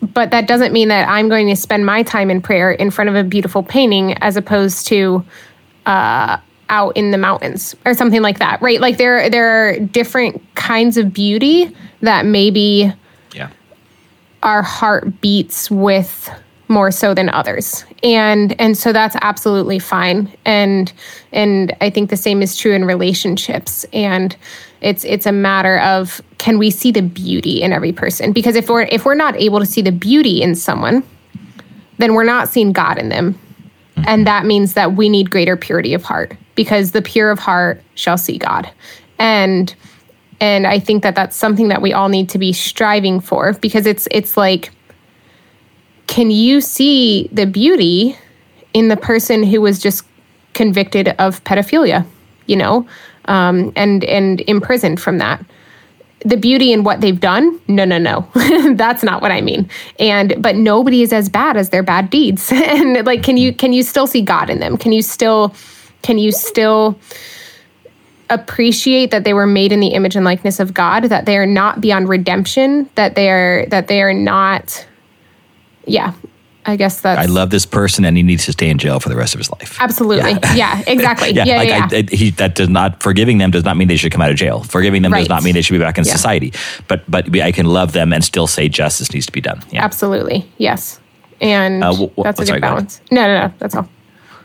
but 0.02 0.32
that 0.32 0.48
doesn't 0.48 0.74
mean 0.74 0.88
that 0.88 1.08
I'm 1.08 1.30
going 1.30 1.48
to 1.48 1.56
spend 1.56 1.86
my 1.86 2.04
time 2.04 2.30
in 2.30 2.42
prayer 2.42 2.72
in 2.72 2.92
front 2.92 3.10
of 3.10 3.16
a 3.16 3.24
beautiful 3.24 3.64
painting 3.64 4.14
as 4.22 4.38
opposed 4.38 4.88
to 4.88 5.24
uh, 5.86 6.38
out 6.70 6.96
in 6.98 7.12
the 7.12 7.18
mountains 7.18 7.76
or 7.86 7.94
something 7.94 8.22
like 8.22 8.40
that, 8.40 8.62
right? 8.62 8.82
Like 8.82 8.98
there 8.98 9.30
there 9.30 9.48
are 9.48 9.80
different 9.80 10.42
kinds 10.56 10.98
of 10.98 11.14
beauty 11.14 11.76
that 12.02 12.26
maybe 12.26 12.92
Yeah. 13.34 13.50
our 14.44 14.62
heart 14.62 15.22
beats 15.22 15.70
with 15.72 16.30
more 16.70 16.92
so 16.92 17.14
than 17.14 17.30
others. 17.30 17.86
And 18.04 18.60
and 18.60 18.78
so 18.78 18.92
that's 18.92 19.16
absolutely 19.22 19.80
fine. 19.80 20.30
And 20.46 20.92
and 21.32 21.74
i 21.82 21.90
think 21.90 22.10
the 22.10 22.18
same 22.18 22.42
is 22.42 22.58
true 22.58 22.74
in 22.74 22.84
relationships. 22.86 23.86
And 23.94 24.36
it's 24.82 25.04
it's 25.06 25.26
a 25.26 25.32
matter 25.32 25.80
of 25.80 26.22
can 26.38 26.58
we 26.58 26.70
see 26.70 26.92
the 26.92 27.02
beauty 27.02 27.62
in 27.62 27.72
every 27.74 27.94
person? 27.94 28.32
Because 28.34 28.56
if 28.56 28.70
we're 28.70 28.84
if 28.92 29.06
we're 29.06 29.16
not 29.16 29.36
able 29.38 29.60
to 29.60 29.66
see 29.66 29.82
the 29.82 29.92
beauty 29.92 30.42
in 30.42 30.56
someone 30.56 31.04
then 32.00 32.14
we're 32.14 32.24
not 32.24 32.48
seeing 32.48 32.72
god 32.72 33.00
in 33.00 33.10
them 33.10 33.34
and 34.06 34.28
that 34.28 34.46
means 34.46 34.74
that 34.74 34.94
we 34.94 35.10
need 35.10 35.32
greater 35.32 35.58
purity 35.58 35.94
of 35.94 36.04
heart 36.04 36.36
because 36.56 36.92
the 36.92 37.02
pure 37.02 37.32
of 37.32 37.40
heart 37.40 37.82
shall 37.96 38.18
see 38.18 38.38
god. 38.38 38.70
And 39.20 39.74
and 40.40 40.68
i 40.68 40.80
think 40.80 41.04
that 41.04 41.16
that's 41.16 41.36
something 41.36 41.68
that 41.68 41.82
we 41.82 41.94
all 41.94 42.10
need 42.10 42.30
to 42.30 42.38
be 42.38 42.54
striving 42.54 43.20
for 43.20 43.54
because 43.54 43.86
it's 43.86 44.08
it's 44.12 44.38
like 44.38 44.72
can 46.08 46.32
you 46.32 46.62
see 46.62 47.28
the 47.32 47.46
beauty 47.46 48.18
in 48.74 48.88
the 48.88 48.98
person 48.98 49.44
who 49.44 49.62
was 49.62 49.80
just 49.80 50.06
convicted 50.54 51.10
of 51.20 51.44
pedophilia 51.44 52.06
you 52.46 52.56
know 52.56 52.88
um, 53.26 53.74
and 53.76 54.04
and 54.06 54.42
imprisoned 54.48 55.02
from 55.02 55.18
that 55.18 55.44
the 56.28 56.38
beauty 56.38 56.72
in 56.74 56.84
what 56.84 57.02
they've 57.02 57.20
done? 57.20 57.60
No 57.68 57.86
no 57.86 57.98
no. 57.98 58.28
That's 58.76 59.04
not 59.04 59.22
what 59.22 59.32
i 59.32 59.42
mean. 59.42 59.70
And 60.00 60.42
but 60.42 60.56
nobody 60.56 61.02
is 61.02 61.14
as 61.14 61.30
bad 61.30 61.58
as 61.58 61.70
their 61.70 61.84
bad 61.84 62.10
deeds. 62.10 62.52
And 62.68 63.06
like 63.06 63.24
can 63.24 63.38
you 63.38 63.54
can 63.54 63.74
you 63.74 63.84
still 63.84 64.08
see 64.08 64.22
god 64.22 64.50
in 64.50 64.60
them? 64.60 64.78
Can 64.78 64.92
you 64.92 65.02
still 65.02 65.56
can 66.02 66.18
you 66.18 66.32
still 66.32 67.00
appreciate 68.30 69.12
that 69.12 69.24
they 69.24 69.34
were 69.34 69.48
made 69.48 69.72
in 69.72 69.80
the 69.80 69.88
image 69.88 70.16
and 70.16 70.26
likeness 70.26 70.60
of 70.60 70.74
god 70.74 71.06
that 71.06 71.26
they 71.26 71.38
are 71.38 71.46
not 71.46 71.80
beyond 71.80 72.10
redemption 72.10 72.90
that 72.96 73.16
they 73.16 73.30
are 73.30 73.66
that 73.68 73.88
they 73.88 74.02
are 74.02 74.14
not 74.14 74.86
yeah 75.86 76.14
i 76.68 76.76
guess 76.76 77.02
that's 77.02 77.20
I 77.20 77.26
love 77.26 77.50
this 77.50 77.66
person 77.66 78.06
and 78.06 78.16
he 78.18 78.24
needs 78.24 78.46
to 78.46 78.52
stay 78.52 78.70
in 78.70 78.78
jail 78.78 79.00
for 79.00 79.10
the 79.10 79.16
rest 79.16 79.34
of 79.34 79.40
his 79.40 79.50
life. 79.52 79.78
absolutely 79.82 80.34
yeah, 80.56 80.84
exactly 80.86 81.32
yeah 81.38 81.46
yeah, 81.46 81.58
like 81.58 81.70
yeah. 81.70 81.88
I, 81.92 81.98
I, 81.98 82.16
he, 82.16 82.30
that 82.32 82.54
does 82.56 82.70
not 82.70 83.02
forgiving 83.02 83.38
them 83.40 83.52
does 83.52 83.64
not 83.64 83.78
mean 83.78 83.88
they 83.88 83.98
should 83.98 84.12
come 84.12 84.22
out 84.22 84.30
of 84.32 84.38
jail. 84.38 84.64
Forgiving 84.64 85.02
them 85.02 85.12
does 85.14 85.30
not 85.30 85.44
mean 85.44 85.54
they 85.56 85.62
should 85.62 85.74
be 85.74 85.80
back 85.80 85.98
in 85.98 86.04
Yeah. 86.06 86.12
society. 86.12 86.54
But 86.88 87.10
but 87.10 87.24
I 87.40 87.52
can 87.52 87.66
love 87.66 87.94
them 87.94 88.14
and 88.14 88.24
still 88.24 88.48
say 88.48 88.70
justice 88.70 89.12
needs 89.14 89.26
to 89.26 89.32
be 89.32 89.42
done. 89.42 89.62
Yeah. 89.72 89.84
absolutely 89.84 90.46
yes 90.58 91.00
and 91.42 91.84
Uh, 91.84 91.94
wh- 91.94 92.10
wh- 92.18 92.24
that's 92.24 92.40
a 92.42 92.46
sorry, 92.46 92.60
good 92.60 92.68
go 92.68 92.70
balance 92.74 93.02
no 93.12 93.22
no 93.28 93.48
no 93.48 93.54
that's 93.60 93.76
all 93.76 93.88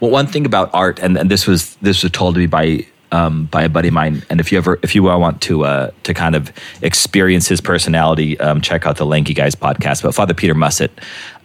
Well, 0.01 0.11
one 0.11 0.27
thing 0.27 0.47
about 0.47 0.71
art, 0.75 0.99
and, 1.01 1.17
and 1.17 1.31
this 1.31 1.47
was 1.47 1.77
this 1.83 2.03
was 2.03 2.13
told 2.13 2.35
to 2.35 2.41
me 2.41 2.47
by 2.47 2.87
um, 3.13 3.45
by 3.51 3.63
a 3.63 3.69
buddy 3.69 3.89
of 3.89 3.95
mine, 3.95 4.23
and 4.31 4.41
if 4.41 4.51
you 4.51 4.59
ever 4.59 4.79
if 4.83 4.95
you 4.95 5.03
want 5.05 5.41
to 5.43 5.65
uh, 5.65 5.91
to 6.05 6.15
kind 6.15 6.35
of 6.35 6.51
experience 6.81 7.47
his 7.47 7.61
personality, 7.61 8.41
um, 8.41 8.61
check 8.61 8.87
out 8.87 8.97
the 8.97 9.05
Lanky 9.07 9.35
Guys 9.35 9.55
podcast. 9.55 10.03
But 10.03 10.15
Father 10.15 10.35
Peter 10.35 10.55
Mussett 10.55 10.91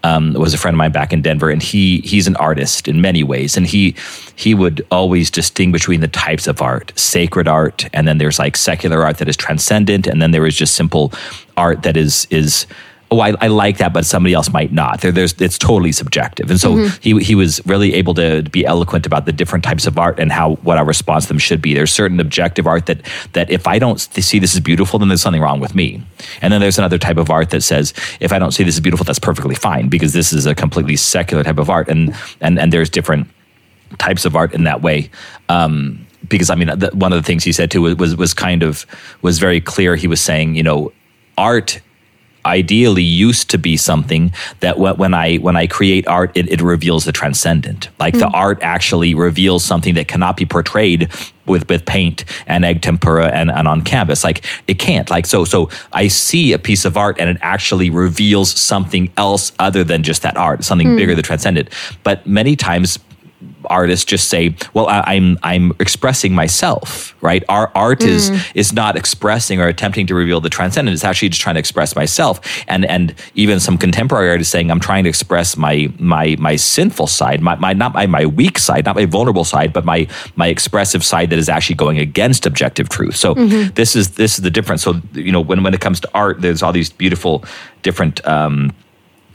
um, 0.03 0.33
was 0.33 0.53
a 0.53 0.57
friend 0.57 0.75
of 0.75 0.77
mine 0.77 0.91
back 0.91 1.11
in 1.11 1.21
Denver, 1.21 1.49
and 1.49 1.61
he 1.61 1.99
he's 2.01 2.27
an 2.27 2.35
artist 2.37 2.87
in 2.87 3.01
many 3.01 3.23
ways, 3.23 3.57
and 3.57 3.65
he 3.65 3.95
he 4.35 4.53
would 4.53 4.85
always 4.91 5.31
distinguish 5.31 5.81
between 5.81 6.01
the 6.01 6.07
types 6.07 6.47
of 6.47 6.61
art: 6.61 6.91
sacred 6.95 7.47
art, 7.47 7.87
and 7.93 8.07
then 8.07 8.17
there's 8.17 8.39
like 8.39 8.57
secular 8.57 9.03
art 9.03 9.17
that 9.17 9.27
is 9.27 9.37
transcendent, 9.37 10.07
and 10.07 10.21
then 10.21 10.31
there 10.31 10.45
is 10.45 10.55
just 10.55 10.75
simple 10.75 11.11
art 11.55 11.83
that 11.83 11.97
is 11.97 12.27
is 12.29 12.67
oh, 13.09 13.19
I, 13.19 13.33
I 13.39 13.47
like 13.47 13.77
that, 13.77 13.93
but 13.93 14.05
somebody 14.05 14.33
else 14.33 14.51
might 14.51 14.73
not. 14.73 15.01
There, 15.01 15.11
there's, 15.11 15.33
it's 15.39 15.57
totally 15.57 15.91
subjective. 15.91 16.49
And 16.51 16.59
so 16.59 16.75
he, 17.01 17.17
he 17.19 17.35
was 17.35 17.65
really 17.65 17.93
able 17.93 18.13
to 18.15 18.43
be 18.43 18.65
eloquent 18.65 19.05
about 19.05 19.25
the 19.25 19.31
different 19.31 19.63
types 19.63 19.87
of 19.87 19.97
art 19.97 20.19
and 20.19 20.31
how, 20.31 20.55
what 20.55 20.77
our 20.77 20.85
response 20.85 21.25
to 21.25 21.29
them 21.29 21.37
should 21.37 21.61
be. 21.61 21.73
There's 21.73 21.91
certain 21.91 22.19
objective 22.19 22.67
art 22.67 22.85
that, 22.87 23.01
that 23.33 23.49
if 23.49 23.65
I 23.65 23.79
don't 23.79 23.97
see 23.99 24.39
this 24.39 24.53
is 24.53 24.59
beautiful, 24.59 24.99
then 24.99 25.07
there's 25.07 25.21
something 25.21 25.41
wrong 25.41 25.59
with 25.59 25.73
me. 25.73 26.03
And 26.41 26.51
then 26.51 26.59
there's 26.59 26.77
another 26.77 26.97
type 26.97 27.17
of 27.17 27.29
art 27.29 27.51
that 27.51 27.61
says, 27.61 27.93
if 28.19 28.33
I 28.33 28.39
don't 28.39 28.51
see 28.51 28.63
this 28.63 28.75
is 28.75 28.81
beautiful, 28.81 29.05
that's 29.05 29.19
perfectly 29.19 29.55
fine 29.55 29.87
because 29.87 30.11
this 30.13 30.33
is 30.33 30.45
a 30.45 30.53
completely 30.53 30.97
secular 30.97 31.43
type 31.43 31.59
of 31.59 31.69
art. 31.69 31.87
And, 31.87 32.13
and, 32.41 32.59
and 32.59 32.73
there's 32.73 32.89
different 32.89 33.27
types 33.99 34.25
of 34.25 34.35
art 34.35 34.53
in 34.53 34.65
that 34.65 34.81
way. 34.81 35.09
Um, 35.47 36.05
because 36.27 36.49
I 36.49 36.55
mean, 36.55 36.67
one 36.93 37.13
of 37.13 37.21
the 37.21 37.25
things 37.25 37.45
he 37.45 37.53
said 37.53 37.71
too 37.71 37.81
was, 37.81 37.95
was 37.95 38.15
was 38.17 38.33
kind 38.33 38.63
of 38.63 38.85
was 39.21 39.39
very 39.39 39.61
clear. 39.61 39.95
He 39.95 40.07
was 40.07 40.19
saying, 40.19 40.55
you 40.55 40.63
know, 40.63 40.91
art 41.37 41.79
ideally 42.47 43.03
used 43.03 43.49
to 43.51 43.57
be 43.57 43.77
something 43.77 44.33
that 44.61 44.79
when 44.79 45.13
I 45.13 45.37
when 45.37 45.55
I 45.55 45.67
create 45.67 46.07
art, 46.07 46.31
it, 46.35 46.49
it 46.49 46.61
reveals 46.61 47.05
the 47.05 47.11
transcendent. 47.11 47.89
Like 47.99 48.13
the 48.15 48.25
mm. 48.25 48.33
art 48.33 48.59
actually 48.61 49.13
reveals 49.13 49.63
something 49.63 49.93
that 49.95 50.07
cannot 50.07 50.37
be 50.37 50.45
portrayed 50.45 51.11
with 51.45 51.69
with 51.69 51.85
paint 51.85 52.25
and 52.45 52.65
egg 52.65 52.81
tempera 52.81 53.27
and, 53.27 53.49
and 53.49 53.67
on 53.67 53.81
canvas. 53.81 54.23
Like 54.23 54.43
it 54.67 54.79
can't. 54.79 55.09
Like 55.09 55.25
so 55.25 55.45
so 55.45 55.69
I 55.93 56.07
see 56.07 56.53
a 56.53 56.59
piece 56.59 56.85
of 56.85 56.97
art 56.97 57.17
and 57.19 57.29
it 57.29 57.37
actually 57.41 57.89
reveals 57.89 58.51
something 58.51 59.11
else 59.17 59.51
other 59.59 59.83
than 59.83 60.03
just 60.03 60.21
that 60.23 60.37
art, 60.37 60.63
something 60.63 60.89
hmm. 60.89 60.95
bigger 60.95 61.15
than 61.15 61.23
transcendent. 61.23 61.69
But 62.03 62.25
many 62.25 62.55
times 62.55 62.99
artists 63.69 64.05
just 64.05 64.27
say, 64.29 64.55
"Well, 64.73 64.87
I, 64.87 65.03
I'm 65.07 65.37
I'm 65.43 65.71
expressing 65.79 66.33
myself." 66.33 67.15
Right? 67.21 67.43
Our 67.49 67.71
art 67.75 68.03
is 68.03 68.31
is 68.55 68.73
not 68.73 68.95
expressing 68.95 69.59
or 69.59 69.67
attempting 69.67 70.07
to 70.07 70.15
reveal 70.15 70.41
the 70.41 70.49
transcendent. 70.49 70.93
It's 70.93 71.03
actually 71.03 71.29
just 71.29 71.41
trying 71.41 71.55
to 71.55 71.59
express 71.59 71.95
myself. 71.95 72.39
And 72.67 72.85
and 72.85 73.13
even 73.35 73.59
some 73.59 73.77
contemporary 73.77 74.29
artists 74.29 74.51
saying, 74.51 74.71
"I'm 74.71 74.79
trying 74.79 75.03
to 75.03 75.09
express 75.09 75.57
my 75.57 75.91
my 75.99 76.35
my 76.39 76.55
sinful 76.55 77.07
side, 77.07 77.41
my, 77.41 77.55
my 77.55 77.73
not 77.73 77.93
my 77.93 78.05
my 78.05 78.25
weak 78.25 78.57
side, 78.57 78.85
not 78.85 78.95
my 78.95 79.05
vulnerable 79.05 79.43
side, 79.43 79.73
but 79.73 79.85
my 79.85 80.07
my 80.35 80.47
expressive 80.47 81.03
side 81.03 81.29
that 81.29 81.39
is 81.39 81.49
actually 81.49 81.75
going 81.75 81.99
against 81.99 82.45
objective 82.45 82.89
truth." 82.89 83.15
So 83.15 83.33
this 83.33 83.95
is 83.95 84.11
this 84.11 84.37
is 84.37 84.43
the 84.43 84.51
difference. 84.51 84.83
So 84.83 85.01
you 85.13 85.31
know, 85.31 85.41
when 85.41 85.63
when 85.63 85.73
it 85.73 85.81
comes 85.81 85.99
to 86.01 86.09
art, 86.13 86.41
there's 86.41 86.63
all 86.63 86.73
these 86.73 86.89
beautiful 86.89 87.43
different. 87.83 88.25
Um, 88.27 88.73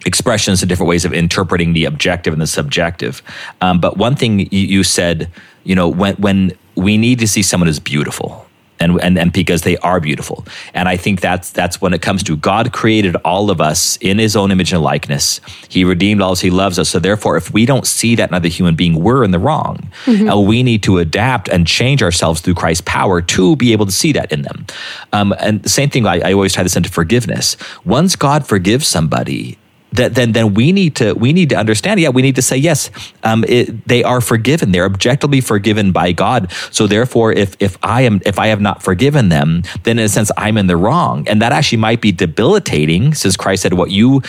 expressions 0.05 0.63
and 0.63 0.69
different 0.69 0.89
ways 0.89 1.05
of 1.05 1.13
interpreting 1.13 1.73
the 1.73 1.85
objective 1.85 2.33
and 2.33 2.43
the 2.43 2.47
subjective. 2.47 3.23
Um, 3.61 3.81
but 3.81 3.97
one 3.97 4.17
thing 4.17 4.41
you, 4.41 4.49
you 4.51 4.85
said, 4.85 5.31
you 5.65 5.75
know, 5.75 5.89
when 5.89 6.15
when 6.17 6.53
we 6.75 6.97
need 6.97 7.19
to 7.19 7.29
see 7.29 7.43
someone 7.43 7.69
as 7.69 7.81
beautiful. 7.81 8.47
And, 8.81 9.01
and, 9.01 9.17
and 9.17 9.33
because 9.33 9.63
they 9.63 9.77
are 9.77 10.01
beautiful. 10.01 10.45
And 10.75 10.89
I 10.89 10.97
think 10.97 11.21
that's 11.21 11.51
that's 11.51 11.81
when 11.81 11.95
it 11.95 12.03
comes 12.03 12.25
to 12.25 12.37
God 12.37 12.73
created 12.73 13.15
all 13.25 13.49
of 13.49 13.61
us 13.61 13.97
in 14.01 14.19
his 14.19 14.35
own 14.35 14.51
image 14.51 14.73
and 14.73 14.83
likeness. 14.83 15.41
He 15.69 15.85
redeemed 15.85 16.21
all 16.21 16.33
us, 16.33 16.41
he 16.41 16.51
loves 16.51 16.81
us. 16.81 16.89
So 16.89 16.99
therefore, 16.99 17.37
if 17.37 17.53
we 17.53 17.65
don't 17.65 17.87
see 17.87 18.17
that 18.17 18.31
in 18.31 18.35
another 18.35 18.49
human 18.49 18.75
being, 18.75 19.01
we're 19.01 19.23
in 19.23 19.31
the 19.31 19.39
wrong. 19.39 19.89
And 20.07 20.49
we 20.49 20.65
need 20.65 20.83
to 20.83 20.99
adapt 20.99 21.49
and 21.49 21.65
change 21.65 22.03
ourselves 22.03 22.41
through 22.41 22.55
Christ's 22.55 22.83
power 22.85 23.23
to 23.23 23.55
be 23.55 23.71
able 23.71 23.87
to 23.87 23.93
see 23.93 24.11
that 24.15 24.33
in 24.33 24.43
them. 24.43 24.67
Um, 25.13 25.33
and 25.39 25.63
the 25.63 25.69
same 25.69 25.89
thing, 25.89 26.05
I, 26.05 26.31
I 26.31 26.33
always 26.33 26.53
tie 26.53 26.65
this 26.65 26.75
into 26.75 26.91
forgiveness. 26.91 27.57
Once 27.85 28.17
God 28.17 28.49
forgives 28.49 28.89
somebody, 28.89 29.59
that 29.93 30.15
then 30.15 30.33
then 30.33 30.55
we 30.55 30.73
need 30.73 30.97
to 30.97 31.15
we 31.15 31.33
need 31.33 31.51
to 31.51 31.57
understand. 31.57 32.01
Yeah, 32.01 32.11
we 32.11 32.23
need 32.23 32.37
to 32.37 32.43
say 32.43 32.57
yes. 32.57 32.91
Um, 33.23 33.45
it, 33.49 33.87
they 33.87 34.03
are 34.05 34.21
forgiven. 34.21 34.73
They're 34.73 34.85
objectively 34.85 35.41
forgiven 35.41 35.93
by 35.93 36.13
God. 36.13 36.53
So 36.71 36.87
therefore, 36.87 37.33
if 37.33 37.57
if 37.61 37.79
I 37.83 38.03
am 38.03 38.21
if 38.25 38.39
I 38.39 38.49
have 38.49 38.61
not 38.61 38.83
forgiven 38.83 39.29
them, 39.29 39.63
then 39.85 39.99
in 39.99 40.05
a 40.05 40.09
sense 40.09 40.31
I'm 40.37 40.57
in 40.59 40.67
the 40.67 40.77
wrong, 40.77 41.29
and 41.29 41.41
that 41.43 41.53
actually 41.53 41.79
might 41.79 42.01
be 42.01 42.13
debilitating. 42.13 43.15
Since 43.15 43.37
Christ 43.37 43.63
said, 43.63 43.75
"What 43.75 43.91
you." 43.91 44.23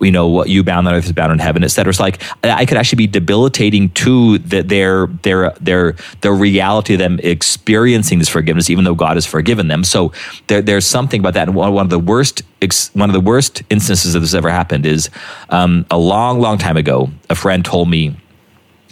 You 0.00 0.10
know 0.10 0.26
what 0.28 0.48
you 0.48 0.64
bound 0.64 0.88
on 0.88 0.94
earth 0.94 1.06
is 1.06 1.12
bound 1.12 1.32
in 1.32 1.38
heaven, 1.38 1.62
etc. 1.62 1.90
It's 1.90 2.00
like 2.00 2.22
I 2.42 2.64
could 2.64 2.78
actually 2.78 2.96
be 2.96 3.06
debilitating 3.06 3.90
to 3.90 4.38
the, 4.38 4.62
their 4.62 5.06
their 5.06 5.50
their 5.60 5.96
the 6.22 6.32
reality 6.32 6.94
of 6.94 6.98
them 6.98 7.18
experiencing 7.22 8.18
this 8.18 8.28
forgiveness, 8.28 8.70
even 8.70 8.84
though 8.84 8.94
God 8.94 9.16
has 9.16 9.26
forgiven 9.26 9.68
them. 9.68 9.84
So 9.84 10.12
there, 10.46 10.62
there's 10.62 10.86
something 10.86 11.20
about 11.20 11.34
that. 11.34 11.48
And 11.48 11.56
one, 11.56 11.76
of 11.76 11.90
the 11.90 11.98
worst 11.98 12.42
one 12.94 13.08
of 13.08 13.14
the 13.14 13.20
worst 13.20 13.62
instances 13.70 14.14
of 14.14 14.22
this 14.22 14.34
ever 14.34 14.50
happened 14.50 14.86
is 14.86 15.10
um, 15.48 15.86
a 15.90 15.98
long, 15.98 16.40
long 16.40 16.58
time 16.58 16.76
ago. 16.76 17.10
A 17.28 17.34
friend 17.34 17.64
told 17.64 17.88
me 17.88 18.16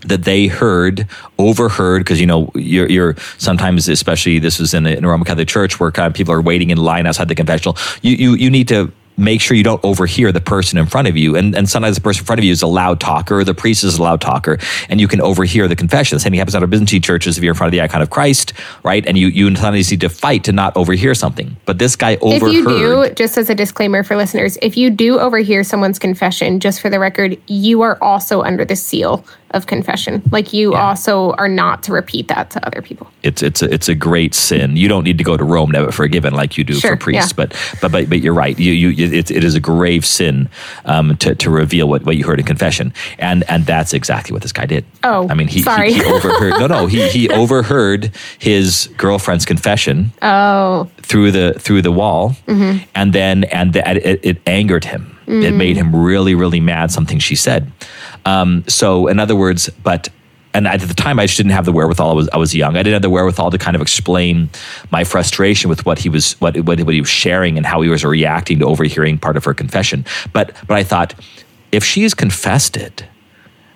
that 0.06 0.24
they 0.24 0.46
heard, 0.46 1.08
overheard, 1.38 2.00
because 2.00 2.20
you 2.20 2.26
know 2.26 2.50
you're, 2.54 2.88
you're 2.88 3.16
sometimes, 3.38 3.88
especially 3.88 4.38
this 4.38 4.58
was 4.58 4.74
in 4.74 4.86
a, 4.86 4.90
in 4.90 5.04
Roman 5.04 5.24
Catholic 5.24 5.48
church 5.48 5.80
where 5.80 5.90
kind 5.90 6.06
of 6.06 6.14
people 6.14 6.32
are 6.32 6.40
waiting 6.40 6.70
in 6.70 6.78
line 6.78 7.06
outside 7.06 7.28
the 7.28 7.34
confessional. 7.34 7.76
You 8.02 8.14
you 8.14 8.34
you 8.34 8.50
need 8.50 8.68
to 8.68 8.92
make 9.18 9.40
sure 9.40 9.56
you 9.56 9.64
don't 9.64 9.82
overhear 9.84 10.32
the 10.32 10.40
person 10.40 10.78
in 10.78 10.86
front 10.86 11.08
of 11.08 11.16
you. 11.16 11.36
And, 11.36 11.54
and 11.54 11.68
sometimes 11.68 11.96
the 11.96 12.02
person 12.02 12.22
in 12.22 12.26
front 12.26 12.38
of 12.38 12.44
you 12.44 12.52
is 12.52 12.62
a 12.62 12.66
loud 12.66 13.00
talker, 13.00 13.40
or 13.40 13.44
the 13.44 13.54
priest 13.54 13.84
is 13.84 13.98
a 13.98 14.02
loud 14.02 14.20
talker, 14.20 14.58
and 14.88 15.00
you 15.00 15.08
can 15.08 15.20
overhear 15.20 15.68
the 15.68 15.76
confession. 15.76 16.16
The 16.16 16.20
same 16.20 16.32
thing 16.32 16.38
happens 16.38 16.54
at 16.54 16.62
our 16.62 16.68
Byzantine 16.68 17.02
churches 17.02 17.36
if 17.36 17.44
you're 17.44 17.52
in 17.52 17.56
front 17.56 17.68
of 17.68 17.72
the 17.72 17.80
icon 17.80 18.00
of 18.00 18.10
Christ, 18.10 18.52
right? 18.84 19.04
And 19.06 19.18
you, 19.18 19.28
you 19.28 19.46
sometimes 19.54 19.90
need 19.90 20.00
to 20.00 20.08
fight 20.08 20.44
to 20.44 20.52
not 20.52 20.76
overhear 20.76 21.14
something. 21.14 21.56
But 21.64 21.78
this 21.78 21.96
guy 21.96 22.16
overheard. 22.16 22.54
If 22.54 22.64
you 22.64 22.64
do, 22.64 23.14
just 23.14 23.36
as 23.36 23.50
a 23.50 23.54
disclaimer 23.54 24.02
for 24.02 24.16
listeners, 24.16 24.56
if 24.62 24.76
you 24.76 24.90
do 24.90 25.18
overhear 25.18 25.64
someone's 25.64 25.98
confession, 25.98 26.60
just 26.60 26.80
for 26.80 26.88
the 26.88 26.98
record, 26.98 27.38
you 27.48 27.82
are 27.82 27.98
also 28.02 28.42
under 28.42 28.64
the 28.64 28.76
seal 28.76 29.24
of 29.52 29.66
confession. 29.66 30.22
Like 30.30 30.52
you 30.52 30.72
Yeah. 30.72 30.82
also 30.88 31.32
are 31.32 31.48
not 31.48 31.82
to 31.84 31.92
repeat 31.92 32.28
that 32.28 32.50
to 32.50 32.66
other 32.66 32.82
people. 32.82 33.06
it's 33.22 33.42
it's 33.42 33.62
a, 33.62 33.72
it's 33.72 33.88
a 33.88 33.94
great 33.94 34.34
sin. 34.34 34.76
You 34.76 34.88
don't 34.88 35.04
need 35.04 35.18
to 35.18 35.24
go 35.24 35.36
to 35.36 35.44
Rome 35.44 35.72
to 35.72 35.78
have 35.78 35.88
it 35.88 35.92
forgiven 35.94 36.34
like 36.34 36.58
you 36.58 36.64
do 36.64 36.74
Sure, 36.74 36.92
for 36.92 36.96
priests, 36.96 37.32
yeah. 37.32 37.36
but, 37.46 37.56
but 37.80 37.90
but 37.92 38.08
but 38.10 38.20
you're 38.20 38.34
right. 38.34 38.58
You 38.58 38.72
you 38.72 38.90
it, 39.12 39.30
it 39.30 39.42
is 39.44 39.54
a 39.54 39.60
grave 39.60 40.04
sin 40.04 40.48
um, 40.84 41.16
to 41.18 41.34
to 41.34 41.50
reveal 41.50 41.88
what, 41.88 42.04
what 42.04 42.16
you 42.16 42.24
heard 42.26 42.38
in 42.40 42.46
confession, 42.46 42.92
and 43.18 43.42
and 43.48 43.66
that's 43.66 43.92
exactly 43.94 44.32
what 44.32 44.42
this 44.42 44.52
guy 44.52 44.66
did. 44.66 44.84
Oh, 45.02 45.26
I 45.28 45.34
mean 45.34 45.48
he 45.48 45.62
sorry. 45.62 45.92
he, 45.92 45.98
he 46.00 46.04
overheard 46.04 46.60
no 46.60 46.66
no 46.66 46.86
he 46.86 47.08
he 47.08 47.28
overheard 47.42 48.10
his 48.38 48.88
girlfriend's 48.96 49.44
confession 49.44 50.12
Oh, 50.22 50.88
through 51.02 51.32
the 51.32 51.54
through 51.58 51.82
the 51.82 51.92
wall, 51.92 52.36
Mm-hmm. 52.46 52.84
and 52.94 53.12
then 53.12 53.44
and 53.44 53.72
the, 53.72 53.82
it, 54.08 54.20
it 54.22 54.36
angered 54.46 54.84
him. 54.84 55.17
It 55.28 55.52
made 55.52 55.76
him 55.76 55.94
really 55.94 56.34
really 56.34 56.60
mad. 56.60 56.90
Something 56.90 57.18
she 57.18 57.36
said. 57.36 57.70
Um, 58.24 58.64
so 58.66 59.06
in 59.06 59.18
other 59.18 59.36
words, 59.36 59.68
but 59.82 60.08
and 60.54 60.66
at 60.66 60.80
the 60.80 60.94
time 60.94 61.18
I 61.18 61.26
just 61.26 61.36
didn't 61.36 61.52
have 61.52 61.64
the 61.64 61.72
wherewithal. 61.72 62.10
I 62.10 62.14
was 62.14 62.28
I 62.30 62.36
was 62.36 62.54
young. 62.54 62.76
I 62.76 62.82
didn't 62.82 62.94
have 62.94 63.02
the 63.02 63.10
wherewithal 63.10 63.50
to 63.50 63.58
kind 63.58 63.74
of 63.76 63.82
explain 63.82 64.50
my 64.90 65.04
frustration 65.04 65.68
with 65.68 65.84
what 65.86 65.98
he 65.98 66.08
was 66.08 66.32
what 66.40 66.56
what, 66.60 66.80
what 66.80 66.94
he 66.94 67.00
was 67.00 67.10
sharing 67.10 67.56
and 67.56 67.66
how 67.66 67.80
he 67.80 67.88
was 67.88 68.04
reacting 68.04 68.58
to 68.60 68.66
overhearing 68.66 69.18
part 69.18 69.36
of 69.36 69.44
her 69.44 69.54
confession. 69.54 70.04
But 70.32 70.54
but 70.66 70.76
I 70.76 70.82
thought 70.84 71.14
if 71.70 71.84
she's 71.84 72.14
confessed 72.14 72.76
it, 72.76 73.04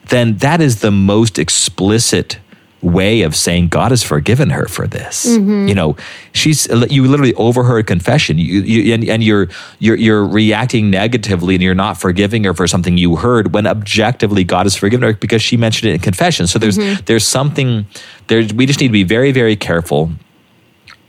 then 0.08 0.38
that 0.38 0.60
is 0.60 0.80
the 0.80 0.90
most 0.90 1.38
explicit 1.38 2.38
way 2.82 3.22
of 3.22 3.34
saying 3.36 3.68
God 3.68 3.92
has 3.92 4.02
forgiven 4.02 4.50
her 4.50 4.66
for 4.66 4.86
this. 4.86 5.26
Mm-hmm. 5.26 5.68
You 5.68 5.74
know, 5.74 5.96
she's 6.32 6.66
you 6.90 7.06
literally 7.06 7.34
overheard 7.34 7.86
confession, 7.86 8.38
you, 8.38 8.60
you 8.60 8.94
and, 8.94 9.08
and 9.08 9.22
you're 9.22 9.48
you're 9.78 9.96
you're 9.96 10.26
reacting 10.26 10.90
negatively, 10.90 11.54
and 11.54 11.62
you're 11.62 11.74
not 11.74 11.96
forgiving 11.96 12.44
her 12.44 12.54
for 12.54 12.66
something 12.66 12.98
you 12.98 13.16
heard 13.16 13.54
when 13.54 13.66
objectively 13.66 14.44
God 14.44 14.66
has 14.66 14.76
forgiven 14.76 15.08
her 15.08 15.14
because 15.14 15.42
she 15.42 15.56
mentioned 15.56 15.90
it 15.90 15.94
in 15.94 16.00
confession. 16.00 16.46
So 16.46 16.58
there's 16.58 16.78
mm-hmm. 16.78 17.04
there's 17.06 17.26
something 17.26 17.86
there. 18.26 18.44
We 18.54 18.66
just 18.66 18.80
need 18.80 18.88
to 18.88 18.92
be 18.92 19.04
very 19.04 19.32
very 19.32 19.56
careful 19.56 20.10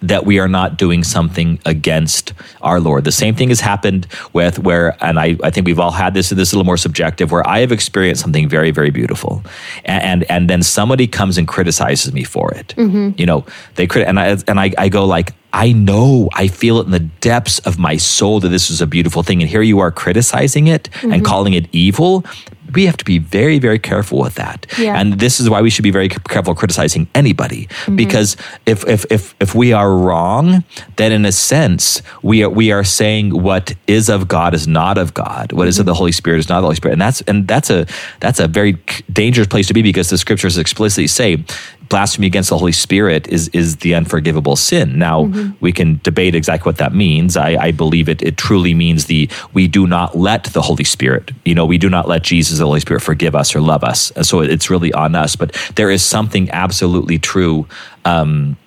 that 0.04 0.26
we 0.26 0.38
are 0.38 0.50
not 0.50 0.78
doing 0.78 1.04
something 1.04 1.60
against 1.66 2.34
our 2.62 2.80
Lord. 2.80 3.06
The 3.06 3.12
same 3.12 3.36
thing 3.36 3.50
has 3.50 3.62
happened 3.62 4.06
with 4.34 4.60
where, 4.60 4.98
and 5.02 5.18
I, 5.18 5.38
I 5.42 5.50
think 5.50 5.66
we've 5.66 5.80
all 5.80 5.92
had 5.92 6.14
this, 6.14 6.30
this 6.30 6.50
is 6.50 6.54
a 6.54 6.58
little 6.58 6.66
more 6.66 6.78
subjective, 6.78 7.32
where 7.32 7.48
I 7.48 7.60
have 7.60 7.72
experienced 7.72 8.22
something 8.22 8.50
very, 8.50 8.72
very 8.72 8.90
beautiful. 8.90 9.44
And, 9.86 10.04
and, 10.04 10.32
and 10.32 10.50
then 10.50 10.62
somebody 10.62 11.08
comes 11.08 11.38
and 11.38 11.48
criticizes 11.48 12.12
me 12.14 12.26
for 12.26 12.54
it. 12.54 12.76
Mm-hmm. 12.78 13.12
You 13.18 13.26
know, 13.26 13.46
they 13.76 13.88
crit, 13.88 14.08
and 14.08 14.20
I, 14.20 14.38
and 14.48 14.60
I, 14.60 14.74
I 14.78 14.90
go 14.90 15.06
like, 15.06 15.34
I 15.54 15.72
know, 15.72 16.30
I 16.34 16.48
feel 16.48 16.80
it 16.80 16.86
in 16.86 16.92
the 16.92 17.00
depths 17.00 17.60
of 17.60 17.78
my 17.78 17.96
soul 17.96 18.40
that 18.40 18.50
this 18.50 18.72
is 18.72 18.82
a 18.82 18.88
beautiful 18.88 19.24
thing. 19.24 19.42
And 19.42 19.50
here 19.50 19.62
you 19.62 19.80
are 19.80 19.92
criticizing 19.92 20.68
it 20.68 20.90
and 21.04 21.14
mm-hmm. 21.14 21.24
calling 21.24 21.54
it 21.54 21.68
evil. 21.72 22.26
We 22.74 22.86
have 22.86 22.98
to 22.98 23.06
be 23.06 23.20
very, 23.20 23.60
very 23.60 23.80
careful 23.80 24.20
with 24.20 24.36
that. 24.36 24.66
Yeah. 24.78 25.00
And 25.00 25.20
this 25.20 25.40
is 25.40 25.50
why 25.50 25.62
we 25.62 25.70
should 25.70 25.84
be 25.84 25.92
very 25.92 26.10
careful 26.10 26.56
criticizing 26.56 27.08
anybody. 27.16 27.68
Mm-hmm. 27.68 27.96
Because 27.96 28.38
if, 28.66 28.86
if 28.88 29.06
if 29.12 29.36
if 29.40 29.56
we 29.56 29.74
are 29.74 29.94
wrong 29.94 30.64
then 30.96 31.12
in 31.12 31.26
a 31.26 31.32
sense 31.32 32.02
we 32.22 32.44
are 32.44 32.50
we 32.50 32.72
are 32.72 32.84
saying 32.84 33.30
what 33.42 33.74
is 33.88 34.10
of 34.10 34.28
God 34.28 34.54
is 34.54 34.68
not 34.68 34.98
of 34.98 35.14
God. 35.14 35.52
What 35.52 35.68
is 35.68 35.76
mm-hmm. 35.76 35.82
of 35.82 35.86
the 35.88 35.94
Holy 35.94 36.12
Spirit 36.12 36.40
is 36.40 36.50
not 36.50 36.58
of 36.58 36.64
the 36.64 36.68
Holy 36.68 36.76
Spirit. 36.76 36.94
And 36.94 37.02
that's 37.02 37.22
and 37.22 37.48
that's 37.48 37.70
a 37.70 37.86
that's 38.20 38.40
a 38.40 38.48
very 38.48 38.74
dangerous 39.12 39.48
place 39.48 39.68
to 39.68 39.74
be 39.74 39.82
because 39.82 40.10
the 40.10 40.18
scriptures 40.18 40.58
explicitly 40.58 41.08
say 41.08 41.44
blasphemy 41.90 42.28
against 42.28 42.50
the 42.50 42.58
Holy 42.58 42.72
Spirit 42.72 43.28
is 43.28 43.50
is 43.50 43.78
the 43.78 43.96
unforgivable 43.96 44.56
sin. 44.56 44.98
Now 44.98 45.32
we 45.60 45.72
can 45.72 46.00
debate 46.04 46.36
exactly 46.36 46.68
what 46.68 46.78
that 46.78 46.94
means. 46.94 47.38
I, 47.38 47.56
I 47.56 47.72
believe 47.72 48.10
it 48.10 48.22
it 48.22 48.38
truly 48.38 48.74
means 48.74 49.06
the 49.06 49.30
we 49.54 49.68
do 49.68 49.88
not 49.88 50.18
let 50.18 50.46
the 50.46 50.62
Holy 50.62 50.84
Spirit 50.84 51.32
you 51.46 51.56
know 51.56 51.66
we 51.66 51.78
do 51.78 51.90
not 51.90 52.08
let 52.08 52.24
Jesus 52.24 52.60
the 52.60 52.66
Holy 52.66 52.80
Spirit 52.80 53.02
forgive 53.02 53.36
us 53.36 53.56
or 53.56 53.62
love 53.62 53.84
us. 53.84 54.12
And 54.12 54.26
so 54.26 54.42
it's 54.42 54.70
really 54.70 54.94
on 54.94 55.16
us. 55.16 55.36
But 55.36 55.54
there 55.76 55.92
is 55.92 56.04
something 56.04 56.50
absolutely 56.52 57.20
true 57.20 57.68
um, 58.06 58.58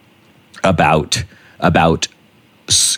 about 0.62 1.24
about 1.60 2.08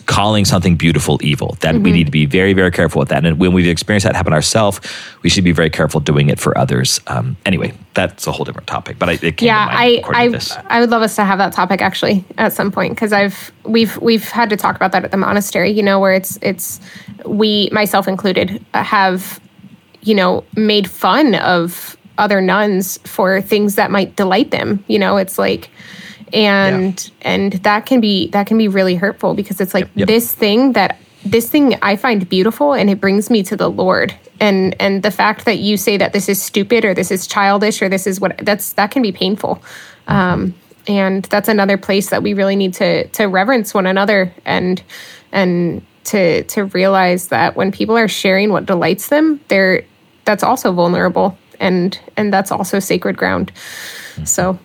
calling 0.07 0.45
something 0.45 0.75
beautiful 0.75 1.19
evil 1.21 1.55
that 1.59 1.75
we 1.75 1.91
need 1.91 2.05
to 2.05 2.11
be 2.11 2.25
very 2.25 2.53
very 2.53 2.71
careful 2.71 2.99
with 2.99 3.09
that 3.09 3.23
and 3.23 3.37
when 3.37 3.53
we've 3.53 3.67
experienced 3.67 4.03
that 4.03 4.15
happen 4.15 4.33
ourselves 4.33 4.81
we 5.21 5.29
should 5.29 5.43
be 5.43 5.51
very 5.51 5.69
careful 5.69 5.99
doing 5.99 6.29
it 6.29 6.39
for 6.39 6.57
others 6.57 6.99
um, 7.05 7.37
anyway 7.45 7.71
that's 7.93 8.25
a 8.25 8.31
whole 8.31 8.43
different 8.43 8.65
topic 8.65 8.97
but 8.97 9.09
I, 9.09 9.13
it 9.21 9.37
came 9.37 9.45
yeah. 9.45 9.67
I 9.69 10.01
I 10.07 10.25
to 10.25 10.31
this 10.31 10.57
I 10.67 10.79
would 10.79 10.89
love 10.89 11.03
us 11.03 11.15
to 11.17 11.23
have 11.23 11.37
that 11.37 11.53
topic 11.53 11.81
actually 11.81 12.25
at 12.39 12.51
some 12.53 12.71
point 12.71 12.95
because 12.95 13.13
I've 13.13 13.51
we've 13.69 13.97
we've 13.97 14.27
had 14.29 14.49
to 14.49 14.57
talk 14.57 14.75
about 14.75 14.91
that 14.91 15.05
at 15.05 15.11
the 15.11 15.17
monastery. 15.17 15.71
You 15.71 15.83
know, 15.83 15.99
where 15.99 16.13
it's 16.13 16.37
it's 16.41 16.79
we 17.25 17.69
myself 17.71 18.07
included 18.07 18.63
have 18.73 19.39
you 20.01 20.15
know 20.15 20.43
made 20.55 20.89
fun 20.89 21.35
of 21.35 21.97
other 22.17 22.41
nuns 22.41 22.97
for 23.05 23.41
things 23.41 23.75
that 23.75 23.91
might 23.91 24.15
delight 24.15 24.51
them. 24.51 24.83
You 24.87 24.99
know, 24.99 25.17
it's 25.17 25.37
like 25.37 25.69
and 26.33 27.11
and 27.21 27.53
that 27.53 27.85
can 27.85 28.01
be 28.01 28.29
that 28.29 28.47
can 28.47 28.57
be 28.57 28.67
really 28.67 28.95
hurtful 28.95 29.33
because 29.33 29.59
it's 29.61 29.73
like 29.73 29.89
yep. 29.95 30.07
this 30.07 30.31
thing 30.33 30.73
that 30.73 30.97
this 31.23 31.49
thing 31.49 31.77
I 31.81 31.95
find 31.95 32.27
beautiful 32.27 32.73
and 32.73 32.89
it 32.89 33.01
brings 33.01 33.29
me 33.29 33.43
to 33.43 33.55
the 33.55 33.69
Lord. 33.69 34.15
And 34.39 34.75
and 34.79 35.03
the 35.03 35.11
fact 35.11 35.45
that 35.45 35.57
you 35.57 35.77
say 35.77 35.97
that 35.97 36.13
this 36.13 36.29
is 36.29 36.41
stupid 36.41 36.85
or 36.85 36.93
this 36.93 37.11
is 37.11 37.27
childish 37.27 37.81
or 37.81 37.89
this 37.89 38.07
is 38.07 38.19
what 38.19 38.37
that's 38.39 38.73
that 38.73 38.91
can 38.91 39.01
be 39.01 39.11
painful. 39.11 39.61
Um, 40.07 40.55
and 40.87 41.25
that's 41.25 41.49
another 41.49 41.77
place 41.77 42.09
that 42.09 42.23
we 42.23 42.33
really 42.33 42.55
need 42.55 42.73
to 42.75 43.07
to 43.09 43.25
reverence 43.25 43.73
one 43.73 43.85
another 43.85 44.33
and 44.45 44.81
and 45.31 45.85
to 46.05 46.43
to 46.43 46.65
realize 46.65 47.27
that 47.27 47.55
when 47.55 47.71
people 47.71 47.97
are 47.97 48.07
sharing 48.07 48.51
what 48.51 48.65
delights 48.65 49.09
them, 49.09 49.41
they're 49.49 49.83
that's 50.25 50.43
also 50.43 50.71
vulnerable 50.71 51.37
and 51.59 51.99
and 52.15 52.31
that's 52.33 52.51
also 52.51 52.79
sacred 52.79 53.17
ground. 53.17 53.51
So 54.23 54.57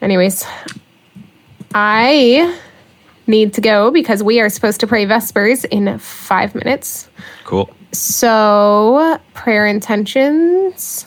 anyways, 0.00 0.44
I 1.74 2.58
need 3.26 3.54
to 3.54 3.60
go 3.60 3.90
because 3.90 4.22
we 4.22 4.40
are 4.40 4.48
supposed 4.48 4.80
to 4.80 4.86
pray 4.86 5.06
Vespers 5.06 5.64
in 5.66 5.98
five 5.98 6.54
minutes. 6.54 7.08
cool 7.44 7.70
So, 7.92 9.20
prayer 9.34 9.66
intentions. 9.66 11.06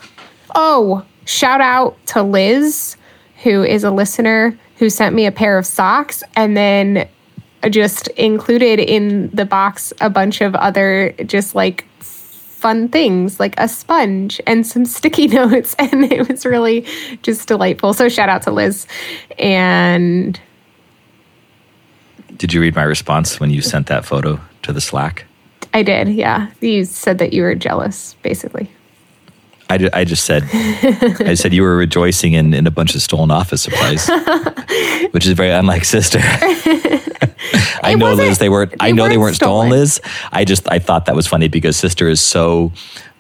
Oh, 0.56 1.06
shout 1.26 1.62
out 1.62 1.98
to 2.08 2.24
Liz, 2.24 2.96
who 3.44 3.64
is 3.64 3.84
a 3.84 3.92
listener 3.92 4.58
who 4.78 4.90
sent 4.90 5.16
me 5.16 5.26
a 5.26 5.32
pair 5.32 5.58
of 5.58 5.66
socks 5.66 6.24
and 6.36 6.56
then 6.56 7.08
just 7.70 8.08
included 8.10 8.80
in 8.80 9.30
the 9.32 9.46
box 9.46 9.92
a 10.02 10.10
bunch 10.10 10.42
of 10.42 10.54
other 10.56 11.14
just 11.26 11.56
like 11.56 11.86
fun 12.00 12.88
things 12.90 13.40
like 13.40 13.54
a 13.60 13.68
sponge 13.68 14.42
and 14.48 14.66
some 14.66 14.86
sticky 14.86 15.28
notes 15.40 15.76
and 15.80 16.12
it 16.12 16.28
was 16.28 16.46
really 16.46 16.86
just 17.22 17.48
delightful. 17.48 17.94
So 17.94 18.10
shout 18.10 18.30
out 18.30 18.42
to 18.44 18.52
Liz. 18.52 18.88
And 19.38 20.40
did 22.38 22.54
you 22.54 22.62
read 22.62 22.76
my 22.76 22.84
response 22.84 23.40
when 23.40 23.50
you 23.50 23.62
sent 23.62 23.88
that 23.88 24.06
photo 24.06 24.40
to 24.62 24.74
the 24.74 24.82
slack 24.82 25.26
I 25.76 25.84
did, 25.84 26.08
yeah. 26.08 26.52
You 26.62 26.86
said 26.86 27.18
that 27.18 27.34
you 27.34 27.42
were 27.42 27.54
jealous 27.54 28.16
basically. 28.24 28.72
I, 29.70 29.90
I 29.92 30.06
just 30.06 30.24
said 30.24 30.44
I 30.54 31.34
said 31.34 31.54
you 31.54 31.64
were 31.64 31.76
rejoicing 31.76 32.32
in, 32.32 32.54
in 32.54 32.66
a 32.66 32.72
bunch 32.72 32.96
of 32.96 33.02
stolen 33.02 33.30
office 33.30 33.64
supplies, 33.64 34.08
which 35.12 35.26
is 35.26 35.34
very 35.34 35.52
unlike 35.52 35.84
sister. 35.84 36.20
I 37.84 37.96
know 37.96 38.14
Liz, 38.14 38.38
they 38.38 38.48
weren't. 38.48 38.74
I 38.80 38.92
know 38.92 39.10
they 39.10 39.18
weren't 39.18 39.22
weren't 39.22 39.36
stolen, 39.36 39.68
stolen. 39.68 39.80
Liz. 39.82 40.02
I 40.32 40.46
just 40.46 40.72
I 40.72 40.80
thought 40.80 41.08
that 41.08 41.16
was 41.16 41.28
funny 41.28 41.50
because 41.50 41.76
sister 41.76 42.08
is 42.08 42.22
so 42.22 42.72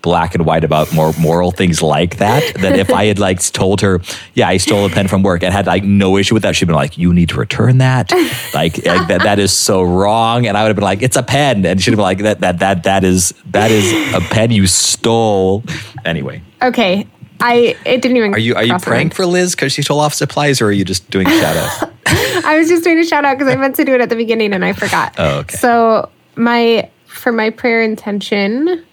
black 0.05 0.35
and 0.35 0.45
white 0.45 0.63
about 0.63 0.93
more 0.93 1.11
moral 1.19 1.49
things 1.49 1.81
like 1.81 2.17
that. 2.17 2.53
That 2.61 2.77
if 2.77 2.91
I 2.91 3.05
had 3.05 3.17
like 3.17 3.41
told 3.51 3.81
her, 3.81 4.01
yeah, 4.35 4.47
I 4.47 4.57
stole 4.57 4.85
a 4.85 4.89
pen 4.89 5.07
from 5.07 5.23
work 5.23 5.41
and 5.41 5.51
had 5.51 5.65
like 5.65 5.83
no 5.83 6.15
issue 6.15 6.35
with 6.35 6.43
that, 6.43 6.55
she'd 6.55 6.65
been 6.65 6.75
like, 6.75 6.95
you 6.95 7.11
need 7.11 7.29
to 7.29 7.37
return 7.37 7.79
that. 7.79 8.11
Like, 8.53 8.85
like 8.85 9.07
that 9.07 9.21
that 9.23 9.39
is 9.39 9.51
so 9.51 9.81
wrong. 9.81 10.45
And 10.45 10.55
I 10.55 10.61
would 10.61 10.69
have 10.69 10.75
been 10.75 10.83
like, 10.83 11.01
it's 11.01 11.17
a 11.17 11.23
pen, 11.23 11.65
and 11.65 11.81
she'd 11.81 11.91
have 11.91 11.97
been 11.97 12.03
like, 12.03 12.19
that 12.19 12.39
that 12.41 12.59
that 12.59 12.83
that 12.83 13.03
is 13.03 13.33
that 13.47 13.71
is 13.71 14.13
a 14.13 14.21
pen 14.21 14.51
you 14.51 14.67
stole. 14.67 15.63
Anyway. 16.05 16.43
Okay. 16.61 17.07
I 17.41 17.75
it 17.83 18.01
didn't 18.01 18.17
even 18.17 18.33
Are 18.33 18.39
you 18.39 18.55
are 18.55 18.63
you 18.63 18.73
cross 18.73 18.85
praying 18.85 19.09
for 19.09 19.25
Liz 19.25 19.55
because 19.55 19.73
she 19.73 19.81
stole 19.81 19.99
off 19.99 20.13
supplies, 20.13 20.61
or 20.61 20.67
are 20.67 20.71
you 20.71 20.85
just 20.85 21.09
doing 21.09 21.27
a 21.27 21.39
shout 21.41 21.57
out? 21.57 21.91
I 22.45 22.57
was 22.57 22.69
just 22.69 22.83
doing 22.83 22.99
a 22.99 23.05
shout 23.05 23.25
out 23.25 23.37
because 23.37 23.51
I 23.51 23.57
meant 23.57 23.75
to 23.77 23.83
do 23.83 23.93
it 23.93 24.01
at 24.01 24.09
the 24.09 24.15
beginning 24.15 24.53
and 24.53 24.63
I 24.63 24.73
forgot. 24.73 25.15
Oh, 25.17 25.39
okay. 25.39 25.57
So 25.57 26.09
my 26.35 26.89
for 27.05 27.31
my 27.31 27.49
prayer 27.49 27.81
intention, 27.81 28.85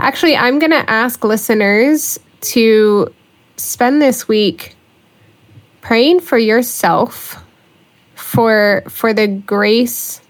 actually, 0.00 0.36
I'm 0.36 0.58
gonna 0.58 0.84
ask 0.88 1.24
listeners 1.24 2.18
to 2.42 3.12
spend 3.56 4.02
this 4.02 4.26
week 4.26 4.74
praying 5.80 6.20
for 6.20 6.38
yourself 6.38 7.42
for 8.14 8.82
for 8.88 9.12
the 9.12 9.26
grace 9.26 10.20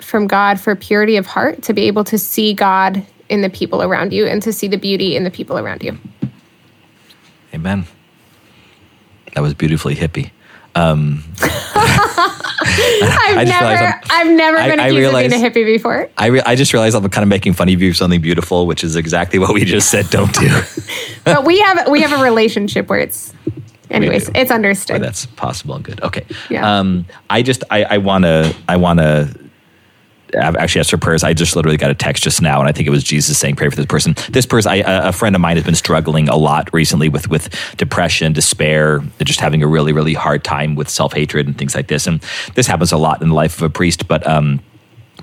from 0.00 0.26
God 0.26 0.58
for 0.58 0.74
purity 0.74 1.16
of 1.16 1.26
heart 1.26 1.62
to 1.62 1.72
be 1.72 1.82
able 1.82 2.04
to 2.04 2.18
see 2.18 2.54
God 2.54 3.04
in 3.28 3.42
the 3.42 3.50
people 3.50 3.82
around 3.82 4.12
you 4.12 4.26
and 4.26 4.42
to 4.42 4.52
see 4.52 4.66
the 4.66 4.78
beauty 4.78 5.14
in 5.14 5.24
the 5.24 5.30
people 5.30 5.58
around 5.58 5.82
you. 5.82 5.98
Amen. 7.54 7.86
That 9.34 9.42
was 9.42 9.54
beautifully 9.54 9.94
hippie. 9.94 10.30
Um, 10.74 11.24
I've 11.42 13.38
I 13.38 13.44
never, 13.44 14.00
I've 14.10 14.30
never 14.30 14.56
I- 14.58 14.68
been 14.70 14.80
I 14.80 14.86
accused 14.88 15.14
of 15.14 15.18
being 15.30 15.32
a 15.32 15.36
hippie 15.50 15.64
before. 15.64 16.08
I, 16.16 16.26
re- 16.26 16.42
I 16.44 16.54
just 16.54 16.72
realized 16.72 16.94
I'm 16.96 17.08
kind 17.08 17.22
of 17.22 17.28
making 17.28 17.54
fun 17.54 17.68
of 17.68 17.80
you 17.82 17.92
for 17.92 17.96
something 17.96 18.20
beautiful, 18.20 18.66
which 18.66 18.84
is 18.84 18.96
exactly 18.96 19.38
what 19.38 19.52
we 19.54 19.64
just 19.64 19.90
said 19.90 20.08
don't 20.10 20.32
do. 20.34 20.48
But 21.24 21.44
we 21.44 21.58
have 21.60 21.88
we 21.90 22.00
have 22.00 22.18
a 22.18 22.22
relationship 22.22 22.88
where 22.88 23.00
it's, 23.00 23.34
anyways, 23.90 24.30
it's 24.34 24.50
understood. 24.50 25.02
that's 25.02 25.26
possible 25.26 25.74
and 25.74 25.84
good. 25.84 26.02
Okay. 26.02 26.24
Yeah. 26.48 26.78
Um, 26.78 27.04
I 27.28 27.42
just 27.42 27.64
I, 27.70 27.84
I 27.84 27.98
wanna 27.98 28.52
I 28.66 28.76
wanna 28.78 29.28
I've 29.28 29.47
actually 30.34 30.80
asked 30.80 30.90
for 30.90 30.98
prayers. 30.98 31.24
I 31.24 31.32
just 31.32 31.56
literally 31.56 31.76
got 31.76 31.90
a 31.90 31.94
text 31.94 32.22
just 32.22 32.42
now, 32.42 32.60
and 32.60 32.68
I 32.68 32.72
think 32.72 32.86
it 32.86 32.90
was 32.90 33.04
Jesus 33.04 33.38
saying, 33.38 33.56
"Pray 33.56 33.68
for 33.68 33.76
this 33.76 33.86
person." 33.86 34.14
This 34.30 34.46
person, 34.46 34.70
I, 34.70 34.76
a 35.08 35.12
friend 35.12 35.34
of 35.34 35.40
mine, 35.40 35.56
has 35.56 35.64
been 35.64 35.74
struggling 35.74 36.28
a 36.28 36.36
lot 36.36 36.68
recently 36.72 37.08
with 37.08 37.28
with 37.28 37.48
depression, 37.76 38.32
despair, 38.32 39.02
just 39.22 39.40
having 39.40 39.62
a 39.62 39.66
really 39.66 39.92
really 39.92 40.14
hard 40.14 40.44
time 40.44 40.74
with 40.74 40.88
self 40.88 41.12
hatred 41.12 41.46
and 41.46 41.56
things 41.56 41.74
like 41.74 41.88
this. 41.88 42.06
And 42.06 42.20
this 42.54 42.66
happens 42.66 42.92
a 42.92 42.98
lot 42.98 43.22
in 43.22 43.28
the 43.28 43.34
life 43.34 43.56
of 43.56 43.62
a 43.62 43.70
priest, 43.70 44.08
but. 44.08 44.26
Um, 44.26 44.60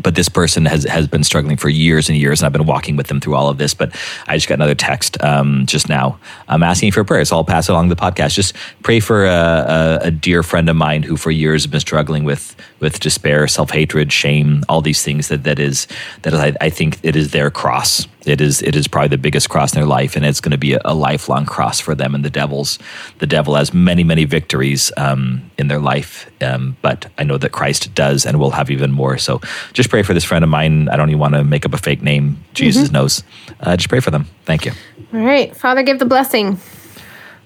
but 0.01 0.16
this 0.16 0.30
person 0.30 0.66
has 0.66 0.84
has 0.84 1.08
been 1.08 1.24
struggling 1.24 1.58
for 1.58 1.70
years 1.70 2.10
and 2.10 2.18
years, 2.18 2.41
and 2.41 2.45
I've 2.45 2.53
been 2.53 2.66
walking 2.66 2.95
with 2.95 3.08
them 3.08 3.20
through 3.20 3.36
all 3.36 3.49
of 3.49 3.58
this. 3.58 3.74
But 3.74 3.95
I 4.28 4.36
just 4.36 4.47
got 4.47 4.56
another 4.56 4.76
text 4.76 5.22
um, 5.24 5.66
just 5.66 5.88
now. 5.89 6.20
I'm 6.47 6.64
asking 6.64 6.91
for 6.91 7.03
prayers. 7.03 7.30
So 7.30 7.38
I'll 7.38 7.43
pass 7.43 7.70
along 7.70 7.89
the 7.89 7.95
podcast. 7.95 8.34
Just 8.34 8.56
pray 8.84 8.99
for 8.99 9.26
a, 9.26 9.30
a, 9.30 9.99
a 10.08 10.12
dear 10.12 10.43
friend 10.43 10.70
of 10.70 10.76
mine 10.76 11.03
who, 11.03 11.18
for 11.18 11.32
years, 11.32 11.64
has 11.64 11.72
been 11.72 11.80
struggling 11.80 12.24
with 12.24 12.56
with 12.80 13.00
despair, 13.00 13.48
self 13.48 13.72
hatred, 13.72 14.12
shame, 14.12 14.64
all 14.68 14.82
these 14.82 15.04
things. 15.04 15.30
That 15.30 15.44
that 15.44 15.60
is 15.60 15.88
that 16.24 16.34
is, 16.34 16.40
I, 16.40 16.54
I 16.62 16.70
think 16.70 17.00
it 17.04 17.16
is 17.16 17.32
their 17.32 17.50
cross. 17.50 18.08
It 18.26 18.42
is 18.42 18.62
it 18.62 18.76
is 18.76 18.88
probably 18.88 19.10
the 19.10 19.18
biggest 19.18 19.50
cross 19.50 19.74
in 19.74 19.80
their 19.80 19.88
life, 19.88 20.16
and 20.16 20.26
it's 20.26 20.42
going 20.42 20.52
to 20.52 20.58
be 20.58 20.74
a, 20.74 20.82
a 20.86 20.94
lifelong 20.94 21.46
cross 21.46 21.80
for 21.80 21.96
them. 21.96 22.16
And 22.16 22.26
the 22.26 22.30
devil's 22.30 22.80
the 23.20 23.28
devil 23.28 23.56
has 23.56 23.74
many 23.74 24.04
many 24.04 24.26
victories 24.26 24.92
um, 24.98 25.50
in 25.58 25.68
their 25.68 25.80
life, 25.80 26.30
um, 26.42 26.76
but 26.82 27.10
I 27.18 27.24
know 27.24 27.38
that 27.38 27.52
Christ 27.52 27.94
does, 27.94 28.26
and 28.26 28.40
will 28.40 28.52
have 28.52 28.70
even 28.72 28.92
more. 28.92 29.18
So 29.18 29.42
just 29.74 29.90
pray 29.90 30.04
for 30.04 30.14
this 30.14 30.24
friend 30.24 30.44
of 30.44 30.50
mine. 30.50 30.90
I 30.90 30.96
don't 30.96 31.10
even 31.10 31.20
want 31.20 31.36
to 31.36 31.44
make 31.44 31.66
up 31.66 31.74
a 31.74 31.78
fake 31.78 32.02
name. 32.02 32.44
Jesus 32.54 32.92
knows. 32.92 33.24
Uh, 33.60 33.78
just 33.78 33.90
pray 33.90 34.00
for 34.00 34.12
them. 34.12 34.28
Thank 34.46 34.66
you. 34.66 34.72
All 35.14 35.22
right, 35.22 35.56
Father, 35.56 35.84
give 35.84 36.00
the 36.00 36.06
blessing. 36.06 36.60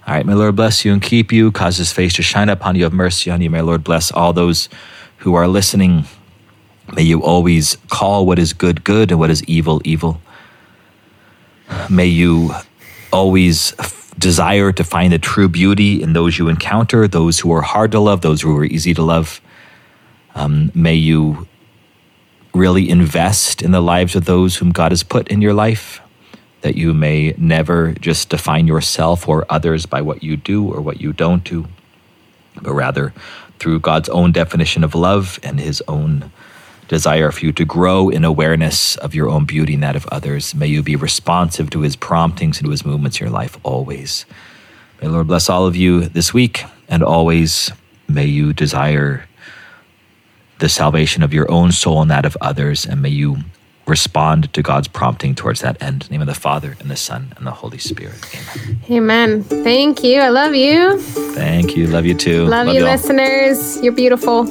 All 0.07 0.15
right, 0.15 0.25
may 0.25 0.33
Lord 0.33 0.55
bless 0.55 0.83
you 0.85 0.91
and 0.91 1.01
keep 1.01 1.31
you, 1.31 1.51
cause 1.51 1.77
his 1.77 1.91
face 1.91 2.13
to 2.13 2.23
shine 2.23 2.49
upon 2.49 2.75
you, 2.75 2.83
have 2.83 2.93
mercy 2.93 3.29
on 3.29 3.41
you. 3.41 3.49
May 3.51 3.61
Lord 3.61 3.83
bless 3.83 4.11
all 4.11 4.33
those 4.33 4.67
who 5.19 5.35
are 5.35 5.47
listening. 5.47 6.05
May 6.93 7.03
you 7.03 7.23
always 7.23 7.77
call 7.89 8.25
what 8.25 8.39
is 8.39 8.53
good, 8.53 8.83
good, 8.83 9.11
and 9.11 9.19
what 9.19 9.29
is 9.29 9.43
evil, 9.43 9.81
evil. 9.85 10.21
May 11.89 12.07
you 12.07 12.53
always 13.11 13.73
f- 13.79 14.13
desire 14.17 14.71
to 14.71 14.83
find 14.83 15.13
the 15.13 15.19
true 15.19 15.47
beauty 15.47 16.01
in 16.01 16.13
those 16.13 16.37
you 16.37 16.47
encounter, 16.47 17.07
those 17.07 17.39
who 17.39 17.51
are 17.53 17.61
hard 17.61 17.91
to 17.91 17.99
love, 17.99 18.21
those 18.21 18.41
who 18.41 18.55
are 18.57 18.65
easy 18.65 18.93
to 18.93 19.03
love. 19.03 19.39
Um, 20.35 20.71
may 20.73 20.95
you 20.95 21.47
really 22.53 22.89
invest 22.89 23.61
in 23.61 23.71
the 23.71 23.81
lives 23.81 24.15
of 24.15 24.25
those 24.25 24.57
whom 24.57 24.71
God 24.71 24.91
has 24.91 25.03
put 25.03 25.27
in 25.27 25.41
your 25.41 25.53
life 25.53 26.01
that 26.61 26.75
you 26.75 26.93
may 26.93 27.33
never 27.37 27.93
just 27.93 28.29
define 28.29 28.67
yourself 28.67 29.27
or 29.27 29.45
others 29.49 29.85
by 29.85 30.01
what 30.01 30.23
you 30.23 30.35
do 30.35 30.67
or 30.67 30.81
what 30.81 30.99
you 30.99 31.13
don't 31.13 31.43
do, 31.43 31.67
but 32.61 32.73
rather 32.73 33.13
through 33.59 33.79
God's 33.79 34.09
own 34.09 34.31
definition 34.31 34.83
of 34.83 34.95
love 34.95 35.39
and 35.43 35.59
his 35.59 35.83
own 35.87 36.31
desire 36.87 37.31
for 37.31 37.45
you 37.45 37.51
to 37.53 37.65
grow 37.65 38.09
in 38.09 38.25
awareness 38.25 38.95
of 38.97 39.13
your 39.13 39.29
own 39.29 39.45
beauty 39.45 39.75
and 39.75 39.83
that 39.83 39.95
of 39.95 40.07
others. 40.07 40.55
May 40.55 40.67
you 40.67 40.81
be 40.81 40.95
responsive 40.95 41.69
to 41.69 41.81
his 41.81 41.95
promptings 41.95 42.57
and 42.57 42.65
to 42.65 42.71
his 42.71 42.85
movements 42.85 43.19
in 43.19 43.25
your 43.25 43.33
life 43.33 43.57
always. 43.63 44.25
May 44.99 45.07
the 45.07 45.13
Lord 45.13 45.27
bless 45.27 45.49
all 45.49 45.65
of 45.65 45.75
you 45.75 46.05
this 46.05 46.33
week 46.33 46.63
and 46.87 47.03
always. 47.03 47.71
May 48.07 48.25
you 48.25 48.53
desire 48.53 49.27
the 50.57 50.67
salvation 50.67 51.23
of 51.23 51.33
your 51.33 51.49
own 51.49 51.71
soul 51.71 52.01
and 52.01 52.11
that 52.11 52.25
of 52.25 52.35
others, 52.41 52.85
and 52.85 53.01
may 53.01 53.09
you 53.09 53.37
respond 53.89 54.53
to 54.53 54.61
God's 54.61 54.87
prompting 54.87 55.35
towards 55.35 55.61
that 55.61 55.81
end. 55.81 56.09
name 56.11 56.21
of 56.21 56.27
the 56.27 56.33
Father, 56.33 56.77
and 56.79 56.89
the 56.89 56.95
Son, 56.95 57.33
and 57.37 57.45
the 57.45 57.51
Holy 57.51 57.77
Spirit. 57.77 58.19
Amen. 58.89 58.89
Amen. 58.89 59.43
Thank 59.43 60.03
you. 60.03 60.21
I 60.21 60.29
love 60.29 60.55
you. 60.55 60.99
Thank 61.33 61.75
you. 61.75 61.87
Love 61.87 62.05
you 62.05 62.13
too. 62.13 62.45
Love, 62.45 62.67
love 62.67 62.75
you, 62.75 62.81
y'all. 62.81 62.91
listeners. 62.91 63.81
You're 63.81 63.93
beautiful. 63.93 64.45